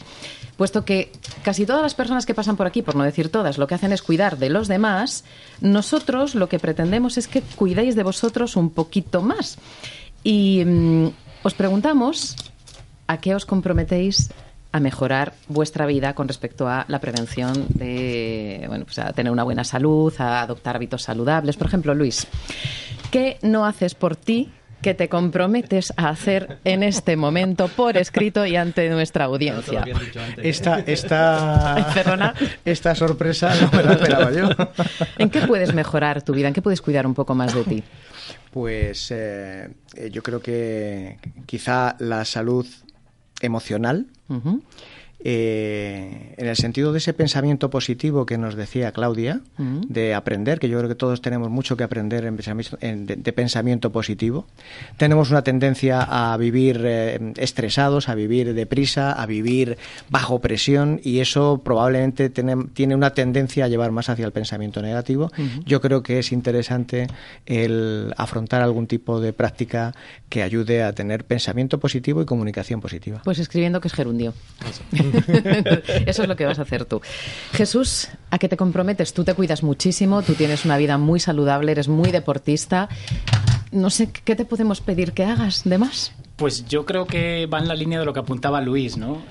Puesto 0.55 0.85
que 0.85 1.11
casi 1.43 1.65
todas 1.65 1.81
las 1.81 1.93
personas 1.93 2.25
que 2.25 2.33
pasan 2.33 2.55
por 2.55 2.65
aquí, 2.65 2.81
por 2.81 2.95
no 2.95 3.03
decir 3.03 3.27
todas, 3.29 3.57
lo 3.57 3.67
que 3.67 3.75
hacen 3.75 3.91
es 3.91 4.01
cuidar 4.01 4.37
de 4.37 4.49
los 4.49 4.69
demás, 4.69 5.25
nosotros 5.59 6.33
lo 6.33 6.47
que 6.47 6.59
pretendemos 6.59 7.17
es 7.17 7.27
que 7.27 7.41
cuidéis 7.41 7.97
de 7.97 8.03
vosotros 8.03 8.55
un 8.55 8.69
poquito 8.69 9.21
más. 9.21 9.57
Y 10.23 10.63
mm, 10.65 11.07
os 11.43 11.53
preguntamos 11.55 12.37
a 13.07 13.17
qué 13.17 13.35
os 13.35 13.45
comprometéis 13.45 14.29
a 14.71 14.79
mejorar 14.79 15.33
vuestra 15.49 15.85
vida 15.87 16.15
con 16.15 16.29
respecto 16.29 16.69
a 16.69 16.85
la 16.87 16.99
prevención 16.99 17.65
de, 17.67 18.63
bueno, 18.69 18.85
pues 18.85 18.99
a 18.99 19.11
tener 19.11 19.31
una 19.31 19.43
buena 19.43 19.65
salud, 19.65 20.13
a 20.19 20.41
adoptar 20.41 20.77
hábitos 20.77 21.03
saludables. 21.03 21.57
Por 21.57 21.67
ejemplo, 21.67 21.93
Luis, 21.93 22.27
¿qué 23.11 23.39
no 23.41 23.65
haces 23.65 23.93
por 23.93 24.15
ti 24.15 24.51
que 24.81 24.93
te 24.93 25.09
comprometes 25.09 25.93
a 25.97 26.09
hacer 26.09 26.59
en 26.63 26.83
este 26.83 27.15
momento 27.15 27.67
por 27.67 27.97
escrito 27.97 28.45
y 28.45 28.55
ante 28.55 28.89
nuestra 28.89 29.25
audiencia. 29.25 29.83
Esta, 30.37 30.79
esta, 30.79 31.93
esta 32.65 32.95
sorpresa 32.95 33.53
no 33.61 33.71
me 33.71 33.83
la 33.83 33.93
esperaba 33.93 34.31
yo. 34.31 34.49
¿En 35.17 35.29
qué 35.29 35.41
puedes 35.41 35.73
mejorar 35.73 36.21
tu 36.21 36.33
vida? 36.33 36.47
¿En 36.47 36.53
qué 36.53 36.61
puedes 36.61 36.81
cuidar 36.81 37.07
un 37.07 37.13
poco 37.13 37.35
más 37.35 37.53
de 37.53 37.63
ti? 37.63 37.83
Pues 38.51 39.11
eh, 39.11 39.69
yo 40.11 40.23
creo 40.23 40.41
que 40.41 41.17
quizá 41.45 41.95
la 41.99 42.25
salud 42.25 42.65
emocional, 43.41 44.07
eh, 45.29 46.35
en 46.37 46.47
el 46.47 46.55
sentido 46.55 46.93
de 46.93 46.99
ese 46.99 47.11
pensamiento 47.11 47.69
positivo 47.69 48.25
que 48.25 48.37
nos 48.37 48.55
decía 48.55 48.93
Claudia, 48.93 49.41
de 49.57 50.13
aprender, 50.13 50.57
que 50.57 50.69
yo 50.69 50.77
creo 50.77 50.87
que 50.87 50.95
todos 50.95 51.19
tenemos 51.21 51.49
mucho 51.49 51.75
que 51.75 51.83
aprender 51.83 52.23
en 52.23 52.37
de, 53.05 53.33
pensamiento 53.33 53.91
positivo. 53.91 54.47
Tenemos 54.95 55.29
una 55.29 55.41
tendencia 55.41 56.01
a 56.01 56.37
vivir 56.37 56.81
eh, 56.85 57.33
estresados, 57.35 58.07
a 58.07 58.15
vivir 58.15 58.53
deprisa, 58.53 59.11
a 59.11 59.25
vivir 59.25 59.77
bajo 60.09 60.39
presión 60.39 61.01
y 61.03 61.19
eso 61.19 61.61
probablemente 61.61 62.29
tiene, 62.29 62.95
una 62.95 63.09
tendencia 63.09 63.65
a 63.65 63.67
llevar 63.67 63.91
más 63.91 64.07
hacia 64.07 64.25
el 64.25 64.31
pensamiento 64.31 64.81
negativo. 64.81 65.29
Yo 65.65 65.81
creo 65.81 66.03
que 66.03 66.19
es 66.19 66.31
interesante 66.31 67.07
el 67.45 68.13
afrontar 68.15 68.61
algún 68.61 68.87
tipo 68.87 69.19
de 69.19 69.33
práctica 69.33 69.93
que 70.29 70.41
ayude 70.41 70.83
a 70.83 70.93
tener 70.93 71.25
pensamiento 71.25 71.81
positivo 71.81 72.21
y 72.21 72.25
comunicación 72.25 72.79
positiva. 72.79 73.21
Pues 73.25 73.39
escribiendo 73.39 73.81
que 73.81 73.89
es 73.89 73.93
gerundio. 73.93 74.33
Eso 74.65 74.83
es 76.05 76.27
lo 76.27 76.35
que 76.35 76.45
vas 76.45 76.59
a 76.59 76.63
hacer 76.63 76.85
tú. 76.85 77.01
Jesús, 77.53 78.09
¿a 78.31 78.37
qué 78.37 78.49
te 78.49 78.57
comprometes? 78.57 79.13
Tú 79.13 79.23
te 79.23 79.33
cuidas 79.33 79.63
muchísimo, 79.63 80.21
tú 80.21 80.33
tienes 80.33 80.65
una 80.65 80.77
vida 80.77 80.97
muy 80.97 81.19
saludable, 81.19 81.71
eres 81.71 81.87
muy 81.87 82.11
deportista. 82.11 82.89
No 83.71 83.89
sé, 83.89 84.09
¿qué 84.11 84.35
te 84.35 84.45
podemos 84.45 84.81
pedir 84.81 85.13
que 85.13 85.25
hagas 85.25 85.63
de 85.63 85.77
más? 85.77 86.13
Pues 86.37 86.67
yo 86.67 86.85
creo 86.85 87.07
que 87.07 87.47
va 87.47 87.57
en 87.57 87.67
la 87.67 87.73
línea 87.73 87.99
de 87.99 88.05
lo 88.05 88.13
que 88.13 88.19
apuntaba 88.19 88.61
Luis, 88.61 88.95
¿no? 88.95 89.23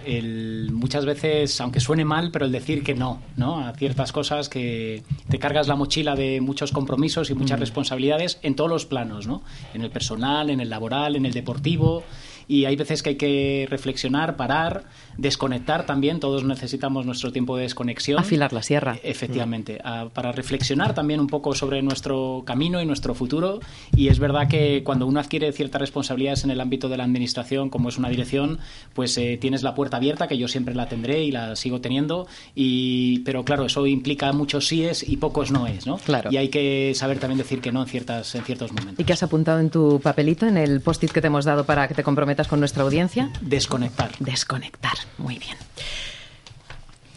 muchas 0.72 1.04
veces, 1.04 1.60
aunque 1.60 1.78
suene 1.78 2.04
mal, 2.04 2.32
pero 2.32 2.46
el 2.46 2.52
decir 2.52 2.82
que 2.82 2.94
no, 2.94 3.22
¿no? 3.36 3.64
A 3.64 3.72
ciertas 3.74 4.10
cosas 4.10 4.48
que 4.48 5.04
te 5.28 5.38
cargas 5.38 5.68
la 5.68 5.76
mochila 5.76 6.16
de 6.16 6.40
muchos 6.40 6.72
compromisos 6.72 7.30
y 7.30 7.34
muchas 7.34 7.58
mm. 7.58 7.60
responsabilidades 7.60 8.38
en 8.42 8.56
todos 8.56 8.68
los 8.68 8.86
planos, 8.86 9.28
¿no? 9.28 9.42
En 9.72 9.82
el 9.82 9.90
personal, 9.90 10.50
en 10.50 10.60
el 10.60 10.68
laboral, 10.68 11.14
en 11.14 11.26
el 11.26 11.32
deportivo 11.32 12.02
y 12.48 12.64
hay 12.64 12.76
veces 12.76 13.02
que 13.02 13.10
hay 13.10 13.16
que 13.16 13.66
reflexionar, 13.68 14.36
parar, 14.36 14.84
desconectar 15.16 15.86
también, 15.86 16.20
todos 16.20 16.44
necesitamos 16.44 17.06
nuestro 17.06 17.32
tiempo 17.32 17.56
de 17.56 17.62
desconexión. 17.62 18.18
Afilar 18.18 18.52
la 18.52 18.62
sierra. 18.62 18.98
Efectivamente, 19.02 19.80
para 20.12 20.32
reflexionar 20.32 20.94
también 20.94 21.20
un 21.20 21.26
poco 21.26 21.54
sobre 21.54 21.82
nuestro 21.82 22.42
camino 22.46 22.80
y 22.80 22.86
nuestro 22.86 23.14
futuro 23.14 23.60
y 23.94 24.08
es 24.08 24.18
verdad 24.18 24.48
que 24.48 24.82
cuando 24.84 25.06
uno 25.06 25.20
adquiere 25.20 25.52
ciertas 25.52 25.80
responsabilidades 25.80 26.44
en 26.44 26.50
el 26.50 26.60
ámbito 26.60 26.88
de 26.88 26.96
la 26.96 27.04
administración, 27.04 27.70
como 27.70 27.88
es 27.88 27.98
una 27.98 28.08
dirección, 28.08 28.58
pues 28.94 29.16
eh, 29.18 29.38
tienes 29.40 29.62
la 29.62 29.74
puerta 29.74 29.96
abierta, 29.96 30.28
que 30.28 30.38
yo 30.38 30.48
siempre 30.48 30.74
la 30.74 30.88
tendré 30.88 31.24
y 31.24 31.32
la 31.32 31.56
sigo 31.56 31.80
teniendo, 31.80 32.26
y, 32.54 33.20
pero 33.20 33.44
claro, 33.44 33.66
eso 33.66 33.86
implica 33.86 34.32
muchos 34.32 34.68
síes 34.68 35.08
y 35.08 35.16
pocos 35.16 35.50
noes, 35.50 35.86
¿no? 35.86 35.98
Claro. 35.98 36.30
Y 36.32 36.36
hay 36.36 36.48
que 36.48 36.92
saber 36.94 37.18
también 37.18 37.38
decir 37.38 37.60
que 37.60 37.72
no 37.72 37.82
en, 37.82 37.88
ciertas, 37.88 38.34
en 38.34 38.44
ciertos 38.44 38.72
momentos. 38.72 39.00
¿Y 39.00 39.04
qué 39.04 39.12
has 39.12 39.22
apuntado 39.22 39.60
en 39.60 39.70
tu 39.70 40.00
papelito, 40.00 40.46
en 40.46 40.56
el 40.56 40.80
post-it 40.80 41.10
que 41.10 41.20
te 41.20 41.28
hemos 41.28 41.44
dado 41.44 41.64
para 41.64 41.88
que 41.88 41.94
te 41.94 42.02
comprometas 42.02 42.35
con 42.44 42.60
nuestra 42.60 42.82
audiencia? 42.82 43.30
Desconectar. 43.40 44.10
Desconectar, 44.18 44.94
muy 45.18 45.38
bien. 45.38 45.56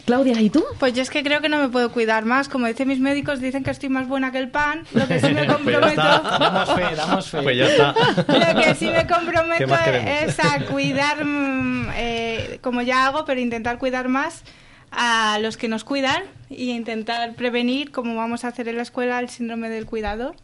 Claudia, 0.05 0.41
¿y 0.41 0.49
tú? 0.49 0.63
Pues 0.79 0.93
yo 0.93 1.03
es 1.03 1.11
que 1.11 1.21
creo 1.21 1.39
que 1.39 1.49
no 1.49 1.59
me 1.59 1.69
puedo 1.69 1.91
cuidar 1.91 2.25
más. 2.25 2.49
Como 2.49 2.65
dicen 2.65 2.87
mis 2.87 2.99
médicos, 2.99 3.39
dicen 3.41 3.63
que 3.63 3.69
estoy 3.69 3.89
más 3.89 4.07
buena 4.07 4.31
que 4.31 4.39
el 4.39 4.49
pan. 4.49 4.83
Lo 4.91 5.07
que 5.07 5.19
sí 5.19 5.27
me 5.27 5.43
pues 5.45 5.53
comprometo. 5.53 6.01
damos 6.01 6.73
fe, 6.73 6.95
damos 6.95 7.29
fe. 7.29 7.41
Pues 7.43 7.57
ya 7.57 7.65
está. 7.67 7.93
Lo 8.17 8.59
que 8.59 8.73
sí 8.73 8.89
me 8.89 9.05
comprometo 9.05 9.75
es 10.07 10.39
a 10.39 10.65
cuidar, 10.65 11.23
mm, 11.23 11.89
eh, 11.93 12.59
como 12.63 12.81
ya 12.81 13.05
hago, 13.05 13.23
pero 13.25 13.39
intentar 13.39 13.77
cuidar 13.77 14.07
más 14.07 14.43
a 14.91 15.37
los 15.43 15.57
que 15.57 15.67
nos 15.67 15.83
cuidan 15.83 16.23
y 16.49 16.71
intentar 16.71 17.35
prevenir, 17.35 17.91
como 17.91 18.15
vamos 18.15 18.45
a 18.45 18.47
hacer 18.47 18.67
en 18.67 18.77
la 18.77 18.81
escuela, 18.81 19.19
el 19.19 19.29
síndrome 19.29 19.69
del 19.69 19.85
cuidador. 19.85 20.35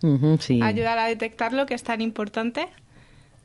Ayudar 0.61 0.99
a 0.99 1.05
detectarlo, 1.07 1.65
que 1.65 1.73
es 1.73 1.82
tan 1.82 2.01
importante 2.01 2.67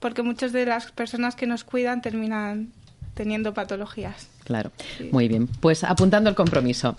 porque 0.01 0.23
muchas 0.23 0.53
de 0.53 0.67
las 0.67 0.91
personas 0.91 1.37
que 1.37 1.47
nos 1.47 1.63
cuidan 1.63 2.03
terminan 2.03 2.73
teniendo 3.15 3.55
patologías. 3.55 4.29
Claro, 4.45 4.73
muy 5.13 5.29
bien. 5.29 5.47
Pues 5.47 5.85
apuntando 5.85 6.31
el 6.31 6.37
compromiso. 6.37 6.97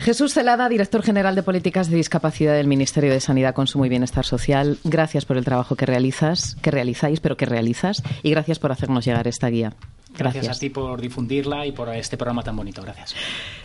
Jesús 0.00 0.32
Celada, 0.32 0.70
director 0.70 1.02
general 1.02 1.34
de 1.34 1.42
Políticas 1.42 1.90
de 1.90 1.96
Discapacidad 1.96 2.54
del 2.54 2.66
Ministerio 2.66 3.12
de 3.12 3.20
Sanidad, 3.20 3.54
Consumo 3.54 3.84
y 3.84 3.90
Bienestar 3.90 4.24
Social, 4.24 4.78
gracias 4.82 5.26
por 5.26 5.36
el 5.36 5.44
trabajo 5.44 5.76
que 5.76 5.84
realizas, 5.84 6.56
que 6.62 6.70
realizáis, 6.70 7.20
pero 7.20 7.36
que 7.36 7.44
realizas, 7.44 8.02
y 8.22 8.30
gracias 8.30 8.58
por 8.58 8.72
hacernos 8.72 9.04
llegar 9.04 9.28
esta 9.28 9.48
guía. 9.48 9.74
Gracias. 10.16 10.46
gracias. 10.46 10.56
a 10.56 10.60
ti 10.60 10.70
por 10.70 11.00
difundirla 11.00 11.66
y 11.66 11.72
por 11.72 11.90
este 11.90 12.16
programa 12.16 12.42
tan 12.42 12.56
bonito. 12.56 12.82
Gracias. 12.82 13.14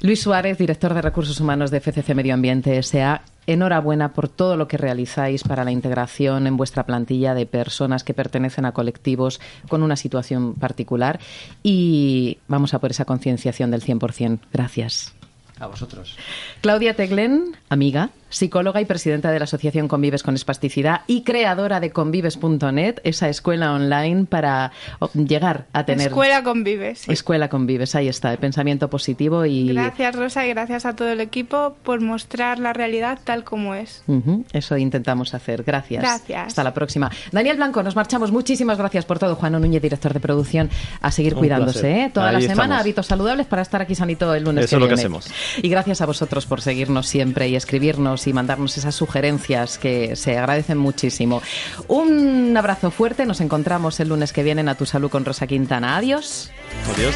Luis 0.01 0.21
Suárez, 0.21 0.57
director 0.57 0.93
de 0.93 1.01
Recursos 1.01 1.39
Humanos 1.39 1.71
de 1.71 1.79
FCC 1.79 2.13
Medio 2.13 2.33
Ambiente 2.33 2.77
S.A. 2.77 3.21
Enhorabuena 3.47 4.11
por 4.11 4.27
todo 4.27 4.57
lo 4.57 4.67
que 4.67 4.77
realizáis 4.77 5.43
para 5.43 5.63
la 5.63 5.71
integración 5.71 6.47
en 6.47 6.57
vuestra 6.57 6.85
plantilla 6.85 7.33
de 7.33 7.45
personas 7.45 8.03
que 8.03 8.13
pertenecen 8.13 8.65
a 8.65 8.73
colectivos 8.73 9.39
con 9.69 9.83
una 9.83 9.95
situación 9.95 10.53
particular 10.53 11.19
y 11.63 12.39
vamos 12.47 12.73
a 12.73 12.79
por 12.79 12.91
esa 12.91 13.05
concienciación 13.05 13.71
del 13.71 13.81
100%. 13.81 14.39
Gracias. 14.51 15.15
A 15.59 15.67
vosotros. 15.67 16.15
Claudia 16.61 16.95
Teglen, 16.95 17.55
amiga, 17.69 18.09
psicóloga 18.35 18.81
y 18.81 18.85
presidenta 18.85 19.31
de 19.31 19.39
la 19.39 19.45
Asociación 19.45 19.87
Convives 19.87 20.21
con 20.21 20.35
Espasticidad 20.35 21.01
y 21.07 21.21
creadora 21.23 21.79
de 21.79 21.91
convives.net, 21.91 22.97
esa 23.03 23.29
escuela 23.29 23.73
online 23.73 24.25
para 24.25 24.73
llegar 25.13 25.67
a 25.71 25.85
tener... 25.85 26.07
Escuela 26.07 26.43
Convives. 26.43 27.07
Escuela 27.07 27.47
Convives, 27.47 27.95
ahí 27.95 28.09
está, 28.09 28.33
el 28.33 28.37
pensamiento 28.37 28.89
positivo 28.89 29.45
y... 29.45 29.69
Gracias 29.69 30.15
Rosa 30.15 30.45
y 30.45 30.49
gracias 30.49 30.85
a 30.85 30.95
todo 30.97 31.09
el 31.09 31.21
equipo 31.21 31.77
por 31.83 32.01
mostrar 32.01 32.59
la 32.59 32.73
realidad 32.73 33.19
tal 33.23 33.45
como 33.45 33.73
es. 33.73 34.03
Eso 34.51 34.77
intentamos 34.77 35.33
hacer. 35.33 35.63
Gracias. 35.63 36.01
Gracias. 36.01 36.47
Hasta 36.47 36.63
la 36.63 36.73
próxima. 36.73 37.09
Daniel 37.31 37.55
Blanco, 37.55 37.83
nos 37.83 37.95
marchamos. 37.95 38.33
Muchísimas 38.33 38.77
gracias 38.77 39.05
por 39.05 39.17
todo. 39.17 39.35
Juan 39.35 39.53
Núñez, 39.53 39.81
director 39.81 40.13
de 40.13 40.19
producción, 40.19 40.69
a 41.01 41.11
seguir 41.11 41.35
cuidándose. 41.35 41.89
¿eh? 41.89 42.11
Toda 42.13 42.33
la 42.33 42.41
semana, 42.41 42.79
hábitos 42.79 43.07
saludables 43.07 43.47
para 43.47 43.61
estar 43.61 43.81
aquí 43.81 43.95
sanito 43.95 44.33
el 44.33 44.43
lunes. 44.43 44.65
Eso 44.65 44.75
es 44.75 44.81
lo 44.81 44.87
que 44.89 44.95
hacemos. 44.95 45.31
Y 45.61 45.69
gracias 45.69 46.01
a 46.01 46.05
vosotros 46.05 46.45
por 46.45 46.61
seguirnos 46.61 47.07
siempre 47.07 47.47
y 47.47 47.55
escribirnos 47.55 48.24
y 48.27 48.33
mandarnos 48.33 48.77
esas 48.77 48.95
sugerencias 48.95 49.77
que 49.77 50.15
se 50.15 50.37
agradecen 50.37 50.77
muchísimo. 50.77 51.41
Un 51.87 52.55
abrazo 52.57 52.91
fuerte, 52.91 53.25
nos 53.25 53.41
encontramos 53.41 53.99
el 53.99 54.09
lunes 54.09 54.33
que 54.33 54.43
viene 54.43 54.61
en 54.61 54.69
A 54.69 54.75
Tu 54.75 54.85
Salud 54.85 55.09
con 55.09 55.25
Rosa 55.25 55.47
Quintana. 55.47 55.97
Adiós. 55.97 56.51
Adiós. 56.93 57.15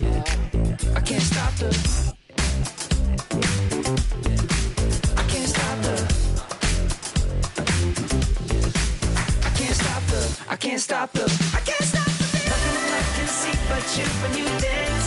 Can't 0.00 1.22
stop 1.22 1.54
the 1.56 1.70
I 10.50 10.56
can't 10.56 10.80
stop 10.80 11.12
the 11.12 11.24
I 11.54 11.60
can't 11.60 11.84
stop 11.84 12.04
the 12.06 12.20
feeling. 12.30 12.48
Nothing 12.48 12.76
I 12.92 13.02
can 13.16 13.28
see 13.28 13.56
but 13.68 13.84
you 13.96 14.06
when 14.22 14.32
you 14.38 14.44
dance 14.60 14.99